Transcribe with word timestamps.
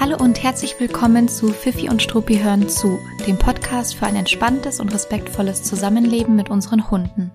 Hallo 0.00 0.16
und 0.16 0.42
herzlich 0.42 0.80
willkommen 0.80 1.28
zu 1.28 1.48
Fifi 1.48 1.90
und 1.90 2.00
Struppi 2.00 2.38
hören 2.38 2.70
zu, 2.70 2.98
dem 3.26 3.36
Podcast 3.36 3.94
für 3.94 4.06
ein 4.06 4.16
entspanntes 4.16 4.80
und 4.80 4.94
respektvolles 4.94 5.62
Zusammenleben 5.62 6.36
mit 6.36 6.48
unseren 6.48 6.90
Hunden. 6.90 7.30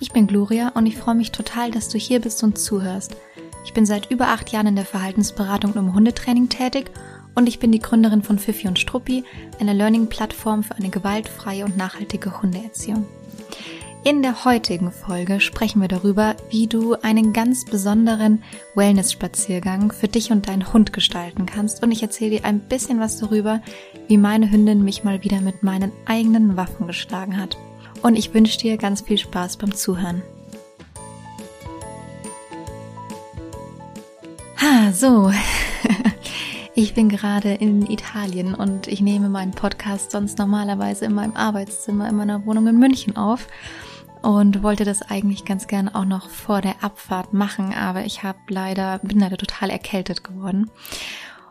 Ich 0.00 0.10
bin 0.10 0.26
Gloria 0.26 0.70
und 0.70 0.86
ich 0.86 0.96
freue 0.96 1.16
mich 1.16 1.32
total, 1.32 1.70
dass 1.70 1.90
du 1.90 1.98
hier 1.98 2.22
bist 2.22 2.42
und 2.42 2.56
zuhörst. 2.56 3.14
Ich 3.66 3.74
bin 3.74 3.84
seit 3.84 4.10
über 4.10 4.28
acht 4.28 4.48
Jahren 4.50 4.68
in 4.68 4.76
der 4.76 4.86
Verhaltensberatung 4.86 5.72
und 5.72 5.78
im 5.80 5.94
Hundetraining 5.94 6.48
tätig 6.48 6.92
und 7.34 7.46
ich 7.46 7.58
bin 7.58 7.70
die 7.70 7.80
Gründerin 7.80 8.22
von 8.22 8.38
Fifi 8.38 8.68
und 8.68 8.78
Struppi, 8.78 9.24
einer 9.60 9.74
Learning-Plattform 9.74 10.62
für 10.62 10.76
eine 10.76 10.88
gewaltfreie 10.88 11.66
und 11.66 11.76
nachhaltige 11.76 12.40
Hundeerziehung. 12.40 13.06
In 14.04 14.22
der 14.22 14.44
heutigen 14.44 14.92
Folge 14.92 15.40
sprechen 15.40 15.80
wir 15.80 15.88
darüber, 15.88 16.36
wie 16.50 16.68
du 16.68 16.94
einen 17.02 17.32
ganz 17.32 17.64
besonderen 17.64 18.44
Wellness-Spaziergang 18.74 19.92
für 19.92 20.06
dich 20.06 20.30
und 20.30 20.48
deinen 20.48 20.72
Hund 20.72 20.92
gestalten 20.92 21.46
kannst. 21.46 21.82
Und 21.82 21.90
ich 21.90 22.02
erzähle 22.02 22.38
dir 22.38 22.44
ein 22.44 22.60
bisschen 22.60 23.00
was 23.00 23.18
darüber, 23.18 23.60
wie 24.06 24.16
meine 24.16 24.50
Hündin 24.50 24.84
mich 24.84 25.02
mal 25.02 25.24
wieder 25.24 25.40
mit 25.40 25.64
meinen 25.64 25.90
eigenen 26.06 26.56
Waffen 26.56 26.86
geschlagen 26.86 27.36
hat. 27.36 27.58
Und 28.00 28.16
ich 28.16 28.32
wünsche 28.32 28.58
dir 28.58 28.76
ganz 28.76 29.00
viel 29.00 29.18
Spaß 29.18 29.56
beim 29.56 29.74
Zuhören. 29.74 30.22
Ha, 34.60 34.92
so. 34.92 35.32
Ich 36.74 36.94
bin 36.94 37.08
gerade 37.08 37.54
in 37.54 37.90
Italien 37.90 38.54
und 38.54 38.86
ich 38.86 39.00
nehme 39.00 39.28
meinen 39.28 39.50
Podcast 39.50 40.12
sonst 40.12 40.38
normalerweise 40.38 41.06
in 41.06 41.12
meinem 41.12 41.34
Arbeitszimmer 41.34 42.08
in 42.08 42.14
meiner 42.14 42.46
Wohnung 42.46 42.68
in 42.68 42.78
München 42.78 43.16
auf 43.16 43.48
und 44.22 44.62
wollte 44.62 44.84
das 44.84 45.02
eigentlich 45.02 45.44
ganz 45.44 45.66
gerne 45.66 45.94
auch 45.94 46.04
noch 46.04 46.28
vor 46.28 46.60
der 46.60 46.82
Abfahrt 46.82 47.32
machen, 47.32 47.74
aber 47.74 48.04
ich 48.04 48.22
habe 48.22 48.38
leider 48.48 48.98
bin 49.00 49.20
leider 49.20 49.36
total 49.36 49.70
erkältet 49.70 50.24
geworden 50.24 50.70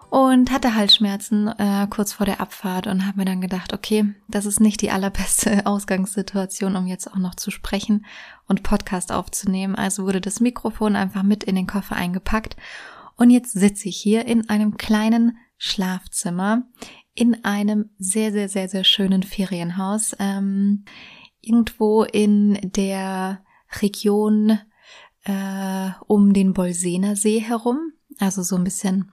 und 0.09 0.51
hatte 0.51 0.75
Halsschmerzen 0.75 1.47
äh, 1.47 1.87
kurz 1.89 2.13
vor 2.13 2.25
der 2.25 2.39
Abfahrt 2.39 2.87
und 2.87 3.05
habe 3.05 3.17
mir 3.17 3.25
dann 3.25 3.41
gedacht, 3.41 3.73
okay, 3.73 4.13
das 4.27 4.45
ist 4.45 4.59
nicht 4.59 4.81
die 4.81 4.91
allerbeste 4.91 5.65
Ausgangssituation, 5.65 6.75
um 6.75 6.87
jetzt 6.87 7.11
auch 7.11 7.17
noch 7.17 7.35
zu 7.35 7.51
sprechen 7.51 8.05
und 8.47 8.63
Podcast 8.63 9.11
aufzunehmen. 9.11 9.75
Also 9.75 10.03
wurde 10.03 10.21
das 10.21 10.39
Mikrofon 10.39 10.95
einfach 10.95 11.23
mit 11.23 11.43
in 11.43 11.55
den 11.55 11.67
Koffer 11.67 11.95
eingepackt 11.95 12.55
und 13.15 13.31
jetzt 13.31 13.51
sitze 13.51 13.89
ich 13.89 13.97
hier 13.97 14.25
in 14.25 14.49
einem 14.49 14.77
kleinen 14.77 15.37
Schlafzimmer 15.57 16.63
in 17.13 17.43
einem 17.43 17.89
sehr, 17.97 18.31
sehr, 18.31 18.47
sehr, 18.47 18.69
sehr 18.69 18.83
schönen 18.83 19.23
Ferienhaus. 19.23 20.15
Ähm, 20.19 20.85
irgendwo 21.47 22.03
in 22.03 22.59
der 22.63 23.43
Region 23.81 24.59
äh, 25.23 25.89
um 26.07 26.33
den 26.33 26.53
Bolsener 26.53 27.15
See 27.15 27.39
herum. 27.39 27.93
Also 28.19 28.43
so 28.43 28.55
ein 28.55 28.63
bisschen 28.63 29.11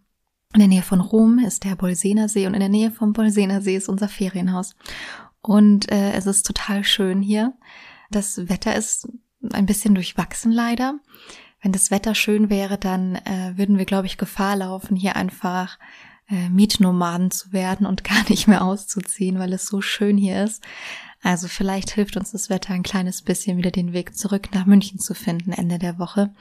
in 0.55 0.60
der 0.60 0.68
Nähe 0.68 0.82
von 0.82 1.00
Rom 1.00 1.38
ist 1.38 1.64
der 1.64 1.74
Bolsener 1.74 2.28
See 2.28 2.46
und 2.46 2.55
in 2.55 2.60
der 2.60 2.68
Nähe 2.68 2.90
vom 2.90 3.12
Bolsener 3.12 3.60
See 3.60 3.77
ist 3.77 3.88
unser 3.88 4.08
Ferienhaus. 4.08 4.77
Und 5.42 5.90
äh, 5.90 6.12
es 6.12 6.27
ist 6.27 6.46
total 6.46 6.84
schön 6.84 7.20
hier. 7.20 7.55
Das 8.10 8.48
Wetter 8.48 8.74
ist 8.74 9.08
ein 9.52 9.66
bisschen 9.66 9.94
durchwachsen 9.94 10.52
leider. 10.52 11.00
Wenn 11.60 11.72
das 11.72 11.90
Wetter 11.90 12.14
schön 12.14 12.50
wäre, 12.50 12.78
dann 12.78 13.16
äh, 13.16 13.52
würden 13.56 13.78
wir, 13.78 13.84
glaube 13.84 14.06
ich, 14.06 14.16
Gefahr 14.16 14.56
laufen, 14.56 14.96
hier 14.96 15.16
einfach 15.16 15.78
äh, 16.28 16.48
Mietnomaden 16.48 17.30
zu 17.30 17.52
werden 17.52 17.86
und 17.86 18.05
gar 18.08 18.28
nicht 18.28 18.46
mehr 18.46 18.64
auszuziehen, 18.64 19.38
weil 19.38 19.52
es 19.52 19.66
so 19.66 19.80
schön 19.80 20.16
hier 20.16 20.44
ist. 20.44 20.62
Also 21.25 21.48
vielleicht 21.48 21.91
hilft 21.91 22.19
uns 22.19 22.33
das 22.33 22.50
Wetter 22.50 22.75
ein 22.75 22.83
kleines 22.83 23.22
bisschen 23.22 23.56
wieder 23.56 23.70
den 23.70 23.94
Weg 23.94 24.14
zurück 24.14 24.50
nach 24.53 24.67
München 24.67 24.98
zu 24.98 25.14
finden 25.14 25.53
Ende 25.53 25.78
der 25.78 25.98
Woche. 25.98 26.34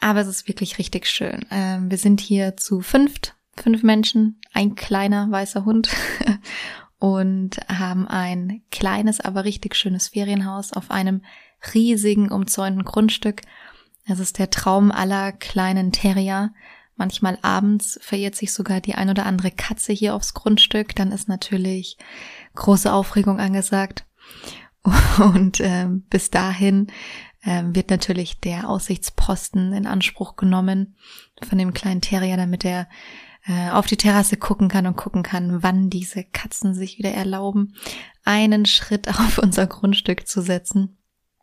Aber 0.00 0.20
es 0.20 0.26
ist 0.26 0.48
wirklich 0.48 0.78
richtig 0.78 1.06
schön. 1.06 1.44
Ähm, 1.50 1.90
wir 1.90 1.98
sind 1.98 2.22
hier 2.22 2.56
zu 2.56 2.80
fünft, 2.80 3.34
fünf 3.54 3.82
Menschen, 3.82 4.40
ein 4.54 4.74
kleiner 4.74 5.30
weißer 5.30 5.66
Hund 5.66 5.90
und 6.98 7.58
haben 7.68 8.08
ein 8.08 8.62
kleines, 8.70 9.20
aber 9.20 9.44
richtig 9.44 9.76
schönes 9.76 10.08
Ferienhaus 10.08 10.72
auf 10.72 10.90
einem 10.90 11.20
riesigen 11.74 12.32
umzäunten 12.32 12.84
Grundstück. 12.84 13.42
Es 14.06 14.18
ist 14.18 14.38
der 14.38 14.48
Traum 14.48 14.92
aller 14.92 15.32
kleinen 15.32 15.92
Terrier. 15.92 16.54
Manchmal 16.94 17.38
abends 17.42 17.98
verirrt 18.00 18.34
sich 18.34 18.54
sogar 18.54 18.80
die 18.80 18.94
ein 18.94 19.10
oder 19.10 19.26
andere 19.26 19.50
Katze 19.50 19.92
hier 19.92 20.14
aufs 20.14 20.32
Grundstück. 20.32 20.96
Dann 20.96 21.12
ist 21.12 21.28
natürlich 21.28 21.98
große 22.54 22.90
Aufregung 22.90 23.38
angesagt. 23.40 24.05
Und 25.18 25.60
ähm, 25.60 26.02
bis 26.08 26.30
dahin 26.30 26.88
ähm, 27.44 27.74
wird 27.74 27.90
natürlich 27.90 28.40
der 28.40 28.68
Aussichtsposten 28.68 29.72
in 29.72 29.86
Anspruch 29.86 30.36
genommen 30.36 30.96
von 31.42 31.58
dem 31.58 31.72
kleinen 31.72 32.00
Terrier, 32.00 32.36
damit 32.36 32.64
er 32.64 32.88
äh, 33.46 33.70
auf 33.70 33.86
die 33.86 33.96
Terrasse 33.96 34.36
gucken 34.36 34.68
kann 34.68 34.86
und 34.86 34.96
gucken 34.96 35.22
kann, 35.22 35.62
wann 35.62 35.90
diese 35.90 36.24
Katzen 36.24 36.74
sich 36.74 36.98
wieder 36.98 37.12
erlauben, 37.12 37.74
einen 38.24 38.66
Schritt 38.66 39.08
auf 39.20 39.38
unser 39.38 39.66
Grundstück 39.66 40.26
zu 40.26 40.40
setzen. 40.40 40.98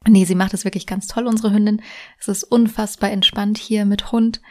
Nee, 0.06 0.26
sie 0.26 0.36
macht 0.36 0.54
es 0.54 0.66
wirklich 0.66 0.86
ganz 0.86 1.08
toll, 1.08 1.28
unsere 1.28 1.54
Hündin. 1.54 1.82
Es 2.20 2.28
ist 2.28 2.44
unfassbar 2.44 3.12
entspannt 3.12 3.58
hier 3.58 3.86
mit 3.86 4.12
Hund. 4.12 4.42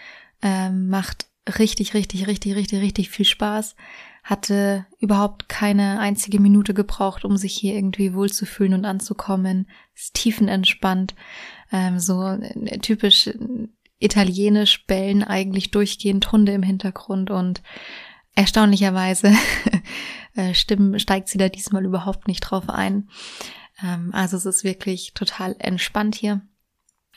Ähm, 0.40 0.88
macht 0.88 1.26
richtig, 1.58 1.92
richtig, 1.92 2.26
richtig, 2.26 2.54
richtig, 2.54 2.80
richtig 2.80 3.10
viel 3.10 3.26
Spaß 3.26 3.76
hatte 4.22 4.86
überhaupt 5.00 5.48
keine 5.48 5.98
einzige 5.98 6.40
Minute 6.40 6.74
gebraucht, 6.74 7.24
um 7.24 7.36
sich 7.36 7.54
hier 7.54 7.74
irgendwie 7.74 8.14
wohlzufühlen 8.14 8.74
und 8.74 8.84
anzukommen. 8.84 9.68
Ist 9.94 10.14
tiefenentspannt, 10.14 11.14
ähm, 11.72 11.98
so 11.98 12.24
äh, 12.26 12.78
typisch 12.78 13.30
italienisch 13.98 14.86
bellen 14.86 15.22
eigentlich 15.22 15.70
durchgehend 15.70 16.30
Hunde 16.30 16.52
im 16.52 16.62
Hintergrund 16.62 17.30
und 17.30 17.62
erstaunlicherweise 18.34 19.32
äh, 20.34 20.54
stimmen, 20.54 20.98
steigt 20.98 21.28
sie 21.28 21.38
da 21.38 21.48
diesmal 21.48 21.84
überhaupt 21.84 22.28
nicht 22.28 22.40
drauf 22.40 22.68
ein. 22.68 23.08
Ähm, 23.82 24.10
also 24.12 24.36
es 24.36 24.46
ist 24.46 24.64
wirklich 24.64 25.14
total 25.14 25.56
entspannt 25.58 26.14
hier. 26.14 26.42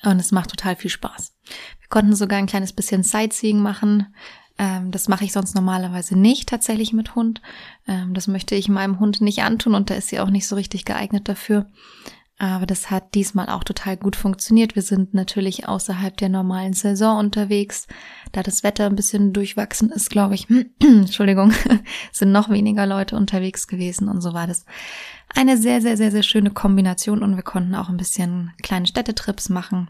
Und 0.04 0.20
es 0.20 0.32
macht 0.32 0.50
total 0.50 0.76
viel 0.76 0.92
Spaß. 0.92 1.34
Wir 1.80 1.88
konnten 1.88 2.16
sogar 2.16 2.38
ein 2.38 2.48
kleines 2.48 2.74
bisschen 2.74 3.04
Sightseeing 3.04 3.60
machen. 3.60 4.14
Ähm, 4.58 4.92
das 4.92 5.08
mache 5.08 5.26
ich 5.26 5.34
sonst 5.34 5.56
normalerweise 5.56 6.18
nicht 6.18 6.50
tatsächlich 6.50 6.94
mit 6.94 7.16
Hund. 7.16 7.42
Ähm, 7.88 8.14
das 8.14 8.28
möchte 8.28 8.56
ich 8.56 8.70
meinem 8.70 9.00
Hund 9.00 9.22
nicht 9.22 9.44
antun 9.44 9.76
und 9.76 9.90
da 9.90 9.96
ist 9.96 10.10
sie 10.10 10.20
auch 10.20 10.30
nicht 10.30 10.48
so 10.48 10.56
richtig 10.56 10.86
geeignet 10.86 11.28
dafür. 11.28 11.68
Aber 12.38 12.66
das 12.66 12.92
hat 12.92 13.16
diesmal 13.16 13.48
auch 13.48 13.64
total 13.64 13.96
gut 13.96 14.18
funktioniert. 14.18 14.76
Wir 14.76 14.82
sind 14.82 15.14
natürlich 15.14 15.70
außerhalb 15.70 16.18
der 16.18 16.28
normalen 16.28 16.74
Saison 16.74 17.18
unterwegs. 17.18 17.88
Da 18.34 18.44
das 18.44 18.62
Wetter 18.62 18.88
ein 18.88 18.98
bisschen 18.98 19.32
durchwachsen 19.32 19.90
ist, 19.90 20.10
glaube 20.10 20.36
ich, 20.36 20.48
Entschuldigung, 20.82 21.54
sind 22.12 22.34
noch 22.34 22.50
weniger 22.50 22.86
Leute 22.86 23.16
unterwegs 23.16 23.68
gewesen 23.68 24.10
und 24.10 24.20
so 24.20 24.34
war 24.34 24.48
das 24.48 24.66
eine 25.34 25.58
sehr, 25.58 25.82
sehr, 25.82 25.96
sehr, 25.96 26.12
sehr 26.12 26.24
schöne 26.24 26.52
Kombination 26.52 27.24
und 27.24 27.38
wir 27.38 27.44
konnten 27.44 27.74
auch 27.74 27.88
ein 27.88 27.98
bisschen 27.98 28.52
kleine 28.62 28.88
Städtetrips 28.88 29.48
machen 29.48 29.90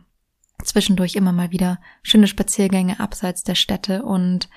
zwischendurch 0.63 1.15
immer 1.15 1.31
mal 1.31 1.51
wieder 1.51 1.79
schöne 2.01 2.27
Spaziergänge 2.27 2.99
abseits 2.99 3.43
der 3.43 3.55
Städte 3.55 4.03
und 4.03 4.49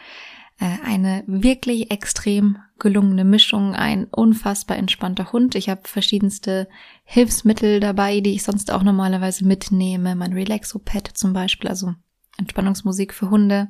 äh, 0.58 0.66
eine 0.84 1.24
wirklich 1.26 1.90
extrem 1.90 2.58
gelungene 2.78 3.24
Mischung, 3.24 3.74
ein 3.74 4.04
unfassbar 4.04 4.76
entspannter 4.76 5.32
Hund. 5.32 5.54
Ich 5.54 5.68
habe 5.68 5.82
verschiedenste 5.84 6.68
Hilfsmittel 7.04 7.80
dabei, 7.80 8.20
die 8.20 8.34
ich 8.34 8.42
sonst 8.42 8.72
auch 8.72 8.82
normalerweise 8.82 9.44
mitnehme. 9.44 10.14
Mein 10.14 10.32
Relaxo-Pad 10.32 11.08
zum 11.14 11.32
Beispiel, 11.32 11.68
also 11.68 11.94
Entspannungsmusik 12.38 13.14
für 13.14 13.30
Hunde 13.30 13.68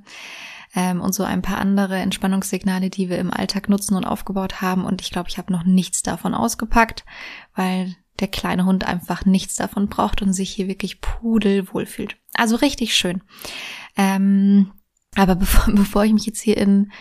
ähm, 0.75 1.00
und 1.00 1.15
so 1.15 1.25
ein 1.25 1.43
paar 1.43 1.59
andere 1.59 1.97
Entspannungssignale, 1.97 2.91
die 2.91 3.09
wir 3.09 3.19
im 3.19 3.33
Alltag 3.33 3.69
nutzen 3.69 3.94
und 3.94 4.05
aufgebaut 4.05 4.61
haben. 4.61 4.84
Und 4.84 5.00
ich 5.00 5.11
glaube, 5.11 5.28
ich 5.28 5.38
habe 5.38 5.53
noch 5.53 5.65
nichts 5.65 6.03
davon 6.03 6.34
ausgepackt, 6.34 7.05
weil 7.55 7.97
der 8.21 8.29
kleine 8.29 8.65
Hund 8.65 8.84
einfach 8.84 9.25
nichts 9.25 9.56
davon 9.56 9.89
braucht 9.89 10.23
und 10.23 10.33
sich 10.33 10.51
hier 10.51 10.69
wirklich 10.69 11.01
pudelwohl 11.01 11.87
fühlt. 11.87 12.17
Also 12.34 12.56
richtig 12.56 12.97
schön. 12.97 13.23
Ähm, 13.97 14.73
aber 15.17 15.35
bevor, 15.37 15.73
bevor 15.75 16.05
ich 16.05 16.12
mich 16.12 16.26
jetzt 16.26 16.41
hier 16.41 16.56
in, 16.56 16.93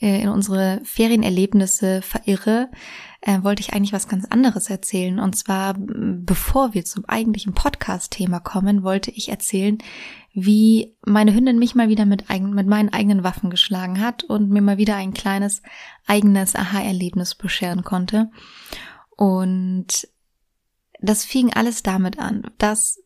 äh, 0.00 0.22
in 0.22 0.28
unsere 0.28 0.80
Ferienerlebnisse 0.84 2.02
verirre, 2.02 2.70
äh, 3.20 3.42
wollte 3.42 3.60
ich 3.60 3.72
eigentlich 3.72 3.92
was 3.92 4.08
ganz 4.08 4.24
anderes 4.26 4.70
erzählen. 4.70 5.18
Und 5.18 5.36
zwar, 5.36 5.74
bevor 5.78 6.74
wir 6.74 6.84
zum 6.84 7.04
eigentlichen 7.06 7.54
Podcast-Thema 7.54 8.40
kommen, 8.40 8.82
wollte 8.82 9.10
ich 9.10 9.28
erzählen, 9.28 9.78
wie 10.32 10.94
meine 11.04 11.34
Hündin 11.34 11.58
mich 11.58 11.74
mal 11.74 11.88
wieder 11.88 12.04
mit, 12.04 12.30
eigen, 12.30 12.50
mit 12.50 12.66
meinen 12.66 12.92
eigenen 12.92 13.24
Waffen 13.24 13.48
geschlagen 13.48 14.00
hat 14.00 14.22
und 14.22 14.50
mir 14.50 14.60
mal 14.60 14.76
wieder 14.76 14.96
ein 14.96 15.14
kleines 15.14 15.62
eigenes 16.06 16.54
Aha-Erlebnis 16.54 17.34
bescheren 17.34 17.82
konnte. 17.84 18.30
Und 19.16 20.06
das 21.00 21.24
fing 21.24 21.52
alles 21.52 21.82
damit 21.82 22.18
an, 22.18 22.50
dass 22.58 22.98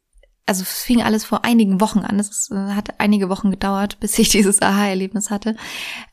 also 0.47 0.63
es 0.63 0.83
fing 0.83 1.01
alles 1.01 1.25
vor 1.25 1.45
einigen 1.45 1.81
Wochen 1.81 2.01
an. 2.01 2.19
Es 2.19 2.51
hat 2.51 2.99
einige 2.99 3.29
Wochen 3.29 3.53
gedauert, 3.53 4.01
bis 4.01 4.19
ich 4.19 4.29
dieses 4.31 4.61
Aha-Erlebnis 4.61 5.31
hatte. 5.31 5.55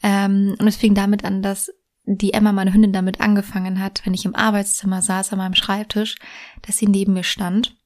Ähm, 0.03 0.55
und 0.59 0.67
es 0.67 0.75
fing 0.75 0.93
damit 0.93 1.25
an, 1.25 1.41
dass 1.41 1.71
die 2.05 2.33
Emma, 2.33 2.51
meine 2.51 2.71
Hündin, 2.71 2.93
damit 2.93 3.19
angefangen 3.19 3.81
hat, 3.81 4.05
wenn 4.05 4.13
ich 4.13 4.25
im 4.25 4.35
Arbeitszimmer 4.35 5.01
saß 5.01 5.33
an 5.33 5.39
meinem 5.39 5.55
Schreibtisch, 5.55 6.15
dass 6.61 6.77
sie 6.77 6.87
neben 6.87 7.13
mir 7.13 7.23
stand. 7.23 7.76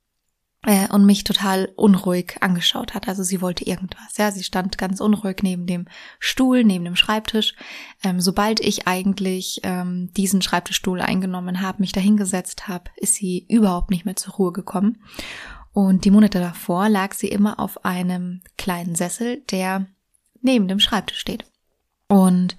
Äh, 0.65 0.87
und 0.89 1.05
mich 1.05 1.23
total 1.23 1.71
unruhig 1.75 2.37
angeschaut 2.41 2.93
hat. 2.93 3.07
Also 3.07 3.23
sie 3.23 3.41
wollte 3.41 3.65
irgendwas. 3.65 4.17
Ja, 4.17 4.31
sie 4.31 4.43
stand 4.43 4.77
ganz 4.77 4.99
unruhig 5.01 5.37
neben 5.41 5.65
dem 5.65 5.87
Stuhl, 6.19 6.63
neben 6.63 6.85
dem 6.85 6.95
Schreibtisch. 6.95 7.55
Ähm, 8.03 8.21
sobald 8.21 8.59
ich 8.59 8.87
eigentlich 8.87 9.61
ähm, 9.63 10.11
diesen 10.15 10.41
Schreibtischstuhl 10.41 11.01
eingenommen 11.01 11.61
habe, 11.61 11.81
mich 11.81 11.91
dahingesetzt 11.91 12.67
habe, 12.67 12.91
ist 12.95 13.15
sie 13.15 13.45
überhaupt 13.49 13.89
nicht 13.89 14.05
mehr 14.05 14.15
zur 14.15 14.35
Ruhe 14.35 14.51
gekommen. 14.51 15.01
Und 15.73 16.05
die 16.05 16.11
Monate 16.11 16.39
davor 16.39 16.89
lag 16.89 17.13
sie 17.13 17.29
immer 17.29 17.59
auf 17.59 17.85
einem 17.85 18.41
kleinen 18.57 18.95
Sessel, 18.95 19.41
der 19.49 19.87
neben 20.41 20.67
dem 20.67 20.79
Schreibtisch 20.79 21.19
steht. 21.19 21.45
Und 22.07 22.57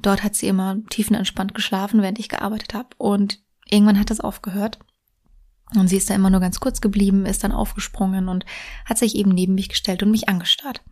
dort 0.00 0.22
hat 0.22 0.36
sie 0.36 0.46
immer 0.46 0.76
tiefenentspannt 0.88 1.54
geschlafen, 1.54 2.02
während 2.02 2.20
ich 2.20 2.28
gearbeitet 2.28 2.72
habe. 2.72 2.90
Und 2.98 3.42
irgendwann 3.68 3.98
hat 3.98 4.10
das 4.10 4.20
aufgehört. 4.20 4.78
Und 5.76 5.88
sie 5.88 5.96
ist 5.96 6.10
da 6.10 6.14
immer 6.14 6.30
nur 6.30 6.40
ganz 6.40 6.60
kurz 6.60 6.80
geblieben, 6.80 7.26
ist 7.26 7.44
dann 7.44 7.52
aufgesprungen 7.52 8.28
und 8.28 8.44
hat 8.84 8.98
sich 8.98 9.14
eben 9.16 9.30
neben 9.30 9.54
mich 9.54 9.68
gestellt 9.68 10.02
und 10.02 10.10
mich 10.10 10.28
angestarrt. 10.28 10.82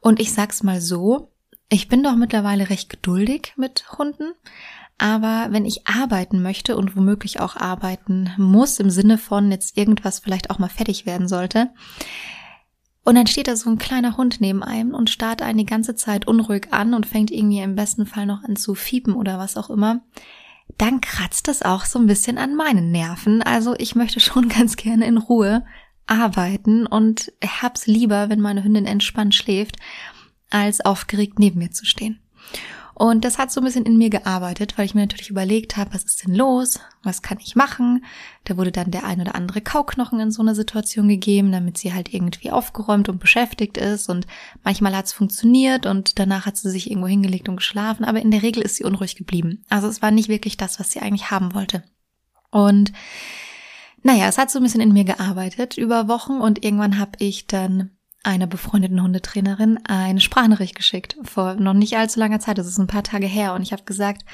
Und 0.00 0.20
ich 0.20 0.32
sag's 0.32 0.62
mal 0.62 0.80
so, 0.80 1.32
ich 1.68 1.88
bin 1.88 2.02
doch 2.02 2.16
mittlerweile 2.16 2.70
recht 2.70 2.90
geduldig 2.90 3.54
mit 3.56 3.98
Hunden, 3.98 4.32
aber 4.98 5.48
wenn 5.50 5.64
ich 5.64 5.86
arbeiten 5.86 6.42
möchte 6.42 6.76
und 6.76 6.96
womöglich 6.96 7.40
auch 7.40 7.56
arbeiten 7.56 8.30
muss, 8.36 8.78
im 8.78 8.90
Sinne 8.90 9.18
von 9.18 9.50
jetzt 9.50 9.76
irgendwas 9.76 10.18
vielleicht 10.18 10.50
auch 10.50 10.58
mal 10.58 10.68
fertig 10.68 11.06
werden 11.06 11.28
sollte, 11.28 11.70
und 13.04 13.16
dann 13.16 13.26
steht 13.26 13.48
da 13.48 13.56
so 13.56 13.68
ein 13.68 13.78
kleiner 13.78 14.16
Hund 14.16 14.40
neben 14.40 14.62
einem 14.62 14.94
und 14.94 15.10
starrt 15.10 15.42
einen 15.42 15.58
die 15.58 15.66
ganze 15.66 15.96
Zeit 15.96 16.28
unruhig 16.28 16.68
an 16.70 16.94
und 16.94 17.06
fängt 17.06 17.32
irgendwie 17.32 17.58
im 17.58 17.74
besten 17.74 18.06
Fall 18.06 18.26
noch 18.26 18.44
an 18.44 18.54
zu 18.54 18.74
fiepen 18.76 19.14
oder 19.14 19.38
was 19.38 19.56
auch 19.56 19.70
immer, 19.70 20.02
dann 20.78 21.00
kratzt 21.00 21.48
das 21.48 21.62
auch 21.62 21.84
so 21.84 21.98
ein 21.98 22.06
bisschen 22.06 22.38
an 22.38 22.54
meinen 22.54 22.90
Nerven. 22.90 23.42
Also 23.42 23.74
ich 23.78 23.94
möchte 23.94 24.20
schon 24.20 24.48
ganz 24.50 24.76
gerne 24.76 25.06
in 25.06 25.18
Ruhe 25.18 25.64
arbeiten 26.06 26.86
und 26.86 27.32
hab's 27.44 27.86
lieber, 27.86 28.28
wenn 28.28 28.40
meine 28.40 28.64
Hündin 28.64 28.86
entspannt 28.86 29.34
schläft, 29.34 29.76
als 30.50 30.80
aufgeregt 30.80 31.38
neben 31.38 31.58
mir 31.58 31.70
zu 31.70 31.86
stehen. 31.86 32.20
Und 32.94 33.24
das 33.24 33.38
hat 33.38 33.50
so 33.50 33.60
ein 33.60 33.64
bisschen 33.64 33.86
in 33.86 33.96
mir 33.96 34.10
gearbeitet, 34.10 34.76
weil 34.76 34.84
ich 34.84 34.94
mir 34.94 35.00
natürlich 35.00 35.30
überlegt 35.30 35.76
habe, 35.76 35.94
was 35.94 36.04
ist 36.04 36.24
denn 36.24 36.34
los? 36.34 36.78
Was 37.02 37.22
kann 37.22 37.38
ich 37.40 37.56
machen? 37.56 38.04
Da 38.44 38.56
wurde 38.56 38.70
dann 38.70 38.90
der 38.90 39.04
ein 39.04 39.20
oder 39.20 39.34
andere 39.34 39.60
Kauknochen 39.60 40.20
in 40.20 40.30
so 40.30 40.42
einer 40.42 40.54
Situation 40.54 41.08
gegeben, 41.08 41.52
damit 41.52 41.78
sie 41.78 41.94
halt 41.94 42.12
irgendwie 42.12 42.50
aufgeräumt 42.50 43.08
und 43.08 43.18
beschäftigt 43.18 43.78
ist. 43.78 44.08
Und 44.08 44.26
manchmal 44.62 44.94
hat 44.94 45.06
es 45.06 45.12
funktioniert 45.12 45.86
und 45.86 46.18
danach 46.18 46.46
hat 46.46 46.56
sie 46.56 46.70
sich 46.70 46.90
irgendwo 46.90 47.08
hingelegt 47.08 47.48
und 47.48 47.56
geschlafen. 47.56 48.04
Aber 48.04 48.20
in 48.20 48.30
der 48.30 48.42
Regel 48.42 48.62
ist 48.62 48.76
sie 48.76 48.84
unruhig 48.84 49.16
geblieben. 49.16 49.64
Also 49.68 49.88
es 49.88 50.02
war 50.02 50.10
nicht 50.10 50.28
wirklich 50.28 50.56
das, 50.56 50.78
was 50.78 50.92
sie 50.92 51.00
eigentlich 51.00 51.30
haben 51.30 51.54
wollte. 51.54 51.82
Und 52.50 52.92
naja, 54.02 54.26
es 54.28 54.38
hat 54.38 54.50
so 54.50 54.58
ein 54.58 54.64
bisschen 54.64 54.80
in 54.80 54.92
mir 54.92 55.04
gearbeitet 55.04 55.78
über 55.78 56.08
Wochen 56.08 56.40
und 56.40 56.64
irgendwann 56.64 56.98
habe 56.98 57.12
ich 57.18 57.46
dann 57.46 57.90
einer 58.22 58.46
befreundeten 58.46 59.02
Hundetrainerin 59.02 59.80
eine 59.84 60.20
Sprachnachricht 60.20 60.74
geschickt 60.74 61.16
vor 61.22 61.54
noch 61.54 61.74
nicht 61.74 61.96
allzu 61.96 62.20
langer 62.20 62.40
Zeit. 62.40 62.58
Das 62.58 62.66
ist 62.66 62.78
ein 62.78 62.86
paar 62.86 63.02
Tage 63.02 63.26
her 63.26 63.54
und 63.54 63.62
ich 63.62 63.72
habe 63.72 63.84
gesagt, 63.84 64.24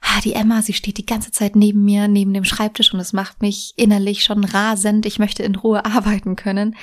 ah, 0.00 0.20
die 0.22 0.34
Emma, 0.34 0.62
sie 0.62 0.72
steht 0.72 0.98
die 0.98 1.06
ganze 1.06 1.30
Zeit 1.30 1.56
neben 1.56 1.84
mir, 1.84 2.08
neben 2.08 2.34
dem 2.34 2.44
Schreibtisch 2.44 2.92
und 2.94 3.00
es 3.00 3.12
macht 3.12 3.42
mich 3.42 3.72
innerlich 3.76 4.22
schon 4.22 4.44
rasend. 4.44 5.06
Ich 5.06 5.18
möchte 5.18 5.42
in 5.42 5.56
Ruhe 5.56 5.84
arbeiten 5.84 6.36
können 6.36 6.76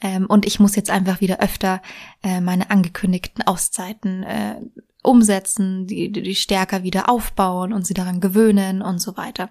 ähm, 0.00 0.26
und 0.26 0.46
ich 0.46 0.60
muss 0.60 0.76
jetzt 0.76 0.90
einfach 0.90 1.20
wieder 1.20 1.40
öfter 1.40 1.82
äh, 2.22 2.40
meine 2.40 2.70
angekündigten 2.70 3.42
Auszeiten 3.46 4.22
äh, 4.22 4.56
umsetzen, 5.02 5.86
die, 5.86 6.12
die 6.12 6.34
stärker 6.34 6.82
wieder 6.82 7.08
aufbauen 7.08 7.72
und 7.72 7.86
sie 7.86 7.94
daran 7.94 8.20
gewöhnen 8.20 8.82
und 8.82 9.00
so 9.00 9.16
weiter. 9.16 9.50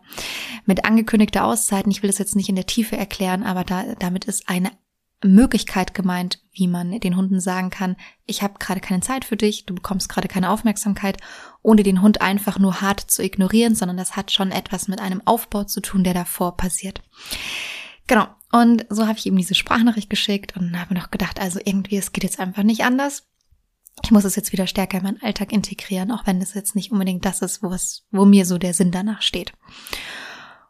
Mit 0.65 0.85
angekündigter 0.85 1.43
Auszeiten, 1.43 1.91
ich 1.91 2.03
will 2.03 2.09
das 2.09 2.19
jetzt 2.19 2.35
nicht 2.35 2.49
in 2.49 2.55
der 2.55 2.67
Tiefe 2.67 2.97
erklären, 2.97 3.43
aber 3.43 3.63
da, 3.63 3.95
damit 3.97 4.25
ist 4.25 4.47
eine 4.47 4.71
Möglichkeit 5.23 5.93
gemeint, 5.93 6.39
wie 6.53 6.67
man 6.67 6.99
den 6.99 7.15
Hunden 7.17 7.39
sagen 7.39 7.69
kann, 7.69 7.97
ich 8.25 8.41
habe 8.41 8.59
gerade 8.59 8.79
keine 8.79 9.01
Zeit 9.01 9.25
für 9.25 9.35
dich, 9.35 9.65
du 9.65 9.75
bekommst 9.75 10.07
gerade 10.07 10.27
keine 10.27 10.49
Aufmerksamkeit, 10.49 11.17
ohne 11.61 11.83
den 11.83 12.01
Hund 12.01 12.21
einfach 12.21 12.57
nur 12.57 12.81
hart 12.81 13.01
zu 13.01 13.23
ignorieren, 13.23 13.75
sondern 13.75 13.97
das 13.97 14.15
hat 14.15 14.31
schon 14.31 14.51
etwas 14.51 14.87
mit 14.87 15.01
einem 15.01 15.21
Aufbau 15.25 15.65
zu 15.65 15.81
tun, 15.81 16.03
der 16.03 16.13
davor 16.13 16.55
passiert. 16.55 17.01
Genau. 18.07 18.27
Und 18.51 18.85
so 18.89 19.05
habe 19.05 19.19
ich 19.19 19.27
ihm 19.27 19.37
diese 19.37 19.53
Sprachnachricht 19.53 20.09
geschickt 20.09 20.57
und 20.57 20.79
habe 20.79 20.95
noch 20.95 21.11
gedacht, 21.11 21.39
also 21.39 21.59
irgendwie, 21.63 21.97
es 21.97 22.13
geht 22.13 22.23
jetzt 22.23 22.39
einfach 22.39 22.63
nicht 22.63 22.83
anders. 22.83 23.27
Ich 24.03 24.11
muss 24.11 24.23
es 24.23 24.35
jetzt 24.35 24.53
wieder 24.53 24.65
stärker 24.65 24.97
in 24.97 25.03
meinen 25.03 25.21
Alltag 25.21 25.51
integrieren, 25.51 26.11
auch 26.11 26.25
wenn 26.25 26.39
das 26.39 26.53
jetzt 26.53 26.75
nicht 26.75 26.91
unbedingt 26.91 27.25
das 27.25 27.41
ist, 27.41 27.61
wo, 27.61 27.71
es, 27.71 28.07
wo 28.09 28.25
mir 28.25 28.45
so 28.45 28.57
der 28.57 28.73
Sinn 28.73 28.91
danach 28.91 29.21
steht. 29.21 29.53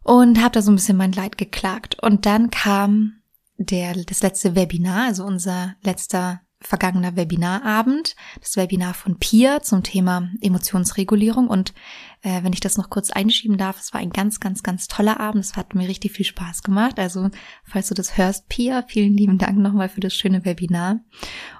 Und 0.03 0.39
habe 0.39 0.51
da 0.51 0.61
so 0.61 0.71
ein 0.71 0.75
bisschen 0.75 0.97
mein 0.97 1.11
Leid 1.11 1.37
geklagt. 1.37 1.97
Und 2.01 2.25
dann 2.25 2.49
kam 2.49 3.18
der, 3.59 3.93
das 3.93 4.23
letzte 4.23 4.55
Webinar, 4.55 5.07
also 5.07 5.25
unser 5.25 5.75
letzter 5.83 6.41
vergangener 6.61 7.15
Webinarabend, 7.15 8.15
das 8.41 8.57
Webinar 8.57 8.93
von 8.93 9.17
Pia 9.17 9.61
zum 9.61 9.81
Thema 9.83 10.29
Emotionsregulierung. 10.41 11.47
Und 11.47 11.73
äh, 12.21 12.43
wenn 12.43 12.51
ich 12.51 12.59
das 12.59 12.77
noch 12.77 12.89
kurz 12.89 13.11
einschieben 13.11 13.57
darf, 13.57 13.79
es 13.79 13.93
war 13.93 14.01
ein 14.01 14.09
ganz, 14.09 14.39
ganz, 14.39 14.61
ganz 14.61 14.87
toller 14.87 15.19
Abend. 15.19 15.45
Es 15.45 15.55
hat 15.55 15.73
mir 15.73 15.87
richtig 15.87 16.11
viel 16.13 16.25
Spaß 16.25 16.63
gemacht. 16.63 16.99
Also, 16.99 17.29
falls 17.63 17.87
du 17.87 17.93
das 17.93 18.17
hörst, 18.17 18.49
Pia, 18.49 18.83
vielen 18.87 19.15
lieben 19.15 19.37
Dank 19.37 19.57
nochmal 19.57 19.87
für 19.87 20.01
das 20.01 20.13
schöne 20.13 20.43
Webinar. 20.43 20.99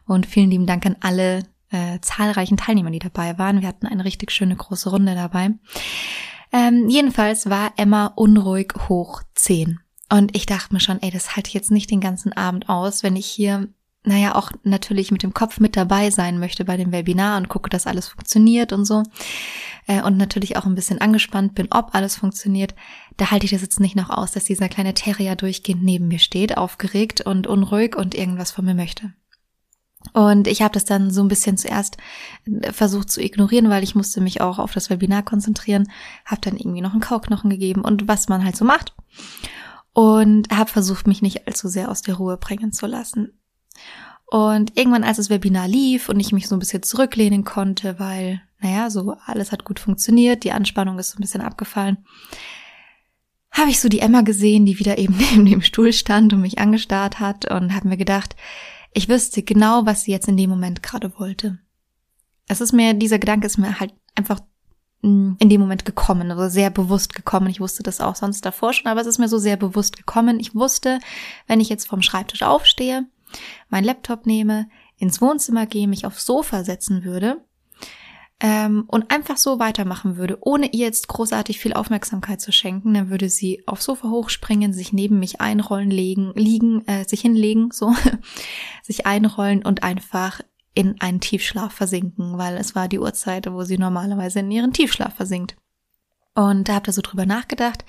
Und 0.05 0.25
vielen 0.25 0.51
lieben 0.51 0.65
Dank 0.65 0.85
an 0.85 0.97
alle 0.99 1.43
äh, 1.71 1.99
zahlreichen 2.01 2.57
Teilnehmer, 2.57 2.91
die 2.91 2.99
dabei 2.99 3.37
waren. 3.37 3.61
Wir 3.61 3.69
hatten 3.69 3.87
eine 3.87 4.03
richtig 4.03 4.31
schöne 4.31 4.55
große 4.55 4.89
Runde 4.89 5.15
dabei. 5.15 5.51
Ähm, 6.51 6.89
jedenfalls 6.89 7.49
war 7.49 7.73
Emma 7.77 8.07
unruhig 8.07 8.73
hoch 8.89 9.21
zehn. 9.35 9.79
Und 10.11 10.35
ich 10.35 10.45
dachte 10.45 10.73
mir 10.73 10.79
schon, 10.79 11.01
ey, 11.01 11.11
das 11.11 11.35
halte 11.35 11.49
ich 11.49 11.53
jetzt 11.53 11.71
nicht 11.71 11.91
den 11.91 12.01
ganzen 12.01 12.33
Abend 12.33 12.67
aus, 12.67 13.03
wenn 13.03 13.15
ich 13.15 13.27
hier, 13.27 13.67
naja, 14.03 14.35
auch 14.35 14.51
natürlich 14.63 15.11
mit 15.11 15.21
dem 15.21 15.35
Kopf 15.35 15.59
mit 15.59 15.77
dabei 15.77 16.09
sein 16.09 16.39
möchte 16.39 16.65
bei 16.65 16.77
dem 16.77 16.91
Webinar 16.91 17.37
und 17.37 17.47
gucke, 17.47 17.69
dass 17.69 17.85
alles 17.85 18.07
funktioniert 18.07 18.73
und 18.73 18.85
so. 18.85 19.03
Äh, 19.85 20.01
und 20.01 20.17
natürlich 20.17 20.57
auch 20.57 20.65
ein 20.65 20.73
bisschen 20.73 20.99
angespannt 20.99 21.53
bin, 21.53 21.67
ob 21.69 21.93
alles 21.93 22.15
funktioniert. 22.15 22.73
Da 23.17 23.29
halte 23.29 23.45
ich 23.45 23.51
das 23.51 23.61
jetzt 23.61 23.79
nicht 23.79 23.95
noch 23.95 24.09
aus, 24.09 24.31
dass 24.31 24.45
dieser 24.45 24.67
kleine 24.67 24.95
Terrier 24.95 25.35
durchgehend 25.35 25.83
neben 25.83 26.07
mir 26.07 26.19
steht, 26.19 26.57
aufgeregt 26.57 27.21
und 27.21 27.45
unruhig 27.45 27.95
und 27.95 28.15
irgendwas 28.15 28.51
von 28.51 28.65
mir 28.65 28.75
möchte. 28.75 29.13
Und 30.13 30.47
ich 30.47 30.61
habe 30.61 30.73
das 30.73 30.85
dann 30.85 31.11
so 31.11 31.21
ein 31.21 31.27
bisschen 31.27 31.57
zuerst 31.57 31.97
äh, 32.45 32.71
versucht 32.71 33.11
zu 33.11 33.21
ignorieren, 33.21 33.69
weil 33.69 33.83
ich 33.83 33.93
musste 33.93 34.21
mich 34.21 34.41
auch 34.41 34.57
auf 34.57 34.73
das 34.73 34.89
Webinar 34.89 35.21
konzentrieren, 35.21 35.91
habe 36.25 36.41
dann 36.41 36.57
irgendwie 36.57 36.81
noch 36.81 36.93
einen 36.93 37.01
Kauknochen 37.01 37.51
gegeben 37.51 37.81
und 37.81 38.07
was 38.07 38.27
man 38.27 38.43
halt 38.43 38.55
so 38.55 38.65
macht 38.65 38.95
und 39.99 40.47
habe 40.49 40.69
versucht, 40.69 41.07
mich 41.07 41.21
nicht 41.21 41.45
allzu 41.45 41.67
sehr 41.67 41.91
aus 41.91 42.01
der 42.01 42.15
Ruhe 42.15 42.37
bringen 42.37 42.71
zu 42.71 42.87
lassen. 42.87 43.37
Und 44.27 44.77
irgendwann, 44.77 45.03
als 45.03 45.17
das 45.17 45.29
Webinar 45.29 45.67
lief 45.67 46.07
und 46.07 46.21
ich 46.21 46.31
mich 46.31 46.47
so 46.47 46.55
ein 46.55 46.59
bisschen 46.59 46.83
zurücklehnen 46.83 47.43
konnte, 47.43 47.99
weil, 47.99 48.41
naja, 48.61 48.89
so 48.89 49.17
alles 49.25 49.51
hat 49.51 49.65
gut 49.65 49.77
funktioniert, 49.77 50.45
die 50.45 50.53
Anspannung 50.53 50.97
ist 50.99 51.09
so 51.09 51.17
ein 51.17 51.21
bisschen 51.21 51.41
abgefallen, 51.41 51.97
habe 53.51 53.71
ich 53.71 53.81
so 53.81 53.89
die 53.89 53.99
Emma 53.99 54.21
gesehen, 54.21 54.65
die 54.65 54.79
wieder 54.79 54.97
eben 54.97 55.17
neben 55.31 55.45
dem 55.45 55.61
Stuhl 55.61 55.91
stand 55.91 56.31
und 56.31 56.39
mich 56.39 56.59
angestarrt 56.59 57.19
hat 57.19 57.51
und 57.51 57.75
habe 57.75 57.89
mir 57.89 57.97
gedacht, 57.97 58.37
ich 58.93 59.09
wüsste 59.09 59.43
genau, 59.43 59.85
was 59.85 60.03
sie 60.03 60.11
jetzt 60.11 60.29
in 60.29 60.37
dem 60.37 60.49
Moment 60.49 60.81
gerade 60.81 61.19
wollte. 61.19 61.59
Es 62.47 62.61
ist 62.61 62.71
mir, 62.71 62.93
dieser 62.93 63.19
Gedanke 63.19 63.47
ist 63.47 63.57
mir 63.57 63.81
halt 63.81 63.93
einfach 64.15 64.39
in 65.01 65.37
dem 65.39 65.61
Moment 65.61 65.85
gekommen, 65.85 66.29
also 66.29 66.49
sehr 66.49 66.69
bewusst 66.69 67.15
gekommen. 67.15 67.47
Ich 67.47 67.61
wusste 67.61 67.83
das 67.83 68.01
auch 68.01 68.15
sonst 68.15 68.45
davor 68.45 68.73
schon, 68.73 68.87
aber 68.87 68.99
es 68.99 69.07
ist 69.07 69.17
mir 69.17 69.29
so 69.29 69.37
sehr 69.37 69.55
bewusst 69.55 69.95
gekommen. 69.95 70.39
Ich 70.39 70.55
wusste, 70.55 70.99
wenn 71.47 71.61
ich 71.61 71.69
jetzt 71.69 71.87
vom 71.87 72.01
Schreibtisch 72.01 72.43
aufstehe, 72.43 73.05
meinen 73.69 73.85
Laptop 73.85 74.25
nehme, 74.25 74.67
ins 74.97 75.21
Wohnzimmer 75.21 75.65
gehe, 75.65 75.87
mich 75.87 76.05
aufs 76.05 76.25
Sofa 76.25 76.65
setzen 76.65 77.05
würde 77.05 77.37
ähm, 78.41 78.83
und 78.87 79.11
einfach 79.11 79.37
so 79.37 79.59
weitermachen 79.59 80.17
würde, 80.17 80.37
ohne 80.41 80.67
ihr 80.67 80.85
jetzt 80.85 81.07
großartig 81.07 81.59
viel 81.59 81.73
Aufmerksamkeit 81.73 82.41
zu 82.41 82.51
schenken, 82.51 82.93
dann 82.93 83.09
würde 83.09 83.29
sie 83.29 83.63
aufs 83.67 83.85
Sofa 83.85 84.09
hochspringen, 84.09 84.73
sich 84.73 84.91
neben 84.91 85.19
mich 85.19 85.39
einrollen, 85.39 85.91
legen, 85.91 86.33
liegen, 86.35 86.85
äh, 86.87 87.05
sich 87.07 87.21
hinlegen, 87.21 87.71
so, 87.71 87.93
sich 88.83 89.05
einrollen 89.05 89.63
und 89.63 89.83
einfach 89.83 90.41
in 90.73 90.99
einen 91.01 91.19
Tiefschlaf 91.19 91.73
versinken, 91.73 92.37
weil 92.37 92.57
es 92.57 92.75
war 92.75 92.87
die 92.87 92.99
Uhrzeit, 92.99 93.51
wo 93.51 93.63
sie 93.63 93.77
normalerweise 93.77 94.39
in 94.39 94.51
ihren 94.51 94.73
Tiefschlaf 94.73 95.15
versinkt. 95.15 95.55
Und 96.35 96.69
da 96.69 96.75
habt 96.75 96.87
ihr 96.87 96.93
so 96.93 97.01
drüber 97.01 97.25
nachgedacht, 97.25 97.83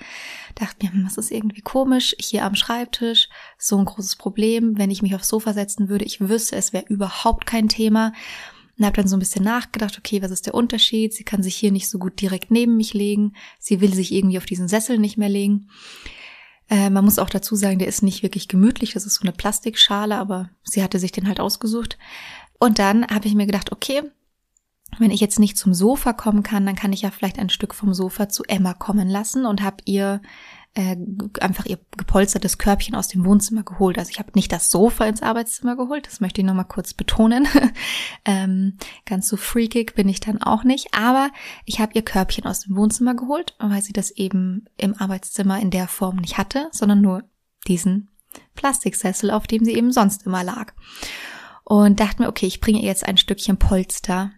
dachte 0.55 0.85
mir, 0.85 0.91
hm, 0.91 1.05
was 1.05 1.17
ist 1.17 1.31
irgendwie 1.31 1.61
komisch, 1.61 2.15
hier 2.19 2.43
am 2.43 2.55
Schreibtisch, 2.55 3.29
so 3.57 3.77
ein 3.77 3.85
großes 3.85 4.17
Problem, 4.17 4.77
wenn 4.77 4.91
ich 4.91 5.01
mich 5.01 5.15
aufs 5.15 5.29
Sofa 5.29 5.53
setzen 5.53 5.89
würde, 5.89 6.05
ich 6.05 6.19
wüsste, 6.19 6.55
es 6.55 6.73
wäre 6.73 6.85
überhaupt 6.87 7.45
kein 7.45 7.69
Thema. 7.69 8.13
Und 8.77 8.85
habe 8.85 8.95
dann 8.95 9.07
so 9.07 9.15
ein 9.15 9.19
bisschen 9.19 9.43
nachgedacht, 9.43 9.97
okay, 9.97 10.21
was 10.21 10.31
ist 10.31 10.47
der 10.47 10.55
Unterschied? 10.55 11.13
Sie 11.13 11.23
kann 11.23 11.43
sich 11.43 11.55
hier 11.55 11.71
nicht 11.71 11.89
so 11.89 11.99
gut 11.99 12.19
direkt 12.19 12.51
neben 12.51 12.77
mich 12.77 12.93
legen, 12.93 13.35
sie 13.59 13.79
will 13.79 13.93
sich 13.93 14.11
irgendwie 14.11 14.37
auf 14.37 14.45
diesen 14.45 14.67
Sessel 14.67 14.97
nicht 14.97 15.17
mehr 15.17 15.29
legen. 15.29 15.69
Äh, 16.69 16.89
man 16.89 17.05
muss 17.05 17.19
auch 17.19 17.29
dazu 17.29 17.55
sagen, 17.55 17.79
der 17.79 17.89
ist 17.89 18.01
nicht 18.01 18.23
wirklich 18.23 18.47
gemütlich, 18.47 18.93
das 18.93 19.05
ist 19.05 19.15
so 19.15 19.23
eine 19.23 19.33
Plastikschale, 19.33 20.17
aber 20.17 20.49
sie 20.63 20.81
hatte 20.81 20.99
sich 20.99 21.11
den 21.11 21.27
halt 21.27 21.39
ausgesucht. 21.39 21.97
Und 22.61 22.77
dann 22.77 23.07
habe 23.07 23.27
ich 23.27 23.33
mir 23.33 23.47
gedacht, 23.47 23.71
okay, 23.71 24.03
wenn 24.99 25.09
ich 25.09 25.19
jetzt 25.19 25.39
nicht 25.39 25.57
zum 25.57 25.73
Sofa 25.73 26.13
kommen 26.13 26.43
kann, 26.43 26.63
dann 26.63 26.75
kann 26.75 26.93
ich 26.93 27.01
ja 27.01 27.09
vielleicht 27.09 27.39
ein 27.39 27.49
Stück 27.49 27.73
vom 27.73 27.95
Sofa 27.95 28.29
zu 28.29 28.43
Emma 28.43 28.75
kommen 28.75 29.09
lassen 29.09 29.47
und 29.47 29.63
habe 29.63 29.77
ihr 29.85 30.21
äh, 30.75 30.95
einfach 31.39 31.65
ihr 31.65 31.79
gepolstertes 31.97 32.59
Körbchen 32.59 32.93
aus 32.93 33.07
dem 33.07 33.25
Wohnzimmer 33.25 33.63
geholt. 33.63 33.97
Also 33.97 34.11
ich 34.11 34.19
habe 34.19 34.29
nicht 34.35 34.51
das 34.51 34.69
Sofa 34.69 35.05
ins 35.05 35.23
Arbeitszimmer 35.23 35.75
geholt, 35.75 36.05
das 36.05 36.19
möchte 36.19 36.41
ich 36.41 36.45
nochmal 36.45 36.65
kurz 36.65 36.93
betonen. 36.93 37.47
ähm, 38.25 38.77
ganz 39.07 39.27
so 39.27 39.37
freakig 39.37 39.95
bin 39.95 40.07
ich 40.07 40.19
dann 40.19 40.39
auch 40.39 40.63
nicht. 40.63 40.93
Aber 40.93 41.31
ich 41.65 41.79
habe 41.79 41.93
ihr 41.95 42.03
Körbchen 42.03 42.45
aus 42.45 42.59
dem 42.59 42.75
Wohnzimmer 42.75 43.15
geholt, 43.15 43.55
weil 43.57 43.81
sie 43.81 43.93
das 43.93 44.11
eben 44.11 44.65
im 44.77 44.93
Arbeitszimmer 44.93 45.59
in 45.59 45.71
der 45.71 45.87
Form 45.87 46.17
nicht 46.17 46.37
hatte, 46.37 46.69
sondern 46.71 47.01
nur 47.01 47.23
diesen 47.67 48.09
Plastiksessel, 48.53 49.31
auf 49.31 49.47
dem 49.47 49.65
sie 49.65 49.73
eben 49.73 49.91
sonst 49.91 50.27
immer 50.27 50.43
lag. 50.43 50.73
Und 51.71 52.01
dachte 52.01 52.21
mir, 52.21 52.27
okay, 52.27 52.47
ich 52.47 52.59
bringe 52.59 52.81
ihr 52.81 52.87
jetzt 52.87 53.07
ein 53.07 53.15
Stückchen 53.15 53.55
Polster 53.55 54.33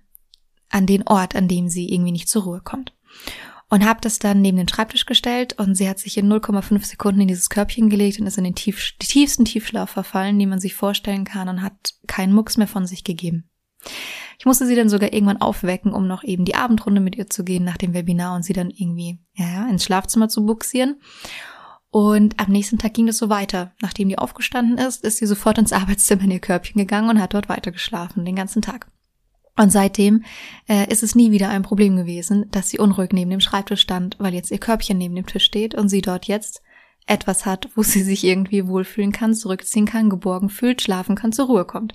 an 0.70 0.86
den 0.86 1.08
Ort, 1.08 1.36
an 1.36 1.48
dem 1.48 1.68
sie 1.68 1.92
irgendwie 1.92 2.12
nicht 2.12 2.30
zur 2.30 2.44
Ruhe 2.44 2.62
kommt. 2.64 2.94
Und 3.70 3.84
habe 3.84 4.02
das 4.02 4.20
dann 4.20 4.42
neben 4.42 4.58
den 4.58 4.68
Schreibtisch 4.68 5.08
gestellt 5.08 5.54
und 5.58 5.74
sie 5.74 5.90
hat 5.90 5.98
sich 5.98 6.16
in 6.16 6.32
0,5 6.32 6.86
Sekunden 6.86 7.22
in 7.22 7.28
dieses 7.28 7.50
Körbchen 7.50 7.90
gelegt 7.90 8.20
und 8.20 8.28
ist 8.28 8.38
in 8.38 8.44
den 8.44 8.54
tief, 8.54 8.92
tiefsten 9.00 9.46
Tiefschlaf 9.46 9.90
verfallen, 9.90 10.38
die 10.38 10.46
man 10.46 10.60
sich 10.60 10.76
vorstellen 10.76 11.24
kann 11.24 11.50
und 11.50 11.64
hat 11.64 11.96
keinen 12.06 12.34
Mucks 12.34 12.58
mehr 12.58 12.68
von 12.68 12.86
sich 12.86 13.04
gegeben. 13.04 13.50
Ich 14.38 14.46
musste 14.46 14.68
sie 14.68 14.76
dann 14.76 14.90
sogar 14.90 15.12
irgendwann 15.12 15.42
aufwecken, 15.42 15.92
um 15.92 16.06
noch 16.06 16.24
eben 16.24 16.46
die 16.46 16.54
Abendrunde 16.54 17.02
mit 17.02 17.16
ihr 17.16 17.32
zu 17.32 17.44
gehen 17.44 17.64
nach 17.64 17.78
dem 17.78 17.96
Webinar 17.96 18.36
und 18.36 18.44
sie 18.44 18.54
dann 18.54 18.70
irgendwie 18.70 19.18
ja, 19.34 19.68
ins 19.70 19.86
Schlafzimmer 19.86 20.30
zu 20.30 20.46
buxieren. 20.46 21.02
Und 21.94 22.40
am 22.40 22.52
nächsten 22.52 22.80
Tag 22.80 22.96
ging 22.96 23.06
das 23.06 23.20
so 23.20 23.30
weiter. 23.30 23.72
Nachdem 23.80 24.10
die 24.10 24.18
aufgestanden 24.18 24.80
ist, 24.80 25.04
ist 25.04 25.18
sie 25.18 25.28
sofort 25.28 25.60
ins 25.60 25.72
Arbeitszimmer 25.74 26.24
in 26.24 26.32
ihr 26.32 26.40
Körbchen 26.40 26.80
gegangen 26.80 27.12
und 27.12 27.22
hat 27.22 27.36
dort 27.36 27.50
weitergeschlafen, 27.50 28.26
den 28.26 28.36
ganzen 28.36 28.64
Tag. 28.64 28.88
Und 29.58 29.72
seitdem 29.72 30.24
äh, 30.68 30.92
ist 30.92 31.04
es 31.04 31.14
nie 31.14 31.30
wieder 31.30 31.50
ein 31.50 31.62
Problem 31.62 31.96
gewesen, 31.96 32.50
dass 32.50 32.72
sie 32.72 32.80
unruhig 32.80 33.12
neben 33.14 33.30
dem 33.30 33.42
Schreibtisch 33.42 33.82
stand, 33.82 34.16
weil 34.18 34.34
jetzt 34.34 34.50
ihr 34.50 34.58
Körbchen 34.58 34.98
neben 34.98 35.14
dem 35.14 35.28
Tisch 35.28 35.46
steht 35.46 35.76
und 35.76 35.88
sie 35.88 36.02
dort 36.02 36.26
jetzt 36.26 36.64
etwas 37.06 37.46
hat, 37.46 37.70
wo 37.76 37.84
sie 37.84 38.02
sich 38.02 38.24
irgendwie 38.24 38.68
wohlfühlen 38.68 39.12
kann, 39.12 39.36
zurückziehen 39.36 39.86
kann, 39.86 40.10
geborgen 40.10 40.50
fühlt, 40.50 40.82
schlafen 40.82 41.16
kann, 41.16 41.32
zur 41.32 41.46
Ruhe 41.46 41.66
kommt. 41.66 41.94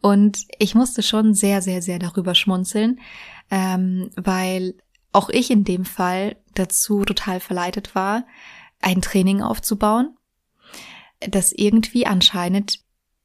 Und 0.00 0.46
ich 0.58 0.74
musste 0.74 1.02
schon 1.02 1.34
sehr, 1.34 1.60
sehr, 1.60 1.82
sehr 1.82 1.98
darüber 1.98 2.34
schmunzeln, 2.34 3.00
ähm, 3.50 4.08
weil 4.16 4.76
auch 5.12 5.28
ich 5.28 5.50
in 5.50 5.64
dem 5.64 5.84
Fall 5.84 6.36
dazu 6.54 7.04
total 7.04 7.40
verleitet 7.40 7.94
war, 7.94 8.24
ein 8.80 9.02
Training 9.02 9.42
aufzubauen, 9.42 10.16
das 11.20 11.52
irgendwie 11.52 12.06
anscheinend 12.06 12.80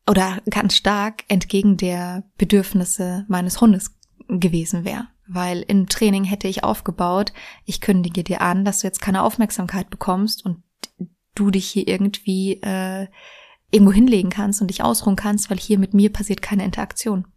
oder 0.09 0.39
ganz 0.49 0.75
stark 0.75 1.23
entgegen 1.27 1.77
der 1.77 2.23
Bedürfnisse 2.37 3.25
meines 3.27 3.61
Hundes 3.61 3.95
gewesen 4.27 4.83
wäre. 4.85 5.07
Weil 5.27 5.63
im 5.67 5.87
Training 5.87 6.23
hätte 6.23 6.47
ich 6.47 6.63
aufgebaut, 6.63 7.31
ich 7.65 7.79
kündige 7.79 8.23
dir 8.23 8.41
an, 8.41 8.65
dass 8.65 8.79
du 8.79 8.87
jetzt 8.87 9.01
keine 9.01 9.23
Aufmerksamkeit 9.23 9.89
bekommst 9.89 10.45
und 10.45 10.63
du 11.35 11.51
dich 11.51 11.67
hier 11.67 11.87
irgendwie 11.87 12.61
äh, 12.61 13.07
irgendwo 13.71 13.93
hinlegen 13.93 14.29
kannst 14.29 14.61
und 14.61 14.67
dich 14.67 14.83
ausruhen 14.83 15.15
kannst, 15.15 15.49
weil 15.49 15.57
hier 15.57 15.79
mit 15.79 15.93
mir 15.93 16.11
passiert 16.11 16.41
keine 16.41 16.65
Interaktion. 16.65 17.27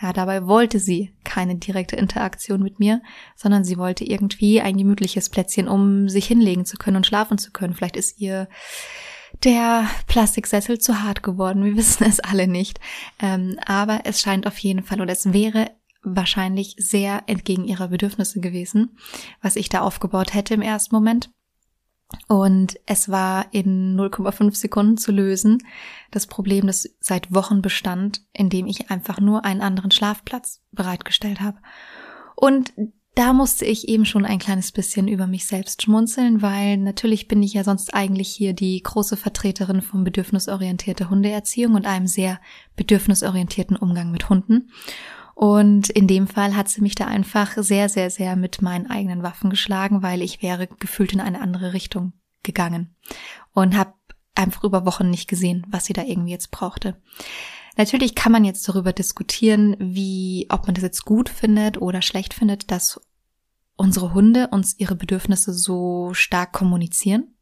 Ja, 0.00 0.12
dabei 0.12 0.46
wollte 0.46 0.78
sie 0.78 1.12
keine 1.24 1.56
direkte 1.56 1.96
Interaktion 1.96 2.62
mit 2.62 2.78
mir, 2.78 3.02
sondern 3.34 3.64
sie 3.64 3.78
wollte 3.78 4.04
irgendwie 4.04 4.60
ein 4.60 4.76
gemütliches 4.76 5.28
Plätzchen, 5.28 5.66
um 5.66 6.08
sich 6.08 6.26
hinlegen 6.26 6.64
zu 6.64 6.76
können 6.76 6.98
und 6.98 7.06
schlafen 7.06 7.36
zu 7.36 7.50
können. 7.50 7.74
Vielleicht 7.74 7.96
ist 7.96 8.20
ihr 8.20 8.48
der 9.44 9.88
Plastiksessel 10.06 10.78
zu 10.78 11.02
hart 11.02 11.22
geworden. 11.22 11.64
Wir 11.64 11.76
wissen 11.76 12.04
es 12.04 12.20
alle 12.20 12.46
nicht. 12.46 12.78
Ähm, 13.20 13.58
aber 13.66 14.02
es 14.04 14.20
scheint 14.20 14.46
auf 14.46 14.58
jeden 14.58 14.84
Fall 14.84 15.00
oder 15.00 15.12
es 15.12 15.32
wäre 15.32 15.70
wahrscheinlich 16.02 16.76
sehr 16.78 17.24
entgegen 17.26 17.64
ihrer 17.64 17.88
Bedürfnisse 17.88 18.40
gewesen, 18.40 18.96
was 19.42 19.56
ich 19.56 19.68
da 19.68 19.80
aufgebaut 19.80 20.32
hätte 20.32 20.54
im 20.54 20.62
ersten 20.62 20.94
Moment. 20.94 21.30
Und 22.26 22.78
es 22.86 23.08
war 23.10 23.46
in 23.52 23.98
0,5 23.98 24.54
Sekunden 24.54 24.96
zu 24.96 25.12
lösen. 25.12 25.58
Das 26.10 26.26
Problem, 26.26 26.66
das 26.66 26.88
seit 27.00 27.34
Wochen 27.34 27.60
bestand, 27.60 28.22
indem 28.32 28.66
ich 28.66 28.90
einfach 28.90 29.20
nur 29.20 29.44
einen 29.44 29.60
anderen 29.60 29.90
Schlafplatz 29.90 30.62
bereitgestellt 30.72 31.40
habe. 31.40 31.58
Und 32.34 32.72
da 33.18 33.32
musste 33.32 33.64
ich 33.64 33.88
eben 33.88 34.04
schon 34.04 34.24
ein 34.24 34.38
kleines 34.38 34.70
bisschen 34.70 35.08
über 35.08 35.26
mich 35.26 35.46
selbst 35.46 35.82
schmunzeln, 35.82 36.40
weil 36.40 36.76
natürlich 36.76 37.26
bin 37.26 37.42
ich 37.42 37.52
ja 37.52 37.64
sonst 37.64 37.92
eigentlich 37.92 38.28
hier 38.28 38.52
die 38.52 38.80
große 38.80 39.16
Vertreterin 39.16 39.82
von 39.82 40.04
bedürfnisorientierter 40.04 41.10
Hundeerziehung 41.10 41.74
und 41.74 41.84
einem 41.84 42.06
sehr 42.06 42.40
bedürfnisorientierten 42.76 43.76
Umgang 43.76 44.12
mit 44.12 44.28
Hunden. 44.28 44.70
Und 45.38 45.88
in 45.90 46.08
dem 46.08 46.26
Fall 46.26 46.56
hat 46.56 46.68
sie 46.68 46.80
mich 46.80 46.96
da 46.96 47.06
einfach 47.06 47.52
sehr, 47.58 47.88
sehr, 47.88 48.10
sehr 48.10 48.34
mit 48.34 48.60
meinen 48.60 48.90
eigenen 48.90 49.22
Waffen 49.22 49.50
geschlagen, 49.50 50.02
weil 50.02 50.20
ich 50.20 50.42
wäre 50.42 50.66
gefühlt 50.66 51.12
in 51.12 51.20
eine 51.20 51.40
andere 51.40 51.74
Richtung 51.74 52.12
gegangen 52.42 52.96
und 53.52 53.76
habe 53.76 53.92
einfach 54.34 54.64
über 54.64 54.84
Wochen 54.84 55.10
nicht 55.10 55.28
gesehen, 55.28 55.64
was 55.70 55.84
sie 55.84 55.92
da 55.92 56.02
irgendwie 56.02 56.32
jetzt 56.32 56.50
brauchte. 56.50 57.00
Natürlich 57.76 58.16
kann 58.16 58.32
man 58.32 58.44
jetzt 58.44 58.68
darüber 58.68 58.92
diskutieren, 58.92 59.76
wie, 59.78 60.48
ob 60.50 60.66
man 60.66 60.74
das 60.74 60.82
jetzt 60.82 61.04
gut 61.04 61.28
findet 61.28 61.80
oder 61.80 62.02
schlecht 62.02 62.34
findet, 62.34 62.72
dass 62.72 63.00
unsere 63.76 64.14
Hunde 64.14 64.48
uns 64.48 64.74
ihre 64.80 64.96
Bedürfnisse 64.96 65.52
so 65.52 66.14
stark 66.14 66.50
kommunizieren. 66.50 67.36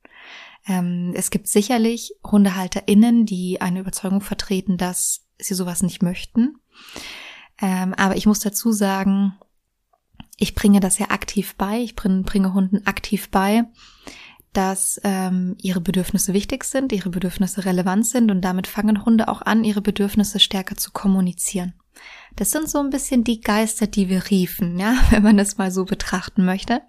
Ähm, 0.68 1.14
es 1.16 1.30
gibt 1.30 1.48
sicherlich 1.48 2.12
HundehalterInnen, 2.30 3.24
die 3.24 3.62
eine 3.62 3.80
Überzeugung 3.80 4.20
vertreten, 4.20 4.76
dass 4.76 5.24
sie 5.38 5.54
sowas 5.54 5.82
nicht 5.82 6.02
möchten. 6.02 6.58
Ähm, 7.60 7.94
aber 7.94 8.16
ich 8.16 8.26
muss 8.26 8.40
dazu 8.40 8.72
sagen, 8.72 9.34
ich 10.36 10.54
bringe 10.54 10.80
das 10.80 10.98
ja 10.98 11.10
aktiv 11.10 11.54
bei. 11.56 11.80
Ich 11.80 11.96
bringe, 11.96 12.22
bringe 12.22 12.52
Hunden 12.52 12.86
aktiv 12.86 13.30
bei, 13.30 13.64
dass 14.52 15.00
ähm, 15.04 15.56
ihre 15.60 15.80
Bedürfnisse 15.80 16.32
wichtig 16.32 16.64
sind, 16.64 16.92
ihre 16.92 17.10
Bedürfnisse 17.10 17.64
relevant 17.64 18.06
sind 18.06 18.30
und 18.30 18.42
damit 18.42 18.66
fangen 18.66 19.04
Hunde 19.04 19.28
auch 19.28 19.42
an, 19.42 19.64
ihre 19.64 19.82
Bedürfnisse 19.82 20.40
stärker 20.40 20.76
zu 20.76 20.92
kommunizieren. 20.92 21.74
Das 22.36 22.50
sind 22.50 22.68
so 22.68 22.78
ein 22.78 22.90
bisschen 22.90 23.24
die 23.24 23.40
Geister, 23.40 23.86
die 23.86 24.08
wir 24.08 24.30
riefen, 24.30 24.78
ja, 24.78 24.96
wenn 25.10 25.22
man 25.22 25.36
das 25.36 25.56
mal 25.56 25.70
so 25.70 25.84
betrachten 25.84 26.44
möchte. 26.44 26.82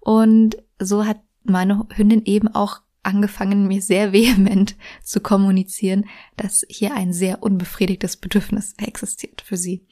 Und 0.00 0.56
so 0.80 1.06
hat 1.06 1.20
meine 1.44 1.86
Hündin 1.94 2.24
eben 2.24 2.48
auch 2.48 2.80
angefangen, 3.04 3.66
mir 3.66 3.82
sehr 3.82 4.12
vehement 4.12 4.76
zu 5.02 5.20
kommunizieren, 5.20 6.06
dass 6.36 6.64
hier 6.68 6.94
ein 6.94 7.12
sehr 7.12 7.42
unbefriedigtes 7.42 8.16
Bedürfnis 8.16 8.74
existiert 8.78 9.42
für 9.42 9.56
sie. 9.56 9.86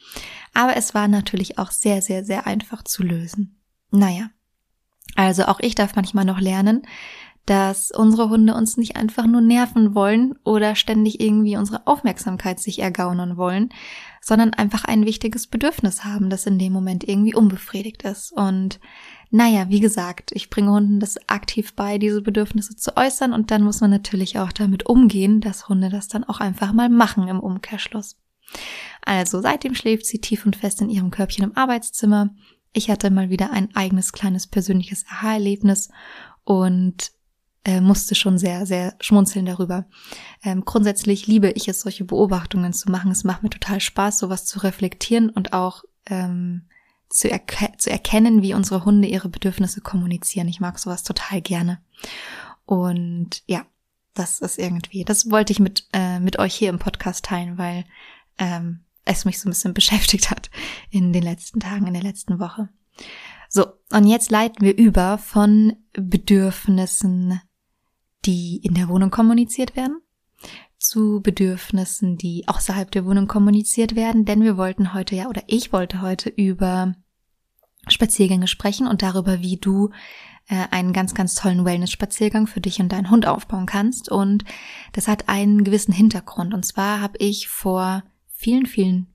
Aber 0.54 0.76
es 0.76 0.95
war 0.95 1.09
natürlich 1.09 1.59
auch 1.59 1.71
sehr, 1.71 2.02
sehr, 2.02 2.25
sehr 2.25 2.47
einfach 2.47 2.83
zu 2.83 3.02
lösen. 3.02 3.61
Naja, 3.90 4.31
also 5.16 5.45
auch 5.45 5.61
ich 5.61 5.75
darf 5.75 5.95
manchmal 5.95 6.25
noch 6.25 6.40
lernen, 6.40 6.87
dass 7.47 7.91
unsere 7.91 8.29
Hunde 8.29 8.55
uns 8.55 8.77
nicht 8.77 8.97
einfach 8.97 9.27
nur 9.27 9.41
nerven 9.41 9.95
wollen 9.95 10.35
oder 10.45 10.77
ständig 10.77 11.21
irgendwie 11.21 11.57
unsere 11.57 11.87
Aufmerksamkeit 11.87 12.61
sich 12.61 12.79
ergaunern 12.79 13.37
wollen, 13.37 13.71
sondern 14.21 14.55
einfach 14.55 14.85
ein 14.85 15.05
wichtiges 15.05 15.49
Bedürfnis 15.49 16.05
haben, 16.05 16.31
das 16.31 16.47
in 16.47 16.59
dem 16.59 16.73
Moment 16.73 17.07
irgendwie 17.09 17.35
unbefriedigt 17.35 18.05
ist. 18.05 18.31
Und 18.33 18.79
naja, 19.31 19.69
wie 19.71 19.81
gesagt, 19.81 20.31
ich 20.33 20.51
bringe 20.51 20.71
Hunden 20.71 21.01
das 21.01 21.29
aktiv 21.29 21.75
bei, 21.75 21.99
diese 21.99 22.23
Bedürfnisse 22.23 22.77
zu 22.77 22.97
äußern 22.97 23.33
und 23.33 23.51
dann 23.51 23.65
muss 23.65 23.81
man 23.81 23.91
natürlich 23.91 24.39
auch 24.39 24.53
damit 24.53 24.87
umgehen, 24.87 25.41
dass 25.41 25.69
Hunde 25.69 25.89
das 25.89 26.07
dann 26.07 26.23
auch 26.23 26.39
einfach 26.39 26.73
mal 26.73 26.89
machen 26.89 27.27
im 27.27 27.41
Umkehrschluss. 27.41 28.19
Also 29.05 29.41
seitdem 29.41 29.75
schläft 29.75 30.07
sie 30.07 30.21
tief 30.21 30.47
und 30.47 30.55
fest 30.55 30.81
in 30.81 30.91
ihrem 30.91 31.11
Körbchen 31.11 31.45
im 31.45 31.57
Arbeitszimmer. 31.57 32.31
Ich 32.73 32.89
hatte 32.89 33.11
mal 33.11 33.31
wieder 33.31 33.51
ein 33.51 33.75
eigenes 33.75 34.13
kleines 34.13 34.47
persönliches 34.47 35.05
Aha-Erlebnis 35.11 35.91
und 36.45 37.13
äh, 37.64 37.81
musste 37.81 38.14
schon 38.14 38.38
sehr, 38.38 38.66
sehr 38.66 38.95
schmunzeln 39.00 39.47
darüber. 39.47 39.87
Ähm, 40.42 40.64
grundsätzlich 40.64 41.26
liebe 41.26 41.50
ich 41.50 41.69
es, 41.69 41.81
solche 41.81 42.04
Beobachtungen 42.04 42.73
zu 42.73 42.90
machen. 42.90 43.11
Es 43.11 43.25
macht 43.25 43.42
mir 43.42 43.50
total 43.50 43.81
Spaß, 43.81 44.19
sowas 44.19 44.45
zu 44.45 44.61
reflektieren 44.61 45.31
und 45.31 45.52
auch 45.52 45.85
ähm, 46.07 46.69
zu, 47.09 47.31
erke 47.31 47.76
zu 47.76 47.90
erkennen, 47.90 48.42
wie 48.42 48.54
unsere 48.54 48.85
Hunde 48.85 49.07
ihre 49.07 49.28
Bedürfnisse 49.28 49.81
kommunizieren. 49.81 50.49
Ich 50.49 50.61
mag 50.61 50.78
sowas 50.78 51.02
total 51.04 51.40
gerne. 51.40 51.81
Und 52.64 53.42
ja, 53.47 53.66
das 54.14 54.40
ist 54.40 54.59
irgendwie, 54.59 55.04
das 55.04 55.31
wollte 55.31 55.52
ich 55.52 55.61
mit, 55.61 55.87
äh, 55.92 56.21
mit 56.21 56.38
euch 56.38 56.54
hier 56.54 56.69
im 56.69 56.78
Podcast 56.78 57.25
teilen, 57.25 57.59
weil 57.59 57.85
ähm, 58.38 58.81
es 59.04 59.25
mich 59.25 59.38
so 59.38 59.49
ein 59.49 59.52
bisschen 59.52 59.75
beschäftigt 59.75 60.31
hat 60.31 60.50
in 60.90 61.12
den 61.12 61.23
letzten 61.23 61.61
Tagen, 61.61 61.87
in 61.87 61.95
der 61.95 62.02
letzten 62.02 62.38
Woche. 62.38 62.69
So, 63.49 63.66
und 63.92 64.07
jetzt 64.07 64.31
leiten 64.31 64.64
wir 64.64 64.76
über 64.76 65.19
von 65.19 65.76
Bedürfnissen, 65.92 67.40
die 68.25 68.59
in 68.62 68.75
der 68.75 68.88
Wohnung 68.88 69.11
kommuniziert 69.11 69.76
werden, 69.76 70.00
zu 70.79 71.21
Bedürfnissen, 71.23 72.17
die 72.19 72.45
außerhalb 72.49 72.91
der 72.91 73.05
Wohnung 73.05 73.29
kommuniziert 73.29 73.95
werden, 73.95 74.25
denn 74.25 74.43
wir 74.43 74.57
wollten 74.57 74.95
heute 74.95 75.14
ja, 75.14 75.29
oder 75.29 75.43
ich 75.47 75.73
wollte 75.73 76.02
heute 76.02 76.29
über 76.29 76.95
Spaziergänge 77.88 78.47
sprechen 78.47 78.87
und 78.87 79.02
darüber, 79.02 79.41
wie 79.41 79.57
du 79.57 79.91
äh, 80.49 80.67
einen 80.71 80.93
ganz, 80.93 81.14
ganz 81.14 81.35
tollen 81.35 81.64
Wellness-Spaziergang 81.64 82.47
für 82.47 82.61
dich 82.61 82.81
und 82.81 82.91
deinen 82.93 83.11
Hund 83.11 83.26
aufbauen 83.26 83.67
kannst. 83.67 84.09
Und 84.09 84.45
das 84.93 85.09
hat 85.09 85.29
einen 85.29 85.64
gewissen 85.64 85.93
Hintergrund. 85.93 86.55
Und 86.55 86.64
zwar 86.64 87.00
habe 87.00 87.19
ich 87.19 87.49
vor 87.49 88.05
vielen, 88.29 88.67
vielen 88.67 89.09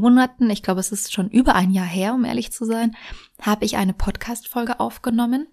Monaten, 0.00 0.50
ich 0.50 0.62
glaube, 0.62 0.80
es 0.80 0.92
ist 0.92 1.12
schon 1.12 1.28
über 1.30 1.54
ein 1.54 1.70
Jahr 1.70 1.86
her, 1.86 2.14
um 2.14 2.24
ehrlich 2.24 2.52
zu 2.52 2.64
sein, 2.64 2.96
habe 3.40 3.64
ich 3.64 3.76
eine 3.76 3.92
Podcast-Folge 3.92 4.80
aufgenommen. 4.80 5.46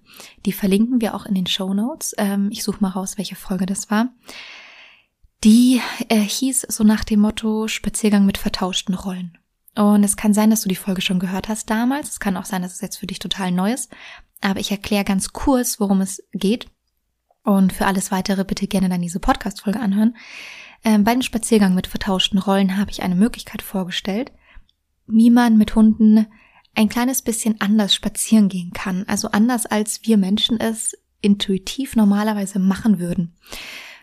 Die 0.45 0.51
verlinken 0.51 1.01
wir 1.01 1.15
auch 1.15 1.25
in 1.25 1.35
den 1.35 1.47
Show 1.47 1.73
Notes. 1.73 2.13
Ähm, 2.17 2.49
ich 2.51 2.63
suche 2.63 2.81
mal 2.81 2.89
raus, 2.89 3.17
welche 3.17 3.35
Folge 3.35 3.65
das 3.65 3.89
war. 3.89 4.09
Die 5.43 5.81
äh, 6.09 6.19
hieß 6.19 6.67
so 6.69 6.83
nach 6.83 7.03
dem 7.03 7.21
Motto 7.21 7.67
Spaziergang 7.67 8.25
mit 8.25 8.37
vertauschten 8.37 8.95
Rollen. 8.95 9.37
Und 9.75 10.03
es 10.03 10.17
kann 10.17 10.33
sein, 10.33 10.49
dass 10.49 10.61
du 10.61 10.69
die 10.69 10.75
Folge 10.75 11.01
schon 11.01 11.19
gehört 11.19 11.47
hast 11.47 11.69
damals. 11.69 12.09
Es 12.09 12.19
kann 12.19 12.35
auch 12.35 12.45
sein, 12.45 12.61
dass 12.61 12.73
es 12.73 12.81
jetzt 12.81 12.97
für 12.97 13.07
dich 13.07 13.19
total 13.19 13.51
neu 13.51 13.71
ist. 13.71 13.91
Aber 14.41 14.59
ich 14.59 14.71
erkläre 14.71 15.05
ganz 15.05 15.31
kurz, 15.31 15.79
worum 15.79 16.01
es 16.01 16.23
geht. 16.33 16.67
Und 17.43 17.71
für 17.71 17.85
alles 17.85 18.11
weitere 18.11 18.43
bitte 18.43 18.67
gerne 18.67 18.89
dann 18.89 19.01
diese 19.01 19.19
Podcast-Folge 19.19 19.79
anhören. 19.79 20.17
Ähm, 20.83 21.03
bei 21.03 21.13
dem 21.13 21.21
Spaziergang 21.21 21.75
mit 21.75 21.87
vertauschten 21.87 22.39
Rollen 22.39 22.77
habe 22.77 22.91
ich 22.91 23.03
eine 23.03 23.15
Möglichkeit 23.15 23.61
vorgestellt, 23.61 24.31
wie 25.07 25.29
man 25.29 25.57
mit 25.57 25.75
Hunden 25.75 26.27
ein 26.75 26.89
kleines 26.89 27.21
bisschen 27.21 27.59
anders 27.59 27.93
spazieren 27.93 28.47
gehen 28.47 28.71
kann. 28.71 29.03
Also 29.07 29.29
anders 29.29 29.65
als 29.65 30.01
wir 30.03 30.17
Menschen 30.17 30.59
es 30.59 30.97
intuitiv 31.21 31.95
normalerweise 31.95 32.59
machen 32.59 32.99
würden. 32.99 33.35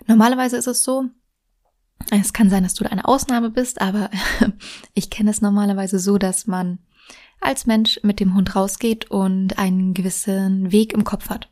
Normalerweise 0.06 0.56
ist 0.56 0.66
es 0.66 0.83
so, 0.83 1.06
es 2.11 2.33
kann 2.33 2.50
sein, 2.50 2.62
dass 2.62 2.75
du 2.75 2.90
eine 2.90 3.06
Ausnahme 3.06 3.50
bist, 3.50 3.80
aber 3.80 4.11
ich 4.95 5.11
kenne 5.11 5.30
es 5.30 5.40
normalerweise 5.40 5.99
so, 5.99 6.18
dass 6.18 6.47
man 6.47 6.78
als 7.40 7.66
Mensch 7.66 8.00
mit 8.02 8.21
dem 8.21 8.35
Hund 8.35 8.54
rausgeht 8.54 9.11
und 9.11 9.59
einen 9.59 9.95
gewissen 9.95 10.73
Weg 10.73 10.92
im 10.92 11.04
Kopf 11.04 11.30
hat. 11.30 11.49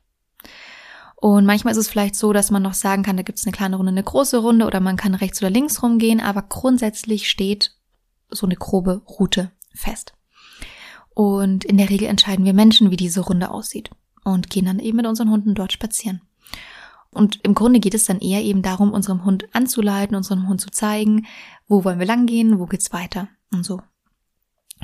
Und 1.24 1.46
manchmal 1.46 1.72
ist 1.72 1.78
es 1.78 1.88
vielleicht 1.88 2.16
so, 2.16 2.34
dass 2.34 2.50
man 2.50 2.62
noch 2.62 2.74
sagen 2.74 3.02
kann, 3.02 3.16
da 3.16 3.22
gibt 3.22 3.38
es 3.38 3.46
eine 3.46 3.52
kleine 3.52 3.76
Runde, 3.76 3.92
eine 3.92 4.02
große 4.02 4.36
Runde 4.36 4.66
oder 4.66 4.80
man 4.80 4.98
kann 4.98 5.14
rechts 5.14 5.40
oder 5.40 5.48
links 5.48 5.82
rumgehen, 5.82 6.20
aber 6.20 6.42
grundsätzlich 6.42 7.30
steht 7.30 7.74
so 8.28 8.44
eine 8.44 8.56
grobe 8.56 9.00
Route 9.08 9.50
fest. 9.72 10.12
Und 11.14 11.64
in 11.64 11.78
der 11.78 11.88
Regel 11.88 12.08
entscheiden 12.08 12.44
wir 12.44 12.52
Menschen, 12.52 12.90
wie 12.90 12.96
diese 12.96 13.22
Runde 13.22 13.50
aussieht 13.50 13.88
und 14.22 14.50
gehen 14.50 14.66
dann 14.66 14.80
eben 14.80 14.98
mit 14.98 15.06
unseren 15.06 15.30
Hunden 15.30 15.54
dort 15.54 15.72
spazieren. 15.72 16.20
Und 17.10 17.36
im 17.42 17.54
Grunde 17.54 17.80
geht 17.80 17.94
es 17.94 18.04
dann 18.04 18.20
eher 18.20 18.42
eben 18.42 18.60
darum, 18.60 18.92
unserem 18.92 19.24
Hund 19.24 19.46
anzuleiten, 19.54 20.16
unserem 20.16 20.46
Hund 20.46 20.60
zu 20.60 20.70
zeigen, 20.70 21.24
wo 21.66 21.84
wollen 21.84 22.00
wir 22.00 22.06
langgehen, 22.06 22.58
wo 22.58 22.66
geht's 22.66 22.92
weiter 22.92 23.28
und 23.50 23.64
so. 23.64 23.80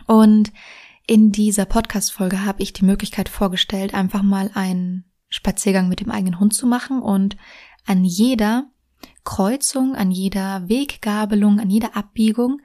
Und 0.06 0.54
in 1.06 1.32
dieser 1.32 1.66
Podcast-Folge 1.66 2.46
habe 2.46 2.62
ich 2.62 2.72
die 2.72 2.86
Möglichkeit 2.86 3.28
vorgestellt, 3.28 3.92
einfach 3.92 4.22
mal 4.22 4.50
einen 4.54 5.04
Spaziergang 5.30 5.88
mit 5.88 6.00
dem 6.00 6.10
eigenen 6.10 6.38
Hund 6.38 6.52
zu 6.52 6.66
machen 6.66 7.00
und 7.00 7.36
an 7.86 8.04
jeder 8.04 8.66
Kreuzung, 9.24 9.94
an 9.94 10.10
jeder 10.10 10.68
Weggabelung, 10.68 11.60
an 11.60 11.70
jeder 11.70 11.96
Abbiegung 11.96 12.60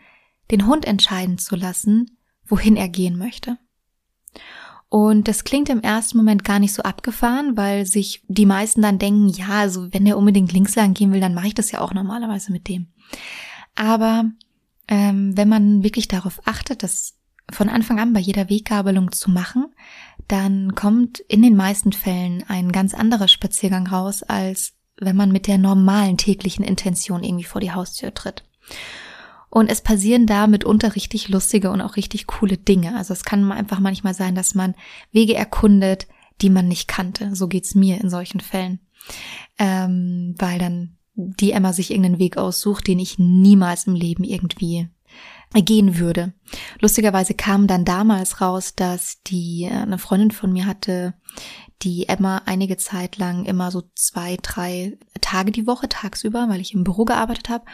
den 0.52 0.68
Hund 0.68 0.86
entscheiden 0.86 1.38
zu 1.38 1.56
lassen, 1.56 2.18
wohin 2.46 2.76
er 2.76 2.90
gehen 2.90 3.18
möchte. 3.18 3.58
Und 4.90 5.28
das 5.28 5.44
klingt 5.44 5.70
im 5.70 5.82
ersten 5.82 6.18
Moment 6.18 6.44
gar 6.44 6.60
nicht 6.60 6.74
so 6.74 6.84
abgefahren, 6.84 7.58
weil 7.58 7.86
sich 7.86 8.24
die 8.28 8.46
meisten 8.46 8.82
dann 8.82 9.00
denken, 9.00 9.30
ja, 9.30 9.50
also 9.50 9.92
wenn 9.94 10.06
er 10.06 10.18
unbedingt 10.18 10.54
links 10.54 10.76
lang 10.76 10.94
gehen 10.94 11.12
will, 11.12 11.20
dann 11.20 11.34
mache 11.34 11.48
ich 11.48 11.56
das 11.56 11.72
ja 11.72 11.82
auch 11.82 11.94
normalerweise 11.94 12.52
mit 12.52 12.68
dem. 12.68 12.88
Aber 13.76 14.26
ähm, 14.88 15.36
wenn 15.36 15.50
man 15.50 15.84
wirklich 15.84 16.08
darauf 16.08 16.40
achtet, 16.46 16.84
das 16.84 17.18
von 17.52 17.70
Anfang 17.70 18.00
an 18.00 18.14
bei 18.14 18.20
jeder 18.20 18.50
Weggabelung 18.50 19.12
zu 19.12 19.32
machen, 19.32 19.68
dann 20.28 20.76
kommt 20.76 21.20
in 21.20 21.42
den 21.42 21.56
meisten 21.56 21.94
Fällen 21.94 22.44
ein 22.48 22.72
ganz 22.72 22.94
anderer 22.94 23.28
Spaziergang 23.28 23.88
raus, 23.88 24.24
als 24.24 24.74
wenn 24.98 25.16
man 25.16 25.32
mit 25.32 25.48
der 25.48 25.58
normalen 25.58 26.18
täglichen 26.18 26.64
Intention 26.64 27.24
irgendwie 27.24 27.44
vor 27.44 27.62
die 27.62 27.72
Haustür 27.72 28.14
tritt. 28.14 28.44
Und 29.50 29.70
es 29.70 29.82
passieren 29.82 30.26
da 30.26 30.48
mitunter 30.48 30.96
richtig 30.96 31.30
lustige 31.30 31.72
und 31.72 31.82
auch 31.82 31.96
richtig 31.96 32.28
coole 32.28 32.58
Dinge. 32.58 32.96
Also 32.98 33.14
es 33.14 33.24
kann 33.24 33.52
einfach 33.52 33.80
manchmal 33.80 34.14
sein, 34.14 34.36
dass 34.36 34.56
man 34.56 34.76
Wege 35.12 35.36
erkundet, 35.36 36.08
die 36.42 36.50
man 36.50 36.68
nicht 36.68 36.88
kannte. 36.88 37.36
So 37.36 37.48
geht's 37.48 37.76
mir 37.76 38.02
in 38.02 38.10
solchen 38.10 38.42
Fällen. 38.42 38.80
Ähm, 39.58 40.36
weil 40.38 40.60
dann 40.60 40.98
die 41.14 41.52
Emma 41.52 41.72
sich 41.72 41.92
irgendeinen 41.92 42.20
Weg 42.20 42.38
aussucht, 42.38 42.88
den 42.88 43.00
ich 43.00 43.18
niemals 43.18 43.88
im 43.88 43.96
Leben 43.96 44.24
irgendwie 44.24 44.90
gehen 45.54 45.98
würde. 45.98 46.34
Lustigerweise 46.80 47.34
kam 47.34 47.68
dann 47.68 47.86
damals 47.86 48.42
raus, 48.42 48.74
dass 48.76 49.22
die 49.24 49.64
äh, 49.64 49.74
eine 49.74 49.98
Freundin 49.98 50.32
von 50.32 50.52
mir 50.52 50.66
hatte, 50.66 51.14
die 51.82 52.08
Emma 52.08 52.42
einige 52.46 52.78
Zeit 52.78 53.18
lang 53.18 53.46
immer 53.46 53.70
so 53.72 53.84
zwei, 53.96 54.38
drei 54.42 54.98
Tage 55.22 55.52
die 55.52 55.68
Woche 55.68 55.90
tagsüber, 55.90 56.48
weil 56.50 56.62
ich 56.62 56.74
im 56.74 56.84
Büro 56.84 57.06
gearbeitet 57.06 57.50
habe 57.50 57.66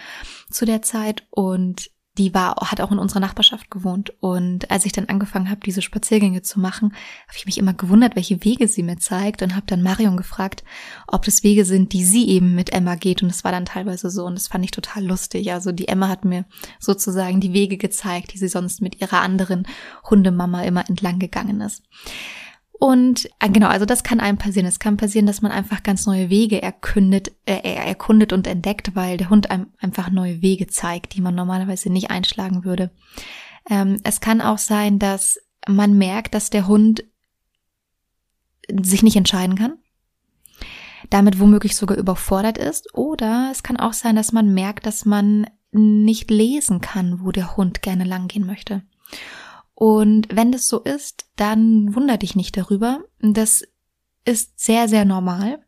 zu 0.50 0.66
der 0.66 0.82
Zeit 0.82 1.28
und 1.30 1.91
die 2.18 2.34
war, 2.34 2.56
hat 2.70 2.82
auch 2.82 2.92
in 2.92 3.00
unserer 3.00 3.22
Nachbarschaft 3.22 3.72
gewohnt. 3.72 4.14
Und 4.20 4.70
als 4.70 4.86
ich 4.86 4.92
dann 4.92 5.08
angefangen 5.08 5.50
habe, 5.50 5.62
diese 5.66 5.82
Spaziergänge 5.82 6.42
zu 6.42 6.60
machen, 6.60 6.94
habe 7.28 7.38
ich 7.38 7.46
mich 7.46 7.58
immer 7.58 7.74
gewundert, 7.74 8.16
welche 8.16 8.44
Wege 8.44 8.68
sie 8.68 8.84
mir 8.84 8.98
zeigt 8.98 9.42
und 9.42 9.56
habe 9.56 9.66
dann 9.68 9.82
Marion 9.82 10.18
gefragt, 10.18 10.64
ob 11.08 11.24
das 11.24 11.44
Wege 11.44 11.64
sind, 11.64 11.94
die 11.94 12.04
sie 12.04 12.28
eben 12.28 12.54
mit 12.54 12.74
Emma 12.74 12.96
geht. 12.96 13.24
Und 13.24 13.30
es 13.30 13.44
war 13.44 13.52
dann 13.52 13.66
teilweise 13.66 14.10
so 14.10 14.26
und 14.26 14.36
das 14.36 14.50
fand 14.50 14.66
ich 14.66 14.72
total 14.72 15.06
lustig. 15.06 15.52
Also 15.54 15.72
die 15.72 15.88
Emma 15.88 16.10
hat 16.10 16.26
mir 16.26 16.46
sozusagen 16.80 17.40
die 17.40 17.54
Wege 17.54 17.78
gezeigt, 17.78 18.34
die 18.34 18.38
sie 18.38 18.50
sonst 18.50 18.82
mit 18.82 19.00
ihrer 19.00 19.22
anderen 19.22 19.66
Hundemama 20.10 20.64
immer 20.64 20.88
entlang 20.90 21.18
gegangen 21.18 21.62
ist. 21.62 21.84
Und 22.84 23.30
äh, 23.38 23.48
genau, 23.48 23.68
also 23.68 23.86
das 23.86 24.02
kann 24.02 24.20
einem 24.20 24.40
passieren. 24.40 24.66
Es 24.66 24.80
kann 24.80 24.98
passieren, 24.98 25.28
dass 25.28 25.44
man 25.44 25.52
einfach 25.52 25.84
ganz 25.84 26.08
neue 26.08 26.32
Wege 26.32 26.64
erkundet, 26.64 27.32
äh, 27.46 27.76
erkundet 27.76 28.34
und 28.34 28.48
entdeckt, 28.48 28.96
weil 28.96 29.18
der 29.18 29.30
Hund 29.30 29.52
einem 29.52 29.68
einfach 29.78 30.10
neue 30.10 30.42
Wege 30.42 30.66
zeigt, 30.66 31.14
die 31.14 31.22
man 31.22 31.36
normalerweise 31.36 31.92
nicht 31.92 32.10
einschlagen 32.10 32.66
würde. 32.66 32.90
Ähm, 33.70 34.00
es 34.04 34.20
kann 34.20 34.42
auch 34.42 34.58
sein, 34.58 34.98
dass 34.98 35.40
man 35.68 35.96
merkt, 35.96 36.34
dass 36.34 36.50
der 36.50 36.66
Hund 36.66 37.04
sich 38.68 39.04
nicht 39.04 39.16
entscheiden 39.16 39.56
kann, 39.56 39.78
damit 41.12 41.40
womöglich 41.40 41.76
sogar 41.76 42.00
überfordert 42.00 42.58
ist. 42.58 42.96
Oder 42.96 43.50
es 43.52 43.62
kann 43.62 43.78
auch 43.78 43.94
sein, 43.94 44.16
dass 44.16 44.32
man 44.32 44.56
merkt, 44.56 44.88
dass 44.88 45.06
man 45.06 45.46
nicht 45.70 46.32
lesen 46.32 46.82
kann, 46.82 47.24
wo 47.24 47.32
der 47.32 47.58
Hund 47.58 47.84
gerne 47.84 48.06
langgehen 48.06 48.48
möchte. 48.48 48.82
Und 49.82 50.28
wenn 50.30 50.52
das 50.52 50.68
so 50.68 50.82
ist, 50.82 51.26
dann 51.38 51.96
wunder 51.96 52.18
dich 52.18 52.36
nicht 52.36 52.56
darüber. 52.56 53.04
Das 53.20 53.64
ist 54.26 54.60
sehr, 54.60 54.88
sehr 54.88 55.06
normal, 55.06 55.66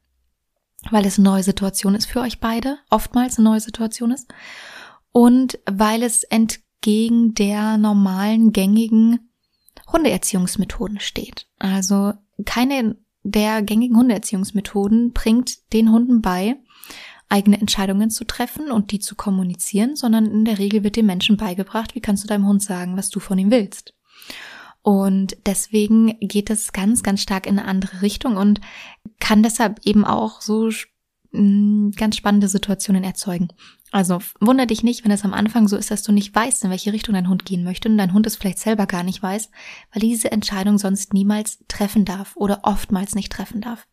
weil 0.92 1.08
es 1.08 1.18
eine 1.18 1.30
neue 1.30 1.42
Situation 1.42 1.96
ist 1.96 2.06
für 2.06 2.22
euch 2.22 2.40
beide, 2.40 2.78
oftmals 2.92 3.40
eine 3.40 3.50
neue 3.50 3.60
Situation 3.60 4.12
ist. 4.12 4.32
Und 5.12 5.58
weil 5.66 6.04
es 6.04 6.22
entgegen 6.26 7.34
der 7.34 7.80
normalen, 7.80 8.52
gängigen 8.52 9.32
Hundeerziehungsmethoden 9.92 11.00
steht. 11.00 11.48
Also 11.58 12.14
keine 12.46 12.98
der 13.24 13.64
gängigen 13.64 13.98
Hundeerziehungsmethoden 13.98 15.14
bringt 15.14 15.74
den 15.74 15.92
Hunden 15.92 16.22
bei, 16.22 16.58
eigene 17.30 17.60
Entscheidungen 17.60 18.12
zu 18.12 18.26
treffen 18.26 18.70
und 18.70 18.92
die 18.92 19.00
zu 19.00 19.16
kommunizieren, 19.16 19.96
sondern 19.96 20.28
in 20.28 20.46
der 20.46 20.60
Regel 20.60 20.84
wird 20.84 20.98
dem 20.98 21.08
Menschen 21.08 21.36
beigebracht, 21.36 21.96
wie 21.96 22.00
kannst 22.00 22.24
du 22.24 22.28
deinem 22.28 22.46
Hund 22.46 22.62
sagen, 22.62 22.96
was 22.96 23.10
du 23.10 23.20
von 23.20 23.40
ihm 23.40 23.50
willst. 23.50 23.96
Und 24.84 25.38
deswegen 25.46 26.20
geht 26.20 26.50
es 26.50 26.74
ganz, 26.74 27.04
ganz 27.04 27.22
stark 27.22 27.48
in 27.48 27.58
eine 27.58 27.68
andere 27.68 28.02
Richtung 28.02 28.36
und 28.36 28.60
kann 29.20 29.42
deshalb 29.42 29.80
eben 29.86 30.04
auch 30.04 30.42
so 30.42 30.70
mm, 31.32 31.92
ganz 31.92 32.18
spannende 32.18 32.50
Situationen 32.50 33.04
erzeugen. 33.04 33.48
Also 33.94 34.20
wunder 34.42 34.66
dich 34.66 34.84
nicht, 34.84 35.06
wenn 35.06 35.12
es 35.12 35.24
am 35.24 35.34
Anfang 35.34 35.70
so 35.70 35.78
ist, 35.78 35.90
dass 35.90 36.04
du 36.04 36.12
nicht 36.12 36.36
weißt, 36.36 36.66
in 36.66 36.70
welche 36.70 36.92
Richtung 36.92 37.14
dein 37.14 37.30
Hund 37.30 37.46
gehen 37.46 37.64
möchte 37.64 37.88
und 37.88 37.98
dein 37.98 38.12
Hund 38.12 38.28
es 38.28 38.36
vielleicht 38.36 38.60
selber 38.60 38.86
gar 38.86 39.04
nicht 39.04 39.24
weiß, 39.24 39.50
weil 39.94 40.02
diese 40.02 40.32
Entscheidung 40.32 40.78
sonst 40.78 41.14
niemals 41.14 41.60
treffen 41.70 42.04
darf 42.04 42.36
oder 42.36 42.62
oftmals 42.64 43.16
nicht 43.16 43.32
treffen 43.32 43.62
darf. 43.62 43.88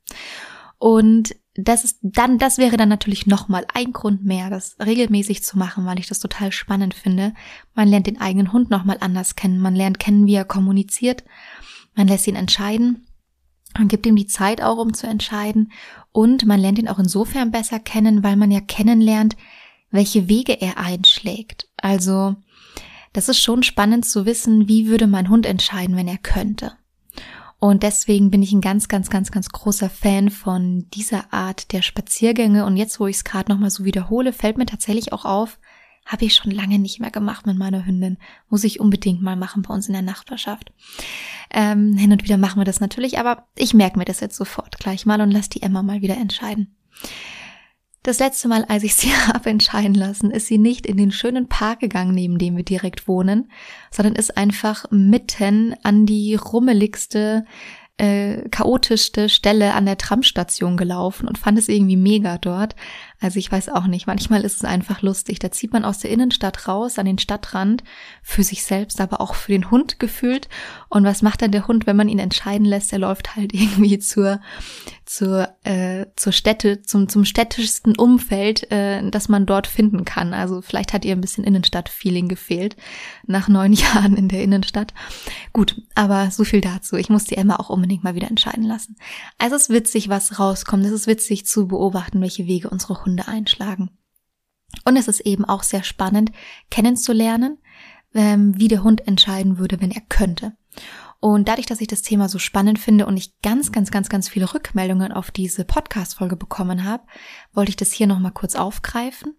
Und 0.78 1.36
das 1.54 1.84
ist 1.84 1.98
dann, 2.02 2.38
das 2.38 2.58
wäre 2.58 2.76
dann 2.76 2.88
natürlich 2.88 3.26
nochmal 3.26 3.66
ein 3.74 3.92
Grund 3.92 4.24
mehr, 4.24 4.50
das 4.50 4.76
regelmäßig 4.78 5.42
zu 5.42 5.58
machen, 5.58 5.84
weil 5.84 5.98
ich 5.98 6.06
das 6.06 6.20
total 6.20 6.52
spannend 6.52 6.94
finde. 6.94 7.34
Man 7.74 7.88
lernt 7.88 8.06
den 8.06 8.20
eigenen 8.20 8.52
Hund 8.52 8.70
nochmal 8.70 8.98
anders 9.00 9.34
kennen. 9.34 9.58
Man 9.58 9.74
lernt 9.74 9.98
kennen, 9.98 10.26
wie 10.26 10.34
er 10.34 10.44
kommuniziert. 10.44 11.24
Man 11.94 12.06
lässt 12.06 12.28
ihn 12.28 12.36
entscheiden. 12.36 13.06
Man 13.76 13.88
gibt 13.88 14.06
ihm 14.06 14.16
die 14.16 14.26
Zeit 14.26 14.62
auch, 14.62 14.78
um 14.78 14.94
zu 14.94 15.06
entscheiden. 15.06 15.72
Und 16.12 16.46
man 16.46 16.60
lernt 16.60 16.78
ihn 16.78 16.88
auch 16.88 16.98
insofern 16.98 17.50
besser 17.50 17.80
kennen, 17.80 18.22
weil 18.22 18.36
man 18.36 18.50
ja 18.50 18.60
kennenlernt, 18.60 19.36
welche 19.90 20.28
Wege 20.28 20.60
er 20.60 20.78
einschlägt. 20.78 21.68
Also, 21.76 22.36
das 23.12 23.28
ist 23.28 23.40
schon 23.40 23.64
spannend 23.64 24.06
zu 24.06 24.24
wissen, 24.24 24.68
wie 24.68 24.86
würde 24.86 25.08
mein 25.08 25.28
Hund 25.28 25.46
entscheiden, 25.46 25.96
wenn 25.96 26.06
er 26.06 26.18
könnte. 26.18 26.72
Und 27.60 27.82
deswegen 27.82 28.30
bin 28.30 28.42
ich 28.42 28.52
ein 28.52 28.62
ganz, 28.62 28.88
ganz, 28.88 29.10
ganz, 29.10 29.30
ganz 29.30 29.50
großer 29.50 29.90
Fan 29.90 30.30
von 30.30 30.88
dieser 30.94 31.30
Art 31.32 31.72
der 31.72 31.82
Spaziergänge. 31.82 32.64
Und 32.64 32.78
jetzt, 32.78 32.98
wo 32.98 33.06
ich 33.06 33.16
es 33.16 33.24
gerade 33.24 33.52
nochmal 33.52 33.68
so 33.68 33.84
wiederhole, 33.84 34.32
fällt 34.32 34.56
mir 34.56 34.64
tatsächlich 34.64 35.12
auch 35.12 35.26
auf, 35.26 35.58
habe 36.06 36.24
ich 36.24 36.34
schon 36.34 36.50
lange 36.50 36.78
nicht 36.78 37.00
mehr 37.00 37.10
gemacht 37.10 37.46
mit 37.46 37.58
meiner 37.58 37.84
Hündin. 37.84 38.16
Muss 38.48 38.64
ich 38.64 38.80
unbedingt 38.80 39.20
mal 39.20 39.36
machen 39.36 39.60
bei 39.62 39.74
uns 39.74 39.88
in 39.88 39.92
der 39.92 40.02
Nachbarschaft. 40.02 40.72
Ähm, 41.50 41.98
hin 41.98 42.12
und 42.12 42.24
wieder 42.24 42.38
machen 42.38 42.58
wir 42.58 42.64
das 42.64 42.80
natürlich, 42.80 43.18
aber 43.18 43.46
ich 43.56 43.74
merke 43.74 43.98
mir 43.98 44.06
das 44.06 44.20
jetzt 44.20 44.36
sofort 44.36 44.78
gleich 44.78 45.04
mal 45.04 45.20
und 45.20 45.30
lass 45.30 45.50
die 45.50 45.62
Emma 45.62 45.82
mal 45.82 46.00
wieder 46.00 46.16
entscheiden. 46.16 46.74
Das 48.02 48.18
letzte 48.18 48.48
Mal, 48.48 48.64
als 48.64 48.82
ich 48.82 48.94
sie 48.94 49.12
habe 49.26 49.50
entscheiden 49.50 49.94
lassen, 49.94 50.30
ist 50.30 50.46
sie 50.46 50.58
nicht 50.58 50.86
in 50.86 50.96
den 50.96 51.12
schönen 51.12 51.48
Park 51.48 51.80
gegangen, 51.80 52.14
neben 52.14 52.38
dem 52.38 52.56
wir 52.56 52.64
direkt 52.64 53.06
wohnen, 53.08 53.50
sondern 53.90 54.14
ist 54.14 54.36
einfach 54.36 54.86
mitten 54.90 55.74
an 55.82 56.06
die 56.06 56.34
rummeligste, 56.34 57.44
äh, 57.98 58.48
chaotischste 58.48 59.28
Stelle 59.28 59.74
an 59.74 59.84
der 59.84 59.98
Tramstation 59.98 60.78
gelaufen 60.78 61.28
und 61.28 61.36
fand 61.36 61.58
es 61.58 61.68
irgendwie 61.68 61.98
mega 61.98 62.38
dort. 62.38 62.74
Also 63.20 63.38
ich 63.38 63.52
weiß 63.52 63.68
auch 63.68 63.86
nicht, 63.86 64.06
manchmal 64.06 64.42
ist 64.42 64.56
es 64.56 64.64
einfach 64.64 65.02
lustig. 65.02 65.38
Da 65.38 65.50
zieht 65.50 65.72
man 65.72 65.84
aus 65.84 65.98
der 65.98 66.10
Innenstadt 66.10 66.66
raus 66.66 66.98
an 66.98 67.04
den 67.04 67.18
Stadtrand 67.18 67.84
für 68.22 68.42
sich 68.42 68.64
selbst, 68.64 69.00
aber 69.00 69.20
auch 69.20 69.34
für 69.34 69.52
den 69.52 69.70
Hund 69.70 69.98
gefühlt. 69.98 70.48
Und 70.88 71.04
was 71.04 71.20
macht 71.20 71.42
dann 71.42 71.52
der 71.52 71.68
Hund, 71.68 71.86
wenn 71.86 71.96
man 71.96 72.08
ihn 72.08 72.18
entscheiden 72.18 72.64
lässt? 72.64 72.92
Er 72.92 72.98
läuft 72.98 73.36
halt 73.36 73.52
irgendwie 73.54 73.98
zur 73.98 74.40
zur 75.04 75.48
äh, 75.64 76.06
zur 76.16 76.32
Städte, 76.32 76.82
zum 76.82 77.08
zum 77.08 77.24
städtischsten 77.24 77.96
Umfeld, 77.96 78.70
äh, 78.70 79.08
das 79.10 79.28
man 79.28 79.44
dort 79.44 79.66
finden 79.66 80.04
kann. 80.04 80.32
Also 80.32 80.62
vielleicht 80.62 80.92
hat 80.92 81.04
ihr 81.04 81.12
ein 81.12 81.20
bisschen 81.20 81.44
Innenstadt-Feeling 81.44 82.28
gefehlt 82.28 82.76
nach 83.26 83.48
neun 83.48 83.72
Jahren 83.74 84.16
in 84.16 84.28
der 84.28 84.42
Innenstadt. 84.42 84.94
Gut, 85.52 85.82
aber 85.94 86.30
so 86.30 86.44
viel 86.44 86.60
dazu. 86.60 86.96
Ich 86.96 87.10
muss 87.10 87.24
die 87.24 87.36
Emma 87.36 87.56
auch 87.56 87.70
unbedingt 87.70 88.04
mal 88.04 88.14
wieder 88.14 88.28
entscheiden 88.28 88.64
lassen. 88.64 88.96
Also 89.36 89.56
es 89.56 89.62
ist 89.62 89.70
witzig, 89.70 90.08
was 90.08 90.38
rauskommt. 90.38 90.86
Es 90.86 90.92
ist 90.92 91.06
witzig 91.06 91.44
zu 91.44 91.66
beobachten, 91.66 92.20
welche 92.20 92.46
Wege 92.46 92.70
unsere 92.70 93.04
Hunde 93.04 93.09
Hunde 93.10 93.28
einschlagen. 93.28 93.90
Und 94.84 94.96
es 94.96 95.08
ist 95.08 95.20
eben 95.20 95.44
auch 95.44 95.64
sehr 95.64 95.82
spannend, 95.82 96.30
kennenzulernen, 96.70 97.58
ähm, 98.14 98.56
wie 98.56 98.68
der 98.68 98.84
Hund 98.84 99.06
entscheiden 99.06 99.58
würde, 99.58 99.80
wenn 99.80 99.90
er 99.90 100.02
könnte. 100.08 100.52
Und 101.18 101.48
dadurch, 101.48 101.66
dass 101.66 101.82
ich 101.82 101.88
das 101.88 102.00
Thema 102.00 102.30
so 102.30 102.38
spannend 102.38 102.78
finde 102.78 103.04
und 103.04 103.16
ich 103.16 103.38
ganz, 103.42 103.72
ganz, 103.72 103.90
ganz, 103.90 104.08
ganz 104.08 104.28
viele 104.28 104.54
Rückmeldungen 104.54 105.12
auf 105.12 105.30
diese 105.30 105.66
Podcast-Folge 105.66 106.36
bekommen 106.36 106.84
habe, 106.84 107.02
wollte 107.52 107.68
ich 107.70 107.76
das 107.76 107.92
hier 107.92 108.06
nochmal 108.06 108.32
kurz 108.32 108.54
aufgreifen. 108.54 109.34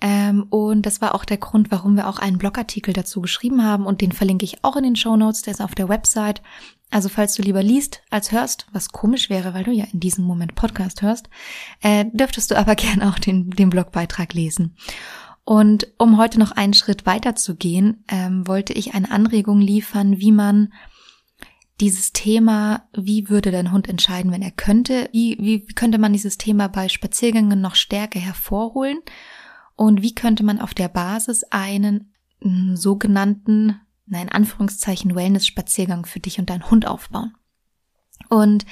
Ähm, 0.00 0.46
und 0.50 0.86
das 0.86 1.00
war 1.00 1.16
auch 1.16 1.24
der 1.24 1.38
Grund, 1.38 1.72
warum 1.72 1.96
wir 1.96 2.06
auch 2.06 2.20
einen 2.20 2.38
Blogartikel 2.38 2.92
dazu 2.92 3.20
geschrieben 3.20 3.64
haben 3.64 3.84
und 3.84 4.00
den 4.00 4.12
verlinke 4.12 4.44
ich 4.44 4.62
auch 4.62 4.76
in 4.76 4.84
den 4.84 4.96
Show 4.96 5.16
Notes. 5.16 5.42
Der 5.42 5.54
ist 5.54 5.60
auf 5.60 5.74
der 5.74 5.88
Website. 5.88 6.40
Also 6.90 7.08
falls 7.08 7.34
du 7.34 7.42
lieber 7.42 7.62
liest 7.62 8.02
als 8.10 8.32
hörst, 8.32 8.66
was 8.72 8.90
komisch 8.90 9.28
wäre, 9.28 9.52
weil 9.52 9.64
du 9.64 9.72
ja 9.72 9.84
in 9.92 10.00
diesem 10.00 10.24
Moment 10.24 10.54
Podcast 10.54 11.02
hörst, 11.02 11.28
äh, 11.82 12.06
dürftest 12.12 12.50
du 12.50 12.56
aber 12.56 12.74
gerne 12.76 13.08
auch 13.08 13.18
den, 13.18 13.50
den 13.50 13.70
Blogbeitrag 13.70 14.32
lesen. 14.34 14.76
Und 15.44 15.88
um 15.98 16.18
heute 16.18 16.38
noch 16.38 16.52
einen 16.52 16.74
Schritt 16.74 17.06
weiter 17.06 17.34
zu 17.34 17.56
gehen, 17.56 18.04
ähm, 18.08 18.46
wollte 18.46 18.74
ich 18.74 18.94
eine 18.94 19.10
Anregung 19.10 19.60
liefern, 19.60 20.18
wie 20.18 20.32
man 20.32 20.72
dieses 21.80 22.12
Thema, 22.12 22.88
wie 22.92 23.28
würde 23.28 23.50
dein 23.50 23.72
Hund 23.72 23.88
entscheiden, 23.88 24.32
wenn 24.32 24.42
er 24.42 24.50
könnte, 24.50 25.08
wie, 25.12 25.38
wie, 25.40 25.66
wie 25.66 25.74
könnte 25.74 25.98
man 25.98 26.12
dieses 26.12 26.36
Thema 26.36 26.68
bei 26.68 26.88
Spaziergängen 26.88 27.60
noch 27.60 27.76
stärker 27.76 28.18
hervorholen 28.18 28.98
und 29.76 30.02
wie 30.02 30.14
könnte 30.14 30.44
man 30.44 30.60
auf 30.60 30.74
der 30.74 30.88
Basis 30.88 31.44
einen 31.44 32.12
m, 32.42 32.76
sogenannten, 34.08 34.12
nein, 34.12 34.28
Anführungszeichen 34.28 35.14
Wellness-Spaziergang 35.14 36.06
für 36.06 36.20
dich 36.20 36.38
und 36.38 36.50
deinen 36.50 36.70
Hund 36.70 36.86
aufbauen. 36.86 37.34
Und 38.28 38.66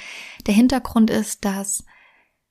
der 0.45 0.53
Hintergrund 0.53 1.09
ist, 1.09 1.45
dass 1.45 1.85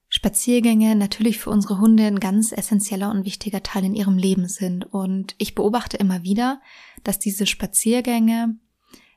Spaziergänge 0.08 0.94
natürlich 0.94 1.38
für 1.38 1.50
unsere 1.50 1.78
Hunde 1.78 2.04
ein 2.04 2.20
ganz 2.20 2.52
essentieller 2.52 3.10
und 3.10 3.24
wichtiger 3.24 3.62
Teil 3.62 3.84
in 3.84 3.94
ihrem 3.94 4.18
Leben 4.18 4.48
sind. 4.48 4.84
Und 4.84 5.34
ich 5.38 5.54
beobachte 5.54 5.96
immer 5.96 6.22
wieder, 6.22 6.60
dass 7.04 7.18
diese 7.18 7.46
Spaziergänge 7.46 8.56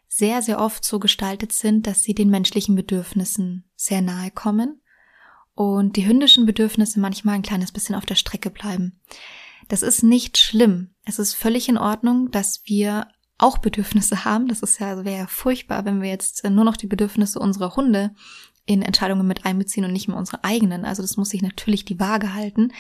sehr, 0.08 0.42
sehr 0.42 0.60
oft 0.60 0.84
so 0.84 1.00
gestaltet 1.00 1.54
sind, 1.54 1.86
dass 1.86 2.02
sie 2.02 2.16
den 2.16 2.30
menschlichen 2.30 2.76
Bedürfnissen 2.76 3.70
sehr 3.76 4.02
nahe 4.02 4.32
kommen 4.32 4.82
und 5.54 5.96
die 5.96 6.08
hündischen 6.08 6.48
Bedürfnisse 6.48 7.00
manchmal 7.00 7.36
ein 7.36 7.44
kleines 7.44 7.72
bisschen 7.72 7.96
auf 7.96 8.08
der 8.08 8.16
Strecke 8.16 8.50
bleiben. 8.50 9.00
Das 9.68 9.84
ist 9.84 10.02
nicht 10.02 10.40
schlimm. 10.40 10.96
Es 11.06 11.20
ist 11.20 11.36
völlig 11.36 11.70
in 11.70 11.78
Ordnung, 11.78 12.32
dass 12.32 12.62
wir 12.66 13.08
auch 13.40 13.58
Bedürfnisse 13.58 14.26
haben. 14.26 14.48
Das 14.48 14.62
ist 14.62 14.80
ja, 14.80 15.04
wäre 15.04 15.20
ja 15.22 15.28
furchtbar, 15.28 15.86
wenn 15.86 16.02
wir 16.02 16.10
jetzt 16.10 16.44
nur 16.48 16.64
noch 16.64 16.78
die 16.78 16.88
Bedürfnisse 16.88 17.40
unserer 17.40 17.76
Hunde 17.76 18.12
in 18.66 18.84
Entscheidungen 18.84 19.26
mit 19.26 19.46
einbeziehen 19.46 19.86
und 19.86 19.94
nicht 19.94 20.08
mehr 20.08 20.18
unsere 20.18 20.44
eigenen. 20.44 20.86
Also 20.86 21.02
das 21.02 21.18
muss 21.18 21.30
sich 21.30 21.42
natürlich 21.42 21.86
die 21.86 22.00
Waage 22.00 22.34
halten. 22.36 22.72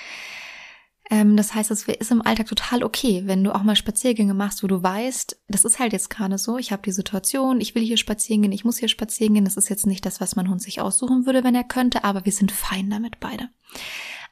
Ähm, 1.09 1.35
das 1.35 1.55
heißt, 1.55 1.71
es 1.71 1.83
ist 1.83 2.11
im 2.11 2.21
Alltag 2.21 2.47
total 2.47 2.83
okay, 2.83 3.23
wenn 3.25 3.43
du 3.43 3.55
auch 3.55 3.63
mal 3.63 3.75
Spaziergänge 3.75 4.35
machst, 4.35 4.61
wo 4.61 4.67
du 4.67 4.83
weißt, 4.83 5.41
das 5.47 5.65
ist 5.65 5.79
halt 5.79 5.93
jetzt 5.93 6.09
gerade 6.09 6.37
so, 6.37 6.57
ich 6.57 6.71
habe 6.71 6.83
die 6.83 6.91
Situation, 6.91 7.59
ich 7.59 7.73
will 7.73 7.83
hier 7.83 7.97
spazieren 7.97 8.43
gehen, 8.43 8.51
ich 8.51 8.65
muss 8.65 8.77
hier 8.77 8.89
spazieren 8.89 9.33
gehen. 9.33 9.45
Das 9.45 9.57
ist 9.57 9.69
jetzt 9.69 9.87
nicht 9.87 10.05
das, 10.05 10.21
was 10.21 10.35
mein 10.35 10.49
Hund 10.49 10.61
sich 10.61 10.79
aussuchen 10.81 11.25
würde, 11.25 11.43
wenn 11.43 11.55
er 11.55 11.63
könnte, 11.63 12.03
aber 12.03 12.25
wir 12.25 12.31
sind 12.31 12.51
fein 12.51 12.89
damit 12.89 13.19
beide. 13.19 13.49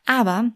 Aber 0.06 0.52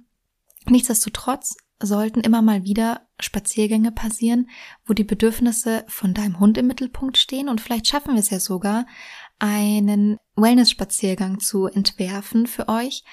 nichtsdestotrotz 0.67 1.57
sollten 1.81 2.21
immer 2.21 2.41
mal 2.41 2.63
wieder 2.63 3.01
Spaziergänge 3.19 3.91
passieren, 3.91 4.49
wo 4.85 4.93
die 4.93 5.03
Bedürfnisse 5.03 5.83
von 5.87 6.13
deinem 6.13 6.39
Hund 6.39 6.57
im 6.57 6.67
Mittelpunkt 6.67 7.17
stehen 7.17 7.49
und 7.49 7.61
vielleicht 7.61 7.87
schaffen 7.87 8.13
wir 8.13 8.19
es 8.19 8.29
ja 8.29 8.39
sogar, 8.39 8.85
einen 9.39 10.17
Wellness-Spaziergang 10.35 11.39
zu 11.39 11.65
entwerfen 11.65 12.45
für 12.45 12.67
euch, 12.69 13.03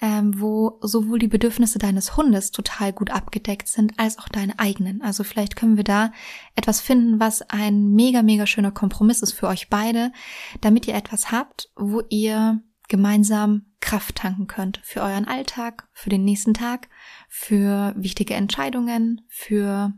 ähm, 0.00 0.40
wo 0.40 0.78
sowohl 0.80 1.18
die 1.18 1.28
Bedürfnisse 1.28 1.78
deines 1.78 2.16
Hundes 2.16 2.52
total 2.52 2.92
gut 2.92 3.10
abgedeckt 3.10 3.68
sind, 3.68 3.98
als 3.98 4.18
auch 4.18 4.28
deine 4.28 4.58
eigenen. 4.58 5.02
Also 5.02 5.24
vielleicht 5.24 5.56
können 5.56 5.76
wir 5.76 5.84
da 5.84 6.12
etwas 6.54 6.80
finden, 6.80 7.20
was 7.20 7.42
ein 7.42 7.92
mega, 7.92 8.22
mega 8.22 8.46
schöner 8.46 8.70
Kompromiss 8.70 9.22
ist 9.22 9.32
für 9.32 9.48
euch 9.48 9.70
beide, 9.70 10.12
damit 10.60 10.86
ihr 10.86 10.94
etwas 10.94 11.30
habt, 11.32 11.70
wo 11.76 12.02
ihr 12.08 12.62
gemeinsam 12.92 13.64
Kraft 13.80 14.16
tanken 14.16 14.46
könnt 14.46 14.78
für 14.84 15.00
euren 15.00 15.26
Alltag, 15.26 15.88
für 15.94 16.10
den 16.10 16.24
nächsten 16.24 16.52
Tag, 16.52 16.90
für 17.26 17.94
wichtige 17.96 18.34
Entscheidungen, 18.34 19.22
für 19.28 19.94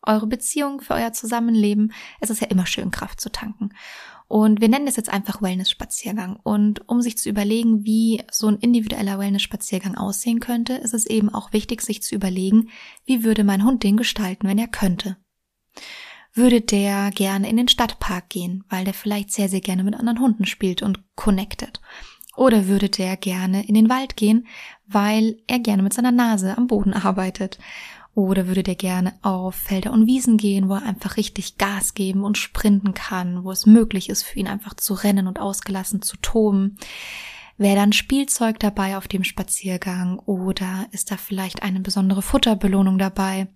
eure 0.00 0.26
Beziehung, 0.26 0.80
für 0.80 0.94
euer 0.94 1.12
Zusammenleben. 1.12 1.92
Es 2.18 2.30
ist 2.30 2.40
ja 2.40 2.46
immer 2.46 2.64
schön, 2.64 2.90
Kraft 2.90 3.20
zu 3.20 3.30
tanken. 3.30 3.74
Und 4.26 4.62
wir 4.62 4.70
nennen 4.70 4.86
das 4.86 4.96
jetzt 4.96 5.10
einfach 5.10 5.42
Wellness-Spaziergang. 5.42 6.40
Und 6.42 6.88
um 6.88 7.02
sich 7.02 7.18
zu 7.18 7.28
überlegen, 7.28 7.84
wie 7.84 8.22
so 8.32 8.46
ein 8.46 8.56
individueller 8.56 9.18
Wellness-Spaziergang 9.18 9.98
aussehen 9.98 10.40
könnte, 10.40 10.72
ist 10.72 10.94
es 10.94 11.04
eben 11.04 11.28
auch 11.28 11.52
wichtig, 11.52 11.82
sich 11.82 12.02
zu 12.02 12.14
überlegen, 12.14 12.70
wie 13.04 13.22
würde 13.22 13.44
mein 13.44 13.64
Hund 13.64 13.82
den 13.82 13.98
gestalten, 13.98 14.48
wenn 14.48 14.56
er 14.56 14.68
könnte. 14.68 15.18
Würde 16.32 16.62
der 16.62 17.10
gerne 17.10 17.50
in 17.50 17.58
den 17.58 17.68
Stadtpark 17.68 18.30
gehen, 18.30 18.64
weil 18.70 18.86
der 18.86 18.94
vielleicht 18.94 19.30
sehr, 19.30 19.50
sehr 19.50 19.60
gerne 19.60 19.84
mit 19.84 19.94
anderen 19.94 20.20
Hunden 20.20 20.46
spielt 20.46 20.80
und 20.80 21.04
connected? 21.16 21.82
Oder 22.36 22.68
würde 22.68 22.88
der 22.88 23.16
gerne 23.16 23.66
in 23.66 23.74
den 23.74 23.88
Wald 23.88 24.16
gehen, 24.16 24.46
weil 24.86 25.38
er 25.46 25.58
gerne 25.58 25.82
mit 25.82 25.92
seiner 25.92 26.12
Nase 26.12 26.56
am 26.56 26.66
Boden 26.66 26.94
arbeitet? 26.94 27.58
Oder 28.14 28.48
würde 28.48 28.62
der 28.62 28.74
gerne 28.74 29.14
auf 29.22 29.54
Felder 29.54 29.92
und 29.92 30.06
Wiesen 30.06 30.36
gehen, 30.36 30.68
wo 30.68 30.74
er 30.74 30.82
einfach 30.82 31.16
richtig 31.16 31.58
Gas 31.58 31.94
geben 31.94 32.24
und 32.24 32.38
sprinten 32.38 32.92
kann, 32.92 33.44
wo 33.44 33.50
es 33.52 33.66
möglich 33.66 34.08
ist 34.08 34.24
für 34.24 34.38
ihn 34.38 34.48
einfach 34.48 34.74
zu 34.74 34.94
rennen 34.94 35.26
und 35.26 35.38
ausgelassen 35.38 36.02
zu 36.02 36.16
toben? 36.16 36.76
Wäre 37.56 37.76
dann 37.76 37.92
Spielzeug 37.92 38.58
dabei 38.58 38.96
auf 38.96 39.06
dem 39.06 39.22
Spaziergang 39.22 40.18
oder 40.20 40.86
ist 40.92 41.10
da 41.10 41.16
vielleicht 41.16 41.62
eine 41.62 41.80
besondere 41.80 42.22
Futterbelohnung 42.22 42.98
dabei? 42.98 43.48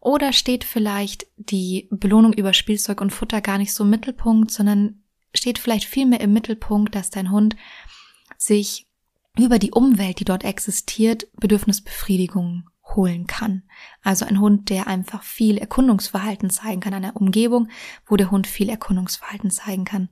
Oder 0.00 0.32
steht 0.32 0.64
vielleicht 0.64 1.26
die 1.36 1.88
Belohnung 1.90 2.32
über 2.32 2.52
Spielzeug 2.54 3.00
und 3.00 3.10
Futter 3.10 3.40
gar 3.40 3.58
nicht 3.58 3.74
so 3.74 3.84
im 3.84 3.90
Mittelpunkt, 3.90 4.50
sondern 4.50 5.02
steht 5.34 5.58
vielleicht 5.58 5.86
vielmehr 5.86 6.20
im 6.20 6.32
Mittelpunkt, 6.32 6.94
dass 6.94 7.10
dein 7.10 7.30
Hund 7.30 7.56
sich 8.38 8.86
über 9.38 9.58
die 9.58 9.72
Umwelt, 9.72 10.20
die 10.20 10.24
dort 10.24 10.44
existiert, 10.44 11.26
Bedürfnisbefriedigung 11.38 12.68
holen 12.94 13.26
kann. 13.26 13.62
Also 14.02 14.24
ein 14.24 14.40
Hund, 14.40 14.70
der 14.70 14.86
einfach 14.86 15.22
viel 15.22 15.58
Erkundungsverhalten 15.58 16.50
zeigen 16.50 16.80
kann, 16.80 16.94
eine 16.94 17.12
Umgebung, 17.12 17.68
wo 18.06 18.16
der 18.16 18.30
Hund 18.30 18.46
viel 18.46 18.68
Erkundungsverhalten 18.68 19.50
zeigen 19.50 19.84
kann. 19.84 20.08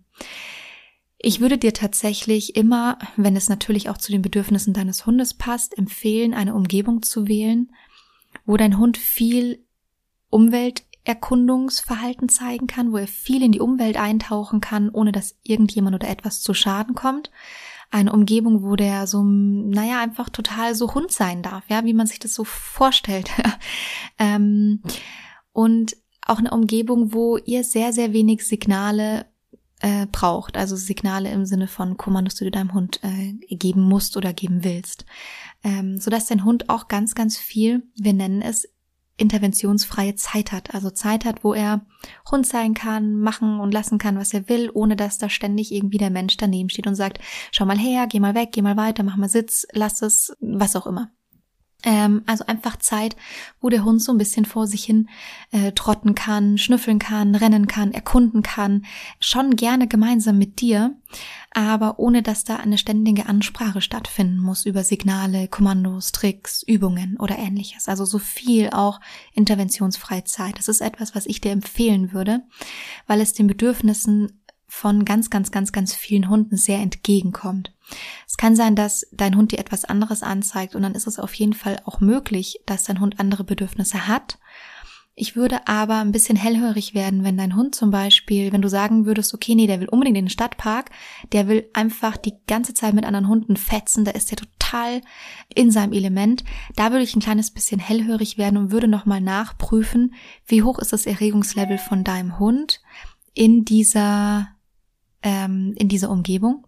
Ich 1.19 1.41
würde 1.41 1.57
dir 1.57 1.73
tatsächlich 1.73 2.55
immer, 2.57 2.99
wenn 3.17 3.37
es 3.37 3.49
natürlich 3.49 3.89
auch 3.89 3.97
zu 3.97 4.13
den 4.13 4.21
Bedürfnissen 4.21 4.75
deines 4.75 5.07
Hundes 5.07 5.33
passt, 5.33 5.79
empfehlen, 5.79 6.35
eine 6.35 6.55
Umgebung 6.55 7.03
zu 7.03 7.29
wählen, 7.29 7.73
wo 8.45 8.57
dein 8.57 8.77
Hund 8.77 8.99
viel 8.99 9.65
Umwelterkundungsverhalten 11.05 12.29
zeigen 12.29 12.67
kann, 12.67 12.93
wo 12.93 12.97
er 12.97 13.07
viel 13.07 13.43
in 13.43 13.53
die 13.53 13.61
Umwelt 13.61 13.97
eintauchen 13.97 14.61
kann, 14.61 14.89
ohne 14.89 15.13
dass 15.13 15.37
irgendjemand 15.43 15.95
oder 15.95 16.09
etwas 16.09 16.41
zu 16.41 16.55
Schaden 16.55 16.95
kommt. 16.95 17.31
Eine 17.91 18.13
Umgebung, 18.13 18.63
wo 18.63 18.75
der 18.75 19.07
so, 19.07 19.23
naja, 19.23 20.01
einfach 20.01 20.31
total 20.31 20.75
so 20.75 20.95
Hund 20.95 21.13
sein 21.13 21.43
darf, 21.43 21.65
ja, 21.69 21.85
wie 21.85 21.95
man 21.95 22.07
sich 22.07 22.19
das 22.19 22.35
so 22.35 22.45
vorstellt. 22.45 23.31
ähm, 24.19 24.83
und 25.53 25.97
auch 26.27 26.39
eine 26.39 26.51
Umgebung, 26.51 27.13
wo 27.13 27.37
ihr 27.37 27.65
sehr, 27.65 27.93
sehr 27.93 28.15
wenig 28.15 28.47
Signale 28.47 29.27
äh, 29.81 30.07
braucht, 30.11 30.57
also 30.57 30.75
Signale 30.75 31.31
im 31.31 31.45
Sinne 31.45 31.69
von 31.69 31.99
Kommandos, 31.99 32.37
die 32.37 32.45
du 32.45 32.51
deinem 32.51 32.73
Hund 32.73 33.01
äh, 33.03 33.35
geben 33.55 33.83
musst 33.83 34.17
oder 34.17 34.33
geben 34.33 34.65
willst, 34.65 35.05
ähm, 35.63 36.01
so 36.01 36.11
dass 36.11 36.27
dein 36.27 36.45
Hund 36.45 36.71
auch 36.71 36.89
ganz, 36.89 37.15
ganz 37.15 37.37
viel, 37.37 37.83
wir 37.95 38.15
nennen 38.15 38.41
es 38.41 38.74
interventionsfreie 39.17 40.15
Zeit 40.17 40.53
hat. 40.53 40.75
Also 40.75 40.91
Zeit 40.91 41.25
hat, 41.25 41.45
wo 41.45 41.55
er 41.55 41.87
Hund 42.31 42.47
sein 42.47 42.75
kann, 42.75 43.17
machen 43.17 43.61
und 43.61 43.73
lassen 43.73 43.99
kann, 43.99 44.19
was 44.19 44.35
er 44.35 44.49
will, 44.49 44.71
ohne 44.73 44.97
dass 44.97 45.19
da 45.19 45.29
ständig 45.29 45.73
irgendwie 45.73 45.99
der 45.99 46.11
Mensch 46.11 46.37
daneben 46.37 46.69
steht 46.69 46.87
und 46.87 46.95
sagt, 46.95 47.19
schau 47.53 47.65
mal 47.65 47.79
her, 47.79 48.07
geh 48.09 48.21
mal 48.21 48.35
weg, 48.35 48.51
geh 48.53 48.63
mal 48.63 48.77
weiter, 48.77 49.03
mach 49.03 49.17
mal 49.17 49.29
Sitz, 49.29 49.67
lass 49.73 50.03
es, 50.03 50.37
was 50.41 50.77
auch 50.77 50.87
immer. 50.87 51.11
Ähm, 51.85 52.23
also 52.27 52.47
einfach 52.47 52.77
Zeit, 52.77 53.15
wo 53.61 53.69
der 53.69 53.85
Hund 53.85 54.03
so 54.03 54.13
ein 54.13 54.19
bisschen 54.19 54.47
vor 54.47 54.67
sich 54.67 54.85
hin 54.85 55.09
äh, 55.51 55.73
trotten 55.73 56.15
kann, 56.15 56.57
schnüffeln 56.59 56.99
kann, 56.99 57.35
rennen 57.35 57.67
kann, 57.67 57.93
erkunden 57.93 58.43
kann. 58.43 58.87
Schon 59.21 59.57
gerne 59.57 59.87
gemeinsam 59.87 60.39
mit 60.39 60.61
dir, 60.61 60.97
aber 61.51 61.99
ohne 61.99 62.23
dass 62.23 62.45
da 62.45 62.57
eine 62.57 62.79
ständige 62.79 63.27
Ansprache 63.27 63.81
stattfinden 63.81 64.39
muss 64.39 64.65
über 64.65 64.83
Signale, 64.83 65.47
Kommandos, 65.49 66.13
Tricks, 66.13 66.63
Übungen 66.63 67.17
oder 67.19 67.39
ähnliches. 67.39 67.89
Also 67.89 68.05
so 68.05 68.19
viel 68.19 68.71
auch 68.71 69.01
interventionsfreie 69.35 70.25
Zeit. 70.25 70.59
Das 70.59 70.69
ist 70.69 70.81
etwas, 70.81 71.15
was 71.15 71.27
ich 71.27 71.41
dir 71.41 71.53
empfehlen 71.53 72.13
würde, 72.13 72.43
weil 73.07 73.21
es 73.21 73.35
den 73.35 73.47
Bedürfnissen 73.47 74.41
von 74.67 75.05
ganz, 75.05 75.31
ganz, 75.31 75.51
ganz, 75.51 75.73
ganz 75.73 75.95
vielen 75.95 76.29
Hunden 76.29 76.57
sehr 76.57 76.79
entgegenkommt. 76.79 77.73
Es 78.27 78.37
kann 78.37 78.57
sein, 78.57 78.75
dass 78.75 79.07
dein 79.13 79.37
Hund 79.37 79.53
dir 79.53 79.59
etwas 79.59 79.85
anderes 79.85 80.23
anzeigt 80.23 80.75
und 80.75 80.83
dann 80.83 80.95
ist 80.95 81.07
es 81.07 81.19
auf 81.19 81.35
jeden 81.35 81.53
Fall 81.53 81.81
auch 81.85 82.01
möglich, 82.01 82.61
dass 82.67 82.85
dein 82.85 83.01
Hund 83.01 83.21
andere 83.21 83.45
Bedürfnisse 83.45 84.09
hat. 84.09 84.39
Ich 85.17 85.37
würde 85.37 85.69
aber 85.69 85.99
ein 85.99 86.11
bisschen 86.11 86.37
hellhörig 86.37 86.93
werden, 86.93 87.23
wenn 87.23 87.37
dein 87.37 87.55
Hund 87.55 87.77
zum 87.77 87.93
Beispiel, 87.93 88.53
wenn 88.53 88.63
du 88.63 88.69
sagen 88.69 89.07
würdest, 89.07 89.33
okay, 89.33 89.55
nee, 89.55 89.69
der 89.69 89.79
will 89.79 89.89
unbedingt 89.89 90.17
in 90.17 90.25
den 90.25 90.31
Stadtpark, 90.31 90.91
der 91.33 91.47
will 91.47 91.69
einfach 91.73 92.17
die 92.17 92.35
ganze 92.49 92.75
Zeit 92.75 92.95
mit 92.95 93.05
anderen 93.05 93.29
Hunden 93.29 93.57
fetzen, 93.57 94.05
da 94.05 94.11
ist 94.11 94.33
der 94.33 94.39
total 94.39 95.03
in 95.55 95.71
seinem 95.71 95.93
Element. 95.93 96.43
Da 96.75 96.91
würde 96.91 97.05
ich 97.05 97.15
ein 97.15 97.23
kleines 97.23 97.53
bisschen 97.53 97.79
hellhörig 97.79 98.39
werden 98.39 98.57
und 98.57 98.73
würde 98.73 98.89
nochmal 98.89 99.21
nachprüfen, 99.21 100.15
wie 100.49 100.65
hoch 100.65 100.81
ist 100.81 100.93
das 100.93 101.07
Erregungslevel 101.07 101.79
von 101.79 102.03
deinem 102.03 102.41
Hund 102.41 102.81
in 103.35 103.65
dieser 103.65 104.49
ähm, 105.25 105.75
in 105.77 105.89
dieser 105.89 106.11
Umgebung? 106.11 106.65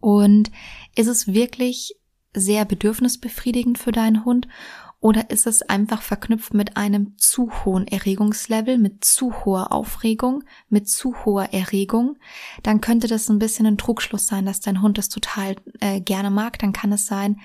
Und 0.00 0.50
ist 0.96 1.06
es 1.06 1.28
wirklich 1.28 1.94
sehr 2.34 2.64
bedürfnisbefriedigend 2.64 3.78
für 3.78 3.92
deinen 3.92 4.24
Hund 4.24 4.48
oder 5.02 5.30
ist 5.30 5.48
es 5.48 5.62
einfach 5.62 6.00
verknüpft 6.00 6.54
mit 6.54 6.76
einem 6.76 7.18
zu 7.18 7.50
hohen 7.64 7.88
Erregungslevel, 7.88 8.78
mit 8.78 9.04
zu 9.04 9.44
hoher 9.44 9.72
Aufregung, 9.72 10.44
mit 10.68 10.88
zu 10.88 11.24
hoher 11.24 11.52
Erregung? 11.52 12.18
Dann 12.62 12.80
könnte 12.80 13.08
das 13.08 13.28
ein 13.28 13.40
bisschen 13.40 13.66
ein 13.66 13.78
Trugschluss 13.78 14.28
sein, 14.28 14.46
dass 14.46 14.60
dein 14.60 14.80
Hund 14.80 14.98
das 14.98 15.08
total 15.08 15.56
äh, 15.80 16.00
gerne 16.00 16.30
mag. 16.30 16.60
Dann 16.60 16.72
kann 16.72 16.92
es 16.92 17.06
sein, 17.06 17.40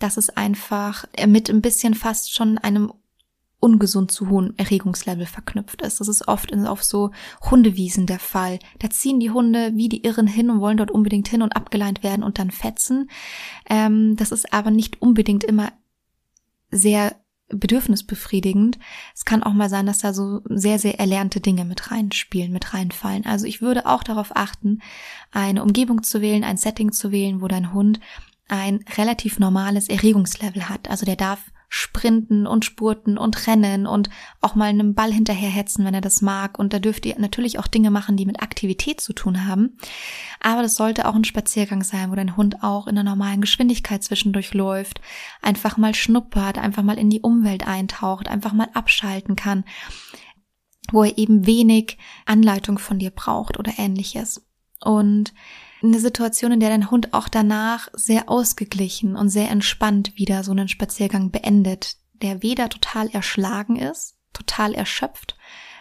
dass 0.00 0.16
es 0.16 0.28
einfach 0.30 1.04
mit 1.24 1.48
ein 1.50 1.62
bisschen 1.62 1.94
fast 1.94 2.34
schon 2.34 2.58
einem 2.58 2.92
ungesund 3.60 4.10
zu 4.10 4.28
hohen 4.28 4.56
Erregungslevel 4.56 5.26
verknüpft 5.26 5.82
ist. 5.82 6.00
Das 6.00 6.08
ist 6.08 6.28
oft 6.28 6.54
auf 6.54 6.84
so 6.84 7.10
Hundewiesen 7.50 8.06
der 8.06 8.20
Fall. 8.20 8.58
Da 8.78 8.88
ziehen 8.90 9.18
die 9.18 9.30
Hunde 9.30 9.72
wie 9.74 9.88
die 9.88 10.04
Irren 10.04 10.28
hin 10.28 10.50
und 10.50 10.60
wollen 10.60 10.76
dort 10.76 10.90
unbedingt 10.90 11.28
hin 11.28 11.42
und 11.42 11.56
abgeleint 11.56 12.02
werden 12.02 12.22
und 12.22 12.38
dann 12.38 12.50
fetzen. 12.50 13.10
Ähm, 13.68 14.14
das 14.16 14.30
ist 14.30 14.52
aber 14.52 14.70
nicht 14.70 15.02
unbedingt 15.02 15.42
immer 15.42 15.72
sehr 16.70 17.16
bedürfnisbefriedigend. 17.48 18.78
Es 19.14 19.24
kann 19.24 19.42
auch 19.42 19.54
mal 19.54 19.70
sein, 19.70 19.86
dass 19.86 19.98
da 19.98 20.12
so 20.12 20.42
sehr, 20.48 20.78
sehr 20.78 21.00
erlernte 21.00 21.40
Dinge 21.40 21.64
mit 21.64 21.90
reinspielen, 21.90 22.52
mit 22.52 22.74
reinfallen. 22.74 23.24
Also 23.24 23.46
ich 23.46 23.62
würde 23.62 23.86
auch 23.86 24.02
darauf 24.02 24.36
achten, 24.36 24.80
eine 25.32 25.62
Umgebung 25.62 26.02
zu 26.02 26.20
wählen, 26.20 26.44
ein 26.44 26.58
Setting 26.58 26.92
zu 26.92 27.10
wählen, 27.10 27.40
wo 27.40 27.48
dein 27.48 27.72
Hund 27.72 28.00
ein 28.48 28.84
relativ 28.96 29.38
normales 29.38 29.88
Erregungslevel 29.88 30.68
hat. 30.68 30.88
Also 30.90 31.06
der 31.06 31.16
darf 31.16 31.40
sprinten 31.68 32.46
und 32.46 32.64
spurten 32.64 33.18
und 33.18 33.46
rennen 33.46 33.86
und 33.86 34.08
auch 34.40 34.54
mal 34.54 34.68
einem 34.68 34.94
Ball 34.94 35.12
hinterherhetzen, 35.12 35.84
wenn 35.84 35.94
er 35.94 36.00
das 36.00 36.22
mag. 36.22 36.58
Und 36.58 36.72
da 36.72 36.78
dürft 36.78 37.04
ihr 37.04 37.18
natürlich 37.18 37.58
auch 37.58 37.66
Dinge 37.66 37.90
machen, 37.90 38.16
die 38.16 38.26
mit 38.26 38.42
Aktivität 38.42 39.00
zu 39.00 39.12
tun 39.12 39.46
haben. 39.46 39.76
Aber 40.40 40.62
das 40.62 40.76
sollte 40.76 41.06
auch 41.06 41.14
ein 41.14 41.24
Spaziergang 41.24 41.82
sein, 41.82 42.10
wo 42.10 42.14
dein 42.14 42.36
Hund 42.36 42.62
auch 42.62 42.86
in 42.86 42.96
einer 42.96 43.10
normalen 43.10 43.42
Geschwindigkeit 43.42 44.02
zwischendurch 44.02 44.54
läuft, 44.54 45.00
einfach 45.42 45.76
mal 45.76 45.94
schnuppert, 45.94 46.58
einfach 46.58 46.82
mal 46.82 46.98
in 46.98 47.10
die 47.10 47.20
Umwelt 47.20 47.66
eintaucht, 47.66 48.28
einfach 48.28 48.54
mal 48.54 48.68
abschalten 48.72 49.36
kann, 49.36 49.64
wo 50.90 51.04
er 51.04 51.18
eben 51.18 51.46
wenig 51.46 51.98
Anleitung 52.24 52.78
von 52.78 52.98
dir 52.98 53.10
braucht 53.10 53.58
oder 53.58 53.72
ähnliches. 53.76 54.46
Und 54.80 55.34
eine 55.82 56.00
Situation, 56.00 56.52
in 56.52 56.60
der 56.60 56.70
dein 56.70 56.90
Hund 56.90 57.14
auch 57.14 57.28
danach 57.28 57.88
sehr 57.92 58.28
ausgeglichen 58.28 59.16
und 59.16 59.28
sehr 59.28 59.50
entspannt 59.50 60.16
wieder 60.16 60.44
so 60.44 60.52
einen 60.52 60.68
Spaziergang 60.68 61.30
beendet, 61.30 61.96
der 62.22 62.42
weder 62.42 62.68
total 62.68 63.08
erschlagen 63.08 63.76
ist, 63.76 64.16
total 64.32 64.74
erschöpft, 64.74 65.36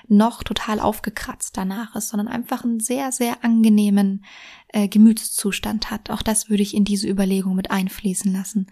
noch 0.07 0.43
total 0.43 0.79
aufgekratzt 0.79 1.57
danach 1.57 1.95
ist, 1.95 2.09
sondern 2.09 2.27
einfach 2.27 2.63
einen 2.63 2.79
sehr, 2.79 3.11
sehr 3.11 3.43
angenehmen 3.43 4.23
äh, 4.69 4.87
Gemütszustand 4.87 5.91
hat. 5.91 6.09
Auch 6.09 6.21
das 6.21 6.49
würde 6.49 6.63
ich 6.63 6.75
in 6.75 6.85
diese 6.85 7.07
Überlegung 7.07 7.55
mit 7.55 7.71
einfließen 7.71 8.31
lassen. 8.31 8.71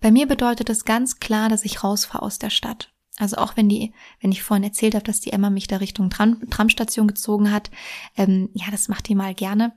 Bei 0.00 0.10
mir 0.10 0.26
bedeutet 0.26 0.70
es 0.70 0.84
ganz 0.84 1.18
klar, 1.18 1.48
dass 1.48 1.64
ich 1.64 1.82
rausfahre 1.82 2.22
aus 2.22 2.38
der 2.38 2.50
Stadt. 2.50 2.92
Also 3.18 3.36
auch 3.36 3.56
wenn 3.56 3.68
die, 3.68 3.94
wenn 4.20 4.30
ich 4.30 4.42
vorhin 4.42 4.64
erzählt 4.64 4.94
habe, 4.94 5.04
dass 5.04 5.20
die 5.20 5.32
Emma 5.32 5.48
mich 5.48 5.66
da 5.66 5.78
Richtung 5.78 6.10
Tram, 6.10 6.50
Tramstation 6.50 7.08
gezogen 7.08 7.50
hat, 7.50 7.70
ähm, 8.16 8.50
ja, 8.52 8.66
das 8.70 8.88
macht 8.88 9.08
die 9.08 9.14
mal 9.14 9.34
gerne. 9.34 9.72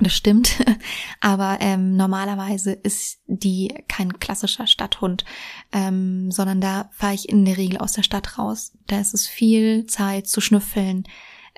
Das 0.00 0.14
stimmt, 0.14 0.64
aber 1.20 1.58
ähm, 1.60 1.96
normalerweise 1.96 2.72
ist 2.72 3.18
die 3.26 3.74
kein 3.88 4.20
klassischer 4.20 4.68
Stadthund, 4.68 5.24
ähm, 5.72 6.30
sondern 6.30 6.60
da 6.60 6.88
fahre 6.92 7.14
ich 7.14 7.28
in 7.28 7.44
der 7.44 7.56
Regel 7.56 7.78
aus 7.78 7.92
der 7.92 8.04
Stadt 8.04 8.38
raus. 8.38 8.72
Da 8.86 9.00
ist 9.00 9.12
es 9.12 9.26
viel 9.26 9.86
Zeit 9.86 10.28
zu 10.28 10.40
schnüffeln, 10.40 11.04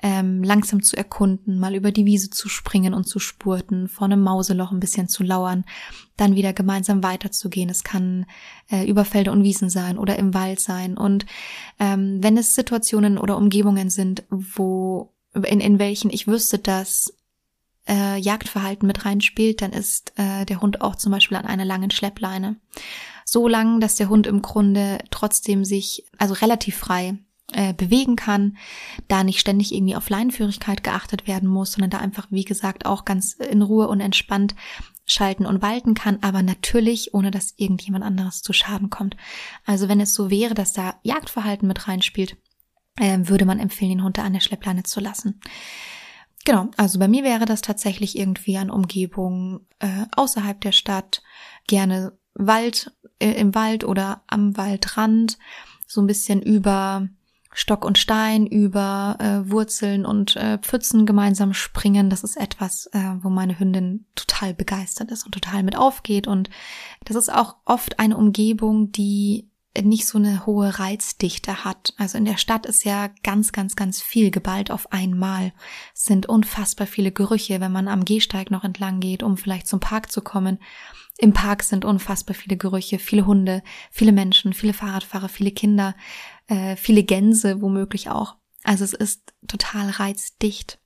ähm, 0.01 0.41
langsam 0.43 0.81
zu 0.81 0.97
erkunden, 0.97 1.59
mal 1.59 1.75
über 1.75 1.91
die 1.91 2.05
Wiese 2.05 2.31
zu 2.31 2.49
springen 2.49 2.95
und 2.95 3.03
zu 3.03 3.19
spurten, 3.19 3.87
vor 3.87 4.05
einem 4.05 4.23
Mauseloch 4.23 4.71
ein 4.71 4.79
bisschen 4.79 5.07
zu 5.07 5.23
lauern, 5.23 5.63
dann 6.17 6.35
wieder 6.35 6.53
gemeinsam 6.53 7.03
weiterzugehen. 7.03 7.69
Es 7.69 7.83
kann 7.83 8.25
äh, 8.71 8.87
über 8.89 9.05
Felder 9.05 9.31
und 9.31 9.43
Wiesen 9.43 9.69
sein 9.69 9.99
oder 9.99 10.17
im 10.17 10.33
Wald 10.33 10.59
sein. 10.59 10.97
Und 10.97 11.27
ähm, 11.79 12.17
wenn 12.23 12.37
es 12.37 12.55
Situationen 12.55 13.19
oder 13.19 13.37
Umgebungen 13.37 13.91
sind, 13.91 14.23
wo 14.31 15.13
in, 15.33 15.59
in 15.59 15.77
welchen 15.77 16.09
ich 16.09 16.27
wüsste, 16.27 16.57
dass 16.57 17.13
äh, 17.87 18.17
Jagdverhalten 18.17 18.87
mit 18.87 19.05
reinspielt, 19.05 19.61
dann 19.61 19.71
ist 19.71 20.13
äh, 20.17 20.45
der 20.45 20.61
Hund 20.61 20.81
auch 20.81 20.95
zum 20.95 21.11
Beispiel 21.11 21.37
an 21.37 21.45
einer 21.45 21.65
langen 21.65 21.91
Schleppleine. 21.91 22.57
So 23.25 23.47
lang, 23.47 23.79
dass 23.79 23.95
der 23.95 24.09
Hund 24.09 24.27
im 24.27 24.41
Grunde 24.41 24.99
trotzdem 25.09 25.65
sich, 25.65 26.05
also 26.17 26.33
relativ 26.33 26.77
frei 26.77 27.17
äh, 27.53 27.73
bewegen 27.73 28.15
kann, 28.15 28.57
da 29.07 29.23
nicht 29.23 29.39
ständig 29.39 29.73
irgendwie 29.73 29.95
auf 29.95 30.09
Leinenführigkeit 30.09 30.83
geachtet 30.83 31.27
werden 31.27 31.49
muss, 31.49 31.73
sondern 31.73 31.89
da 31.89 31.97
einfach, 31.99 32.27
wie 32.29 32.45
gesagt, 32.45 32.85
auch 32.85 33.05
ganz 33.05 33.33
in 33.33 33.61
Ruhe 33.61 33.87
und 33.87 33.99
entspannt 33.99 34.55
schalten 35.05 35.45
und 35.45 35.61
walten 35.61 35.93
kann, 35.93 36.19
aber 36.21 36.43
natürlich 36.43 37.13
ohne 37.13 37.31
dass 37.31 37.53
irgendjemand 37.57 38.05
anderes 38.05 38.41
zu 38.41 38.53
Schaden 38.53 38.89
kommt. 38.89 39.17
Also 39.65 39.89
wenn 39.89 39.99
es 39.99 40.13
so 40.13 40.29
wäre, 40.29 40.53
dass 40.53 40.73
da 40.73 40.95
Jagdverhalten 41.03 41.67
mit 41.67 41.87
reinspielt, 41.87 42.37
äh, 42.97 43.17
würde 43.23 43.45
man 43.45 43.59
empfehlen, 43.59 43.91
den 43.91 44.03
Hund 44.03 44.17
da 44.17 44.23
an 44.23 44.33
der 44.33 44.39
Schleppleine 44.39 44.83
zu 44.83 44.99
lassen. 44.99 45.41
Genau, 46.43 46.69
also 46.77 46.97
bei 46.97 47.07
mir 47.07 47.23
wäre 47.23 47.45
das 47.45 47.61
tatsächlich 47.61 48.17
irgendwie 48.17 48.57
an 48.57 48.71
Umgebung 48.71 49.61
äh, 49.79 50.05
außerhalb 50.15 50.59
der 50.61 50.71
Stadt, 50.71 51.21
gerne 51.67 52.17
Wald, 52.33 52.91
äh, 53.19 53.31
im 53.31 53.53
Wald 53.53 53.83
oder 53.83 54.23
am 54.27 54.57
Waldrand, 54.57 55.37
so 55.85 56.01
ein 56.01 56.07
bisschen 56.07 56.41
über 56.41 57.07
Stock 57.53 57.83
und 57.83 57.97
Stein, 57.97 58.47
über 58.47 59.17
äh, 59.19 59.51
Wurzeln 59.51 60.05
und 60.05 60.35
äh, 60.37 60.57
Pfützen 60.59 61.05
gemeinsam 61.05 61.53
springen. 61.53 62.09
Das 62.09 62.23
ist 62.23 62.37
etwas, 62.37 62.87
äh, 62.93 63.15
wo 63.21 63.29
meine 63.29 63.59
Hündin 63.59 64.05
total 64.15 64.53
begeistert 64.53 65.11
ist 65.11 65.25
und 65.25 65.33
total 65.33 65.61
mit 65.61 65.77
aufgeht. 65.77 66.27
Und 66.27 66.49
das 67.03 67.17
ist 67.17 67.31
auch 67.31 67.57
oft 67.65 67.99
eine 67.99 68.15
Umgebung, 68.15 68.91
die 68.93 69.50
nicht 69.79 70.05
so 70.05 70.17
eine 70.17 70.45
hohe 70.45 70.79
Reizdichte 70.79 71.63
hat. 71.63 71.93
Also 71.97 72.17
in 72.17 72.25
der 72.25 72.37
Stadt 72.37 72.65
ist 72.65 72.83
ja 72.83 73.09
ganz, 73.23 73.51
ganz, 73.51 73.75
ganz 73.75 74.01
viel 74.01 74.29
geballt 74.29 74.69
auf 74.69 74.91
einmal. 74.91 75.53
Es 75.95 76.03
sind 76.03 76.25
unfassbar 76.25 76.87
viele 76.87 77.11
Gerüche, 77.11 77.61
wenn 77.61 77.71
man 77.71 77.87
am 77.87 78.03
Gehsteig 78.03 78.51
noch 78.51 78.63
entlang 78.63 78.99
geht, 78.99 79.23
um 79.23 79.37
vielleicht 79.37 79.67
zum 79.67 79.79
Park 79.79 80.11
zu 80.11 80.21
kommen. 80.21 80.59
Im 81.17 81.33
Park 81.33 81.63
sind 81.63 81.85
unfassbar 81.85 82.35
viele 82.35 82.57
Gerüche, 82.57 82.99
viele 82.99 83.25
Hunde, 83.25 83.63
viele 83.91 84.11
Menschen, 84.11 84.53
viele 84.53 84.73
Fahrradfahrer, 84.73 85.29
viele 85.29 85.51
Kinder, 85.51 85.95
äh, 86.47 86.75
viele 86.75 87.03
Gänse 87.03 87.61
womöglich 87.61 88.09
auch. 88.09 88.35
Also 88.63 88.83
es 88.83 88.93
ist 88.93 89.33
total 89.47 89.89
reizdicht. 89.89 90.79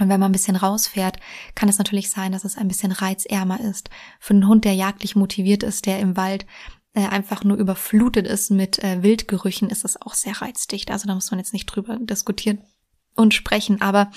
Und 0.00 0.08
wenn 0.08 0.20
man 0.20 0.30
ein 0.30 0.32
bisschen 0.32 0.56
rausfährt, 0.56 1.18
kann 1.54 1.68
es 1.68 1.78
natürlich 1.78 2.10
sein, 2.10 2.32
dass 2.32 2.44
es 2.44 2.56
ein 2.56 2.68
bisschen 2.68 2.92
reizärmer 2.92 3.60
ist. 3.60 3.90
Für 4.20 4.34
einen 4.34 4.48
Hund, 4.48 4.64
der 4.64 4.74
jagdlich 4.74 5.16
motiviert 5.16 5.62
ist, 5.62 5.86
der 5.86 6.00
im 6.00 6.16
Wald 6.16 6.46
äh, 6.94 7.06
einfach 7.06 7.44
nur 7.44 7.56
überflutet 7.56 8.26
ist 8.26 8.50
mit 8.50 8.82
äh, 8.82 9.02
Wildgerüchen, 9.02 9.70
ist 9.70 9.84
es 9.84 10.00
auch 10.00 10.14
sehr 10.14 10.40
reizdicht. 10.42 10.90
Also 10.90 11.06
da 11.06 11.14
muss 11.14 11.30
man 11.30 11.40
jetzt 11.40 11.52
nicht 11.52 11.66
drüber 11.66 11.98
diskutieren 12.00 12.62
und 13.14 13.34
sprechen. 13.34 13.80
Aber 13.80 14.10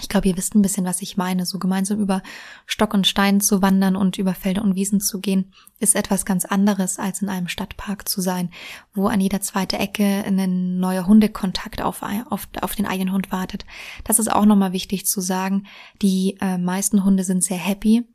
ich 0.00 0.08
glaube, 0.08 0.28
ihr 0.28 0.36
wisst 0.36 0.54
ein 0.54 0.62
bisschen, 0.62 0.84
was 0.84 1.02
ich 1.02 1.16
meine. 1.16 1.46
So 1.46 1.58
gemeinsam 1.58 2.00
über 2.00 2.22
Stock 2.66 2.94
und 2.94 3.06
Stein 3.06 3.40
zu 3.40 3.62
wandern 3.62 3.96
und 3.96 4.18
über 4.18 4.34
Felder 4.34 4.62
und 4.62 4.74
Wiesen 4.74 5.00
zu 5.00 5.20
gehen, 5.20 5.52
ist 5.78 5.94
etwas 5.94 6.24
ganz 6.24 6.44
anderes, 6.44 6.98
als 6.98 7.22
in 7.22 7.28
einem 7.28 7.48
Stadtpark 7.48 8.08
zu 8.08 8.20
sein, 8.20 8.50
wo 8.94 9.06
an 9.08 9.20
jeder 9.20 9.40
zweite 9.40 9.78
Ecke 9.78 10.24
ein 10.26 10.78
neuer 10.78 11.06
Hundekontakt 11.06 11.82
auf, 11.82 12.02
auf, 12.30 12.48
auf 12.60 12.74
den 12.74 12.86
eigenen 12.86 13.12
Hund 13.12 13.32
wartet. 13.32 13.64
Das 14.04 14.18
ist 14.18 14.30
auch 14.30 14.44
nochmal 14.44 14.72
wichtig 14.72 15.06
zu 15.06 15.20
sagen. 15.20 15.66
Die 16.02 16.36
äh, 16.40 16.58
meisten 16.58 17.04
Hunde 17.04 17.24
sind 17.24 17.44
sehr 17.44 17.58
happy 17.58 18.06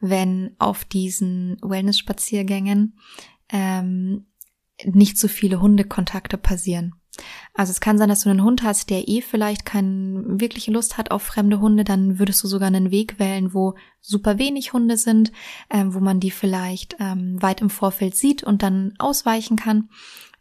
wenn 0.00 0.54
auf 0.58 0.84
diesen 0.84 1.56
Wellness-Spaziergängen 1.62 2.98
ähm, 3.48 4.26
nicht 4.84 5.18
so 5.18 5.28
viele 5.28 5.60
Hundekontakte 5.60 6.38
passieren. 6.38 6.94
Also 7.54 7.70
es 7.70 7.80
kann 7.80 7.98
sein, 7.98 8.08
dass 8.08 8.22
du 8.22 8.30
einen 8.30 8.44
Hund 8.44 8.62
hast, 8.62 8.90
der 8.90 9.08
eh 9.08 9.20
vielleicht 9.20 9.64
keine 9.64 10.22
wirkliche 10.40 10.70
Lust 10.70 10.98
hat 10.98 11.10
auf 11.10 11.22
fremde 11.22 11.60
Hunde, 11.60 11.84
dann 11.84 12.18
würdest 12.18 12.42
du 12.44 12.48
sogar 12.48 12.68
einen 12.68 12.90
Weg 12.90 13.18
wählen, 13.18 13.52
wo 13.52 13.74
super 14.00 14.38
wenig 14.38 14.72
Hunde 14.72 14.96
sind, 14.96 15.32
ähm, 15.70 15.94
wo 15.94 16.00
man 16.00 16.20
die 16.20 16.30
vielleicht 16.30 16.96
ähm, 17.00 17.40
weit 17.42 17.60
im 17.60 17.70
Vorfeld 17.70 18.14
sieht 18.14 18.42
und 18.44 18.62
dann 18.62 18.94
ausweichen 18.98 19.56
kann 19.56 19.88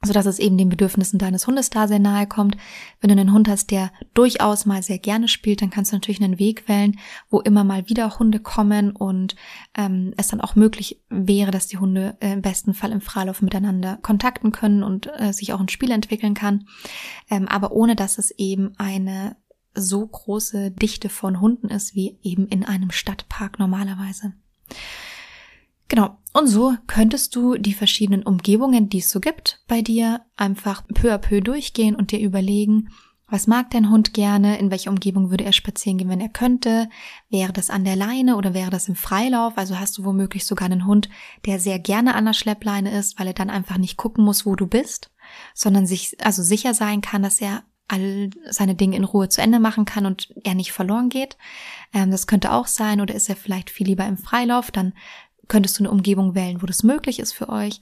so 0.04 0.14
dass 0.14 0.28
es 0.28 0.38
eben 0.38 0.58
den 0.58 0.70
Bedürfnissen 0.70 1.18
deines 1.18 1.48
Hundes 1.48 1.70
da 1.70 1.88
sehr 1.88 2.00
nahe 2.00 2.28
kommt. 2.28 2.56
Wenn 3.02 3.10
du 3.10 3.20
einen 3.20 3.34
Hund 3.34 3.48
hast, 3.48 3.72
der 3.72 3.92
durchaus 4.14 4.66
mal 4.66 4.84
sehr 4.84 5.00
gerne 5.00 5.28
spielt, 5.28 5.62
dann 5.62 5.72
kannst 5.72 5.92
du 5.92 5.96
natürlich 5.96 6.22
einen 6.22 6.40
Weg 6.40 6.68
wählen, 6.68 7.00
wo 7.30 7.40
immer 7.42 7.64
mal 7.64 7.90
wieder 7.90 8.20
Hunde 8.20 8.40
kommen 8.40 8.92
und 8.92 9.36
ähm, 9.76 10.14
es 10.18 10.28
dann 10.28 10.42
auch 10.42 10.56
möglich 10.56 11.02
wäre, 11.10 11.52
dass 11.52 11.68
die 11.68 11.80
Hunde 11.80 12.16
äh, 12.20 12.34
im 12.34 12.42
besten 12.42 12.74
Fall 12.74 12.92
im 12.92 13.02
Freilauf 13.02 13.42
miteinander 13.42 13.98
kontakten 14.02 14.52
können 14.52 14.84
und 14.84 15.10
äh, 15.18 15.34
sich 15.34 15.54
auch 15.54 15.60
ein 15.60 15.70
Spiel 15.70 15.92
entwickeln 15.92 16.36
kann, 16.36 16.68
ähm, 17.30 17.48
aber 17.48 17.72
ohne 17.72 17.96
dass 17.96 18.20
es 18.20 18.32
eben 18.32 18.74
eine 18.78 19.36
so 19.74 20.06
große 20.06 20.72
Dichte 20.72 21.10
von 21.10 21.40
Hunden 21.40 21.70
ist 21.70 21.96
wie 21.96 22.18
eben 22.24 22.48
in 22.48 22.64
einem 22.64 22.92
Stadtpark 22.92 23.60
normalerweise. 23.60 24.34
Genau. 25.98 26.16
Und 26.32 26.46
so 26.46 26.76
könntest 26.86 27.36
du 27.36 27.58
die 27.58 27.74
verschiedenen 27.74 28.22
Umgebungen, 28.22 28.88
die 28.88 29.00
es 29.00 29.10
so 29.10 29.20
gibt, 29.20 29.64
bei 29.68 29.82
dir 29.82 30.22
einfach 30.36 30.84
peu 30.94 31.12
à 31.12 31.18
peu 31.18 31.42
durchgehen 31.42 31.96
und 31.96 32.12
dir 32.12 32.20
überlegen, 32.20 32.90
was 33.28 33.48
mag 33.48 33.72
dein 33.72 33.90
Hund 33.90 34.14
gerne? 34.14 34.60
In 34.60 34.70
welcher 34.70 34.92
Umgebung 34.92 35.32
würde 35.32 35.44
er 35.44 35.54
spazieren 35.54 35.98
gehen, 35.98 36.10
wenn 36.10 36.22
er 36.22 36.30
könnte? 36.30 36.88
Wäre 37.32 37.52
das 37.52 37.72
an 37.72 37.84
der 37.84 37.96
Leine 37.96 38.36
oder 38.36 38.54
wäre 38.54 38.70
das 38.70 38.88
im 38.88 38.96
Freilauf? 38.96 39.58
Also 39.58 39.80
hast 39.80 39.98
du 39.98 40.06
womöglich 40.06 40.46
sogar 40.46 40.68
einen 40.68 40.86
Hund, 40.86 41.10
der 41.48 41.60
sehr 41.60 41.80
gerne 41.80 42.14
an 42.14 42.26
der 42.26 42.34
Schleppleine 42.34 42.96
ist, 42.96 43.18
weil 43.18 43.26
er 43.26 43.34
dann 43.34 43.50
einfach 43.50 43.80
nicht 43.80 43.98
gucken 43.98 44.24
muss, 44.24 44.46
wo 44.46 44.56
du 44.56 44.68
bist, 44.68 45.10
sondern 45.56 45.88
sich 45.88 46.16
also 46.24 46.44
sicher 46.44 46.76
sein 46.76 47.02
kann, 47.02 47.24
dass 47.24 47.42
er 47.42 47.64
all 47.88 48.30
seine 48.50 48.76
Dinge 48.76 48.98
in 48.98 49.04
Ruhe 49.04 49.30
zu 49.30 49.42
Ende 49.42 49.60
machen 49.60 49.86
kann 49.86 50.06
und 50.06 50.30
er 50.44 50.56
nicht 50.56 50.74
verloren 50.74 51.10
geht. 51.10 51.38
Ähm, 51.94 52.12
das 52.12 52.28
könnte 52.28 52.52
auch 52.52 52.68
sein. 52.68 53.02
Oder 53.02 53.16
ist 53.16 53.30
er 53.30 53.36
vielleicht 53.36 53.70
viel 53.70 53.88
lieber 53.88 54.06
im 54.06 54.18
Freilauf? 54.18 54.72
Dann 54.72 54.94
könntest 55.48 55.80
du 55.80 55.84
eine 55.84 55.92
Umgebung 55.92 56.36
wählen, 56.36 56.62
wo 56.62 56.66
das 56.66 56.84
möglich 56.84 57.20
ist 57.20 57.34
für 57.34 57.50
euch. 57.50 57.82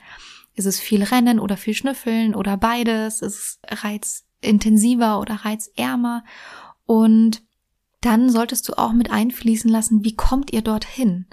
Ist 0.56 0.66
es 0.66 0.80
viel 0.80 1.04
Rennen 1.04 1.40
oder 1.40 1.58
viel 1.58 1.74
Schnüffeln 1.74 2.34
oder 2.34 2.58
beides? 2.58 3.22
Ist 3.22 3.36
es 3.36 3.60
reizintensiver 3.84 5.20
oder 5.20 5.36
reizärmer? 5.46 6.24
Und 6.86 7.42
dann 8.02 8.30
solltest 8.30 8.70
du 8.70 8.78
auch 8.78 8.94
mit 8.94 9.12
einfließen 9.12 9.70
lassen, 9.70 10.06
wie 10.06 10.16
kommt 10.16 10.54
ihr 10.54 10.62
dorthin? 10.62 11.26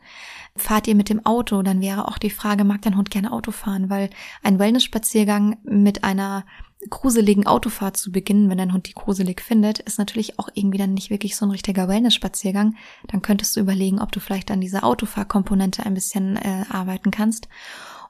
Fahrt 0.56 0.88
ihr 0.88 0.94
mit 0.94 1.08
dem 1.08 1.24
Auto? 1.24 1.62
Dann 1.62 1.80
wäre 1.80 2.08
auch 2.08 2.18
die 2.18 2.30
Frage, 2.30 2.64
mag 2.64 2.82
dein 2.82 2.96
Hund 2.96 3.10
gerne 3.10 3.32
Auto 3.32 3.52
fahren? 3.52 3.90
Weil 3.90 4.10
ein 4.42 4.58
Wellness-Spaziergang 4.58 5.58
mit 5.64 6.02
einer 6.02 6.44
gruseligen 6.90 7.46
Autofahrt 7.46 7.96
zu 7.96 8.10
beginnen, 8.10 8.50
wenn 8.50 8.58
dein 8.58 8.72
Hund 8.72 8.88
die 8.88 8.94
gruselig 8.94 9.40
findet, 9.40 9.78
ist 9.78 9.98
natürlich 9.98 10.38
auch 10.38 10.48
irgendwie 10.54 10.78
dann 10.78 10.94
nicht 10.94 11.10
wirklich 11.10 11.36
so 11.36 11.46
ein 11.46 11.50
richtiger 11.50 11.88
Wellness-Spaziergang. 11.88 12.76
Dann 13.08 13.22
könntest 13.22 13.56
du 13.56 13.60
überlegen, 13.60 14.00
ob 14.00 14.12
du 14.12 14.20
vielleicht 14.20 14.50
an 14.50 14.60
dieser 14.60 14.84
Autofahrkomponente 14.84 15.84
ein 15.84 15.94
bisschen 15.94 16.36
äh, 16.36 16.64
arbeiten 16.68 17.10
kannst. 17.10 17.48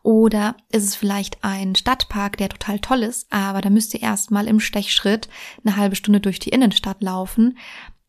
Oder 0.02 0.56
ist 0.70 0.84
es 0.84 0.96
vielleicht 0.96 1.44
ein 1.44 1.76
Stadtpark, 1.76 2.36
der 2.36 2.48
total 2.48 2.80
toll 2.80 3.02
ist, 3.02 3.32
aber 3.32 3.60
da 3.60 3.70
müsst 3.70 3.94
ihr 3.94 4.02
erstmal 4.02 4.48
im 4.48 4.58
Stechschritt 4.58 5.28
eine 5.64 5.76
halbe 5.76 5.94
Stunde 5.94 6.20
durch 6.20 6.40
die 6.40 6.50
Innenstadt 6.50 7.02
laufen. 7.02 7.56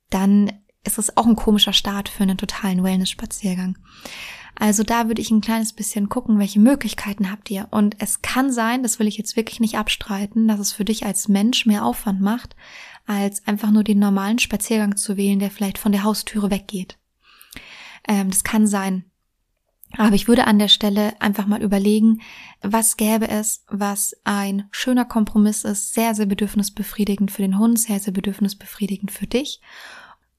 Dann 0.10 0.52
ist 0.84 0.98
es 0.98 1.16
auch 1.16 1.28
ein 1.28 1.36
komischer 1.36 1.74
Start 1.74 2.10
für 2.10 2.24
einen 2.24 2.38
totalen 2.38 2.84
Wellness-Spaziergang. 2.84 3.78
Also 4.56 4.84
da 4.84 5.08
würde 5.08 5.22
ich 5.22 5.32
ein 5.32 5.42
kleines 5.42 5.74
bisschen 5.74 6.10
gucken, 6.10 6.40
welche 6.40 6.60
Möglichkeiten 6.60 7.32
habt 7.32 7.50
ihr. 7.50 7.68
Und 7.72 7.96
es 8.00 8.22
kann 8.22 8.52
sein, 8.52 8.84
das 8.84 9.00
will 9.00 9.08
ich 9.08 9.18
jetzt 9.18 9.36
wirklich 9.36 9.60
nicht 9.60 9.78
abstreiten, 9.78 10.48
dass 10.48 10.60
es 10.60 10.72
für 10.72 10.86
dich 10.86 11.06
als 11.06 11.28
Mensch 11.28 11.66
mehr 11.66 11.86
Aufwand 11.86 12.22
macht, 12.22 12.56
als 13.06 13.46
einfach 13.48 13.72
nur 13.72 13.84
den 13.84 14.00
normalen 14.00 14.40
Spaziergang 14.40 14.96
zu 14.96 15.18
wählen, 15.18 15.40
der 15.40 15.52
vielleicht 15.52 15.78
von 15.78 15.92
der 15.92 16.04
Haustüre 16.04 16.52
weggeht. 16.52 16.98
Ähm, 18.08 18.30
das 18.30 18.44
kann 18.44 18.68
sein. 18.68 19.06
Aber 19.96 20.16
ich 20.16 20.28
würde 20.28 20.48
an 20.48 20.58
der 20.58 20.70
Stelle 20.70 21.20
einfach 21.22 21.46
mal 21.46 21.62
überlegen, 21.62 22.22
was 22.62 22.98
gäbe 22.98 23.28
es, 23.28 23.64
was 23.70 24.16
ein 24.24 24.68
schöner 24.72 25.06
Kompromiss 25.06 25.64
ist, 25.64 25.94
sehr, 25.94 26.16
sehr 26.16 26.26
bedürfnisbefriedigend 26.26 27.30
für 27.30 27.44
den 27.44 27.60
Hund, 27.60 27.80
sehr, 27.80 28.00
sehr 28.00 28.14
bedürfnisbefriedigend 28.14 29.12
für 29.12 29.28
dich 29.28 29.62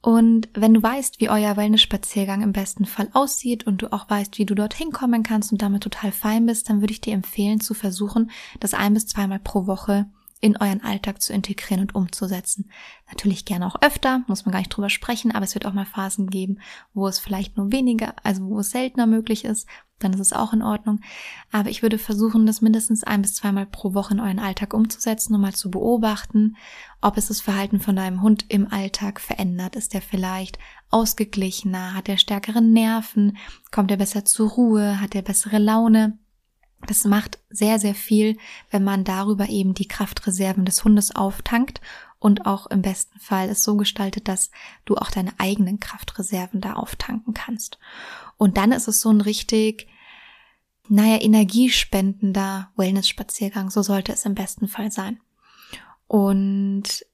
und 0.05 0.51
wenn 0.53 0.75
du 0.75 0.83
weißt, 0.83 1.19
wie 1.19 1.31
euer 1.31 1.57
Wellness-Spaziergang 1.57 2.43
im 2.43 2.53
besten 2.53 2.85
Fall 2.85 3.09
aussieht 3.15 3.67
und 3.67 3.81
du 3.81 3.91
auch 3.91 4.11
weißt, 4.11 4.37
wie 4.37 4.45
du 4.45 4.55
dorthin 4.55 4.93
kommen 4.93 5.23
kannst 5.23 5.51
und 5.51 5.63
damit 5.63 5.83
total 5.83 6.13
fein 6.13 6.45
bist, 6.45 6.69
dann 6.69 6.83
würde 6.83 6.93
ich 6.93 7.01
dir 7.01 7.15
empfehlen, 7.15 7.59
zu 7.59 7.73
versuchen, 7.73 8.31
das 8.61 8.75
ein 8.75 8.93
bis 8.93 9.07
zweimal 9.07 9.39
pro 9.39 9.67
Woche 9.67 10.05
in 10.45 10.59
euren 10.59 10.85
Alltag 10.85 11.23
zu 11.23 11.33
integrieren 11.33 11.81
und 11.81 11.95
umzusetzen. 11.95 12.71
Natürlich 13.09 13.47
gerne 13.47 13.67
auch 13.67 13.81
öfter, 13.81 14.25
muss 14.27 14.45
man 14.45 14.53
gar 14.53 14.59
nicht 14.59 14.69
drüber 14.69 14.91
sprechen, 14.91 15.33
aber 15.33 15.45
es 15.45 15.55
wird 15.55 15.65
auch 15.65 15.73
mal 15.73 15.87
Phasen 15.87 16.29
geben, 16.29 16.59
wo 16.93 17.09
es 17.09 17.19
vielleicht 17.19 17.57
nur 17.57 17.73
weniger, 17.73 18.15
also 18.23 18.45
wo 18.45 18.59
es 18.59 18.69
seltener 18.69 19.07
möglich 19.07 19.47
ist, 19.47 19.67
dann 20.01 20.13
ist 20.13 20.21
es 20.21 20.35
auch 20.35 20.53
in 20.53 20.61
Ordnung. 20.61 21.01
Aber 21.51 21.71
ich 21.71 21.81
würde 21.81 21.97
versuchen, 21.97 22.45
das 22.45 22.61
mindestens 22.61 23.05
ein 23.05 23.23
bis 23.23 23.37
zweimal 23.37 23.65
pro 23.65 23.95
Woche 23.95 24.13
in 24.13 24.21
euren 24.21 24.39
Alltag 24.39 24.75
umzusetzen, 24.75 25.35
um 25.35 25.41
mal 25.41 25.55
zu 25.55 25.71
beobachten, 25.71 26.57
ob 27.01 27.17
es 27.17 27.29
das 27.29 27.41
Verhalten 27.41 27.81
von 27.81 27.97
deinem 27.97 28.21
Hund 28.21 28.45
im 28.51 28.71
Alltag 28.71 29.23
verändert. 29.23 29.77
Ist 29.77 29.95
er 29.95 30.03
vielleicht 30.03 30.59
ausgeglichener? 30.91 31.95
Hat 31.95 32.11
er 32.11 32.19
stärkere 32.19 32.61
Nerven? 32.61 33.39
Kommt 33.71 33.91
er 33.91 33.97
besser 33.97 34.27
zur 34.27 34.51
Ruhe? 34.51 35.01
Hat 35.01 35.15
er 35.15 35.23
bessere 35.23 35.57
Laune? 35.57 36.19
Das 36.87 37.05
macht 37.05 37.39
sehr, 37.51 37.79
sehr 37.79 37.95
viel, 37.95 38.39
wenn 38.71 38.85
man 38.85 39.05
darüber 39.05 39.49
eben 39.49 39.75
die 39.75 39.89
Kraftreserven 39.89 40.65
des 40.65 40.85
Hundes 40.85 41.15
auftankt 41.15 41.81
und 42.19 42.47
auch 42.47 42.67
im 42.67 42.83
besten 42.83 43.19
Fall 43.19 43.49
es 43.49 43.63
so 43.63 43.77
gestaltet, 43.77 44.29
dass 44.29 44.51
du 44.85 44.97
auch 44.97 45.11
deine 45.11 45.33
eigenen 45.39 45.81
Kraftreserven 45.81 46.61
da 46.61 46.75
auftanken 46.75 47.35
kannst. 47.35 47.79
Und 48.37 48.57
dann 48.57 48.73
ist 48.73 48.89
es 48.89 49.01
so 49.01 49.11
ein 49.11 49.21
richtig, 49.21 49.89
naja, 50.89 51.21
energiespendender 51.21 52.71
Wellness-Spaziergang. 52.77 53.71
So 53.71 53.83
sollte 53.83 54.13
es 54.13 54.25
im 54.25 54.35
besten 54.35 54.69
Fall 54.69 54.91
sein. 54.91 55.21
Und 56.07 57.05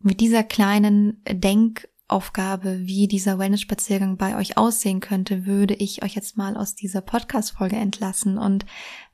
mit 0.00 0.20
dieser 0.20 0.42
kleinen 0.42 1.22
Denk- 1.28 1.88
Aufgabe, 2.08 2.80
wie 2.86 3.06
dieser 3.06 3.38
Wellness-Spaziergang 3.38 4.16
bei 4.16 4.36
euch 4.36 4.56
aussehen 4.56 5.00
könnte, 5.00 5.44
würde 5.44 5.74
ich 5.74 6.02
euch 6.02 6.14
jetzt 6.14 6.38
mal 6.38 6.56
aus 6.56 6.74
dieser 6.74 7.02
Podcast-Folge 7.02 7.76
entlassen. 7.76 8.38
Und 8.38 8.64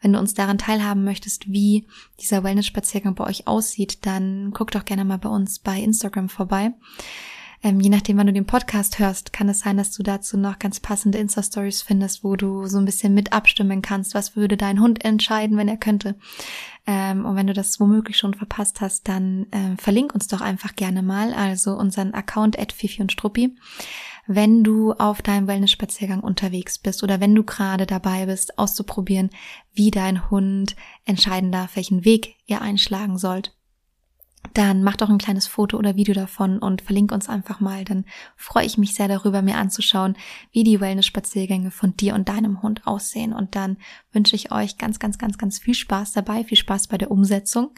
wenn 0.00 0.12
du 0.12 0.18
uns 0.20 0.34
daran 0.34 0.58
teilhaben 0.58 1.02
möchtest, 1.02 1.50
wie 1.50 1.86
dieser 2.20 2.44
Wellness-Spaziergang 2.44 3.16
bei 3.16 3.24
euch 3.24 3.48
aussieht, 3.48 4.06
dann 4.06 4.52
guck 4.54 4.70
doch 4.70 4.84
gerne 4.84 5.04
mal 5.04 5.18
bei 5.18 5.28
uns 5.28 5.58
bei 5.58 5.80
Instagram 5.80 6.28
vorbei. 6.28 6.72
Ähm, 7.64 7.80
je 7.80 7.88
nachdem, 7.88 8.18
wann 8.18 8.26
du 8.26 8.32
den 8.34 8.44
Podcast 8.44 8.98
hörst, 8.98 9.32
kann 9.32 9.48
es 9.48 9.60
sein, 9.60 9.78
dass 9.78 9.90
du 9.90 10.02
dazu 10.02 10.36
noch 10.36 10.58
ganz 10.58 10.80
passende 10.80 11.16
Insta-Stories 11.16 11.80
findest, 11.80 12.22
wo 12.22 12.36
du 12.36 12.66
so 12.66 12.76
ein 12.76 12.84
bisschen 12.84 13.14
mit 13.14 13.32
abstimmen 13.32 13.80
kannst. 13.80 14.14
Was 14.14 14.36
würde 14.36 14.58
dein 14.58 14.80
Hund 14.80 15.02
entscheiden, 15.02 15.56
wenn 15.56 15.66
er 15.66 15.78
könnte? 15.78 16.14
Ähm, 16.86 17.24
und 17.24 17.36
wenn 17.36 17.46
du 17.46 17.54
das 17.54 17.80
womöglich 17.80 18.18
schon 18.18 18.34
verpasst 18.34 18.82
hast, 18.82 19.08
dann 19.08 19.46
äh, 19.50 19.76
verlink 19.78 20.14
uns 20.14 20.28
doch 20.28 20.42
einfach 20.42 20.76
gerne 20.76 21.02
mal, 21.02 21.32
also 21.32 21.72
unseren 21.72 22.12
Account 22.12 22.58
at 22.58 22.72
Fifi 22.72 23.00
und 23.00 23.10
Struppi 23.10 23.56
wenn 24.26 24.64
du 24.64 24.92
auf 24.92 25.20
deinem 25.20 25.46
Wellness-Spaziergang 25.46 26.20
unterwegs 26.20 26.78
bist 26.78 27.02
oder 27.02 27.20
wenn 27.20 27.34
du 27.34 27.44
gerade 27.44 27.84
dabei 27.84 28.24
bist, 28.24 28.58
auszuprobieren, 28.58 29.28
wie 29.74 29.90
dein 29.90 30.30
Hund 30.30 30.76
entscheiden 31.04 31.52
darf, 31.52 31.76
welchen 31.76 32.06
Weg 32.06 32.36
ihr 32.46 32.62
einschlagen 32.62 33.18
sollt 33.18 33.53
dann 34.54 34.84
mach 34.84 34.96
doch 34.96 35.10
ein 35.10 35.18
kleines 35.18 35.48
Foto 35.48 35.76
oder 35.76 35.96
Video 35.96 36.14
davon 36.14 36.60
und 36.60 36.80
verlink 36.80 37.10
uns 37.10 37.28
einfach 37.28 37.60
mal. 37.60 37.84
Dann 37.84 38.04
freue 38.36 38.64
ich 38.64 38.78
mich 38.78 38.94
sehr 38.94 39.08
darüber, 39.08 39.42
mir 39.42 39.56
anzuschauen, 39.56 40.16
wie 40.52 40.62
die 40.62 40.80
Wellness-Spaziergänge 40.80 41.72
von 41.72 41.96
dir 41.96 42.14
und 42.14 42.28
deinem 42.28 42.62
Hund 42.62 42.86
aussehen. 42.86 43.32
Und 43.32 43.56
dann 43.56 43.78
wünsche 44.12 44.36
ich 44.36 44.52
euch 44.52 44.78
ganz, 44.78 45.00
ganz, 45.00 45.18
ganz, 45.18 45.38
ganz 45.38 45.58
viel 45.58 45.74
Spaß 45.74 46.12
dabei, 46.12 46.44
viel 46.44 46.56
Spaß 46.56 46.86
bei 46.86 46.96
der 46.96 47.10
Umsetzung, 47.10 47.72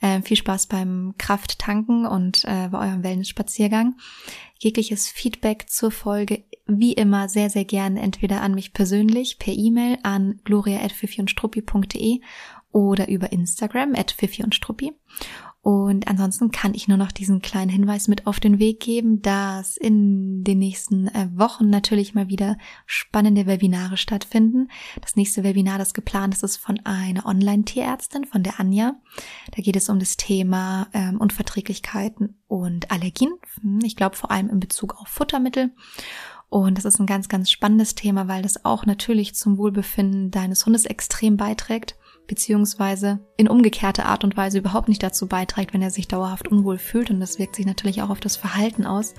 äh, 0.00 0.22
viel 0.22 0.38
Spaß 0.38 0.66
beim 0.66 1.14
Krafttanken 1.18 2.06
und 2.06 2.44
äh, 2.44 2.68
bei 2.70 2.88
eurem 2.88 3.02
Wellness-Spaziergang. 3.02 3.96
Jegliches 4.58 5.08
Feedback 5.08 5.68
zur 5.68 5.90
Folge 5.90 6.44
wie 6.66 6.94
immer 6.94 7.28
sehr, 7.28 7.50
sehr 7.50 7.66
gerne 7.66 8.00
entweder 8.00 8.40
an 8.40 8.54
mich 8.54 8.72
persönlich 8.72 9.38
per 9.38 9.52
E-Mail 9.52 9.98
an 10.02 10.40
gloria.fifiundstruppi.de 10.44 12.20
oder 12.72 13.08
über 13.08 13.30
Instagram 13.30 13.94
at 13.94 14.12
Fifi 14.12 14.42
und 14.42 14.54
Struppi. 14.54 14.92
Und 15.64 16.08
ansonsten 16.08 16.50
kann 16.50 16.74
ich 16.74 16.88
nur 16.88 16.98
noch 16.98 17.10
diesen 17.10 17.40
kleinen 17.40 17.70
Hinweis 17.70 18.06
mit 18.06 18.26
auf 18.26 18.38
den 18.38 18.58
Weg 18.58 18.80
geben, 18.80 19.22
dass 19.22 19.78
in 19.78 20.44
den 20.44 20.58
nächsten 20.58 21.08
äh, 21.08 21.30
Wochen 21.32 21.70
natürlich 21.70 22.14
mal 22.14 22.28
wieder 22.28 22.58
spannende 22.84 23.46
Webinare 23.46 23.96
stattfinden. 23.96 24.68
Das 25.00 25.16
nächste 25.16 25.42
Webinar, 25.42 25.78
das 25.78 25.94
geplant 25.94 26.34
ist, 26.34 26.42
ist 26.42 26.58
von 26.58 26.80
einer 26.84 27.24
Online-Tierärztin, 27.24 28.26
von 28.26 28.42
der 28.42 28.60
Anja. 28.60 28.96
Da 29.56 29.62
geht 29.62 29.76
es 29.76 29.88
um 29.88 29.98
das 29.98 30.18
Thema 30.18 30.88
ähm, 30.92 31.18
Unverträglichkeiten 31.18 32.36
und 32.46 32.90
Allergien. 32.90 33.32
Hm, 33.62 33.78
ich 33.84 33.96
glaube 33.96 34.16
vor 34.16 34.30
allem 34.30 34.50
in 34.50 34.60
Bezug 34.60 35.00
auf 35.00 35.08
Futtermittel. 35.08 35.70
Und 36.50 36.76
das 36.76 36.84
ist 36.84 37.00
ein 37.00 37.06
ganz, 37.06 37.30
ganz 37.30 37.50
spannendes 37.50 37.94
Thema, 37.94 38.28
weil 38.28 38.42
das 38.42 38.66
auch 38.66 38.84
natürlich 38.84 39.34
zum 39.34 39.56
Wohlbefinden 39.56 40.30
deines 40.30 40.66
Hundes 40.66 40.84
extrem 40.84 41.38
beiträgt 41.38 41.96
beziehungsweise 42.26 43.20
in 43.36 43.48
umgekehrter 43.48 44.06
Art 44.06 44.24
und 44.24 44.36
Weise 44.36 44.58
überhaupt 44.58 44.88
nicht 44.88 45.02
dazu 45.02 45.26
beiträgt, 45.26 45.74
wenn 45.74 45.82
er 45.82 45.90
sich 45.90 46.08
dauerhaft 46.08 46.48
unwohl 46.48 46.78
fühlt. 46.78 47.10
Und 47.10 47.20
das 47.20 47.38
wirkt 47.38 47.56
sich 47.56 47.66
natürlich 47.66 48.02
auch 48.02 48.10
auf 48.10 48.20
das 48.20 48.36
Verhalten 48.36 48.86
aus. 48.86 49.14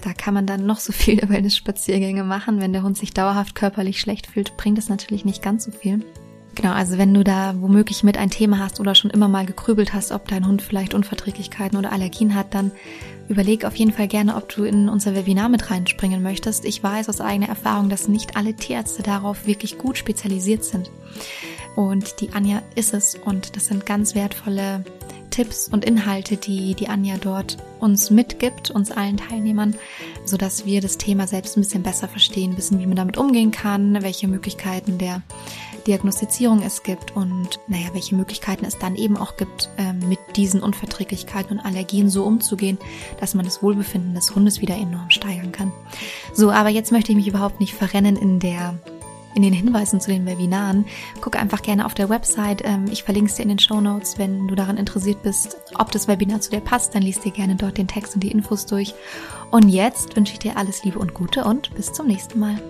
Da 0.00 0.12
kann 0.12 0.34
man 0.34 0.46
dann 0.46 0.66
noch 0.66 0.78
so 0.78 0.92
viele 0.92 1.28
Wellness-Spaziergänge 1.28 2.24
machen. 2.24 2.60
Wenn 2.60 2.72
der 2.72 2.82
Hund 2.82 2.96
sich 2.96 3.12
dauerhaft 3.12 3.54
körperlich 3.54 4.00
schlecht 4.00 4.26
fühlt, 4.26 4.56
bringt 4.56 4.78
es 4.78 4.88
natürlich 4.88 5.24
nicht 5.24 5.42
ganz 5.42 5.64
so 5.64 5.70
viel. 5.70 6.04
Genau, 6.60 6.72
also 6.72 6.98
wenn 6.98 7.14
du 7.14 7.22
da 7.22 7.54
womöglich 7.60 8.02
mit 8.02 8.18
ein 8.18 8.30
Thema 8.30 8.58
hast 8.58 8.80
oder 8.80 8.96
schon 8.96 9.12
immer 9.12 9.28
mal 9.28 9.46
gekrübelt 9.46 9.94
hast, 9.94 10.10
ob 10.10 10.26
dein 10.26 10.44
Hund 10.44 10.60
vielleicht 10.60 10.92
Unverträglichkeiten 10.92 11.78
oder 11.78 11.92
Allergien 11.92 12.34
hat, 12.34 12.52
dann 12.52 12.72
überleg 13.28 13.64
auf 13.64 13.76
jeden 13.76 13.92
Fall 13.92 14.08
gerne, 14.08 14.34
ob 14.34 14.48
du 14.48 14.64
in 14.64 14.88
unser 14.88 15.14
Webinar 15.14 15.48
mit 15.50 15.70
reinspringen 15.70 16.20
möchtest. 16.20 16.64
Ich 16.64 16.82
weiß 16.82 17.08
aus 17.10 17.20
eigener 17.20 17.48
Erfahrung, 17.48 17.88
dass 17.88 18.08
nicht 18.08 18.36
alle 18.36 18.54
Tierärzte 18.54 19.04
darauf 19.04 19.46
wirklich 19.46 19.78
gut 19.78 19.98
spezialisiert 19.98 20.64
sind. 20.64 20.90
Und 21.76 22.20
die 22.20 22.32
Anja 22.32 22.60
ist 22.74 22.92
es 22.92 23.14
und 23.14 23.54
das 23.54 23.66
sind 23.66 23.86
ganz 23.86 24.16
wertvolle 24.16 24.84
Tipps 25.30 25.68
und 25.68 25.84
Inhalte, 25.84 26.36
die 26.36 26.74
die 26.74 26.88
Anja 26.88 27.18
dort 27.20 27.58
uns 27.78 28.10
mitgibt, 28.10 28.72
uns 28.72 28.90
allen 28.90 29.18
Teilnehmern, 29.18 29.76
so 30.24 30.36
dass 30.36 30.66
wir 30.66 30.80
das 30.80 30.98
Thema 30.98 31.28
selbst 31.28 31.56
ein 31.56 31.60
bisschen 31.60 31.84
besser 31.84 32.08
verstehen, 32.08 32.56
wissen, 32.56 32.80
wie 32.80 32.86
man 32.86 32.96
damit 32.96 33.16
umgehen 33.16 33.52
kann, 33.52 34.02
welche 34.02 34.26
Möglichkeiten 34.26 34.98
der 34.98 35.22
Diagnostizierung 35.88 36.62
es 36.62 36.82
gibt 36.82 37.16
und 37.16 37.58
naja, 37.66 37.88
welche 37.94 38.14
Möglichkeiten 38.14 38.66
es 38.66 38.78
dann 38.78 38.94
eben 38.94 39.16
auch 39.16 39.36
gibt, 39.36 39.70
äh, 39.78 39.92
mit 39.92 40.20
diesen 40.36 40.62
Unverträglichkeiten 40.62 41.58
und 41.58 41.64
Allergien 41.64 42.10
so 42.10 42.24
umzugehen, 42.24 42.78
dass 43.20 43.34
man 43.34 43.46
das 43.46 43.62
Wohlbefinden 43.62 44.14
des 44.14 44.34
Hundes 44.34 44.60
wieder 44.60 44.76
enorm 44.76 45.10
steigern 45.10 45.50
kann. 45.50 45.72
So, 46.34 46.50
aber 46.50 46.68
jetzt 46.68 46.92
möchte 46.92 47.12
ich 47.12 47.16
mich 47.16 47.26
überhaupt 47.26 47.58
nicht 47.58 47.74
verrennen 47.74 48.16
in 48.16 48.38
der 48.38 48.78
in 49.34 49.42
den 49.42 49.52
Hinweisen 49.52 50.00
zu 50.00 50.10
den 50.10 50.26
Webinaren. 50.26 50.84
Guck 51.20 51.36
einfach 51.36 51.62
gerne 51.62 51.86
auf 51.86 51.94
der 51.94 52.08
Website. 52.08 52.62
Ähm, 52.64 52.86
ich 52.90 53.04
verlinke 53.04 53.30
es 53.30 53.36
dir 53.36 53.42
in 53.42 53.50
den 53.50 53.58
Show 53.58 53.80
Notes, 53.80 54.18
wenn 54.18 54.48
du 54.48 54.54
daran 54.54 54.76
interessiert 54.76 55.22
bist, 55.22 55.58
ob 55.78 55.92
das 55.92 56.08
Webinar 56.08 56.40
zu 56.40 56.50
dir 56.50 56.60
passt. 56.60 56.94
Dann 56.94 57.02
liest 57.02 57.24
dir 57.24 57.30
gerne 57.30 57.54
dort 57.54 57.78
den 57.78 57.88
Text 57.88 58.14
und 58.14 58.24
die 58.24 58.32
Infos 58.32 58.66
durch. 58.66 58.94
Und 59.50 59.68
jetzt 59.68 60.16
wünsche 60.16 60.32
ich 60.32 60.38
dir 60.38 60.56
alles 60.56 60.82
Liebe 60.82 60.98
und 60.98 61.14
Gute 61.14 61.44
und 61.44 61.72
bis 61.74 61.92
zum 61.92 62.08
nächsten 62.08 62.38
Mal. 62.38 62.60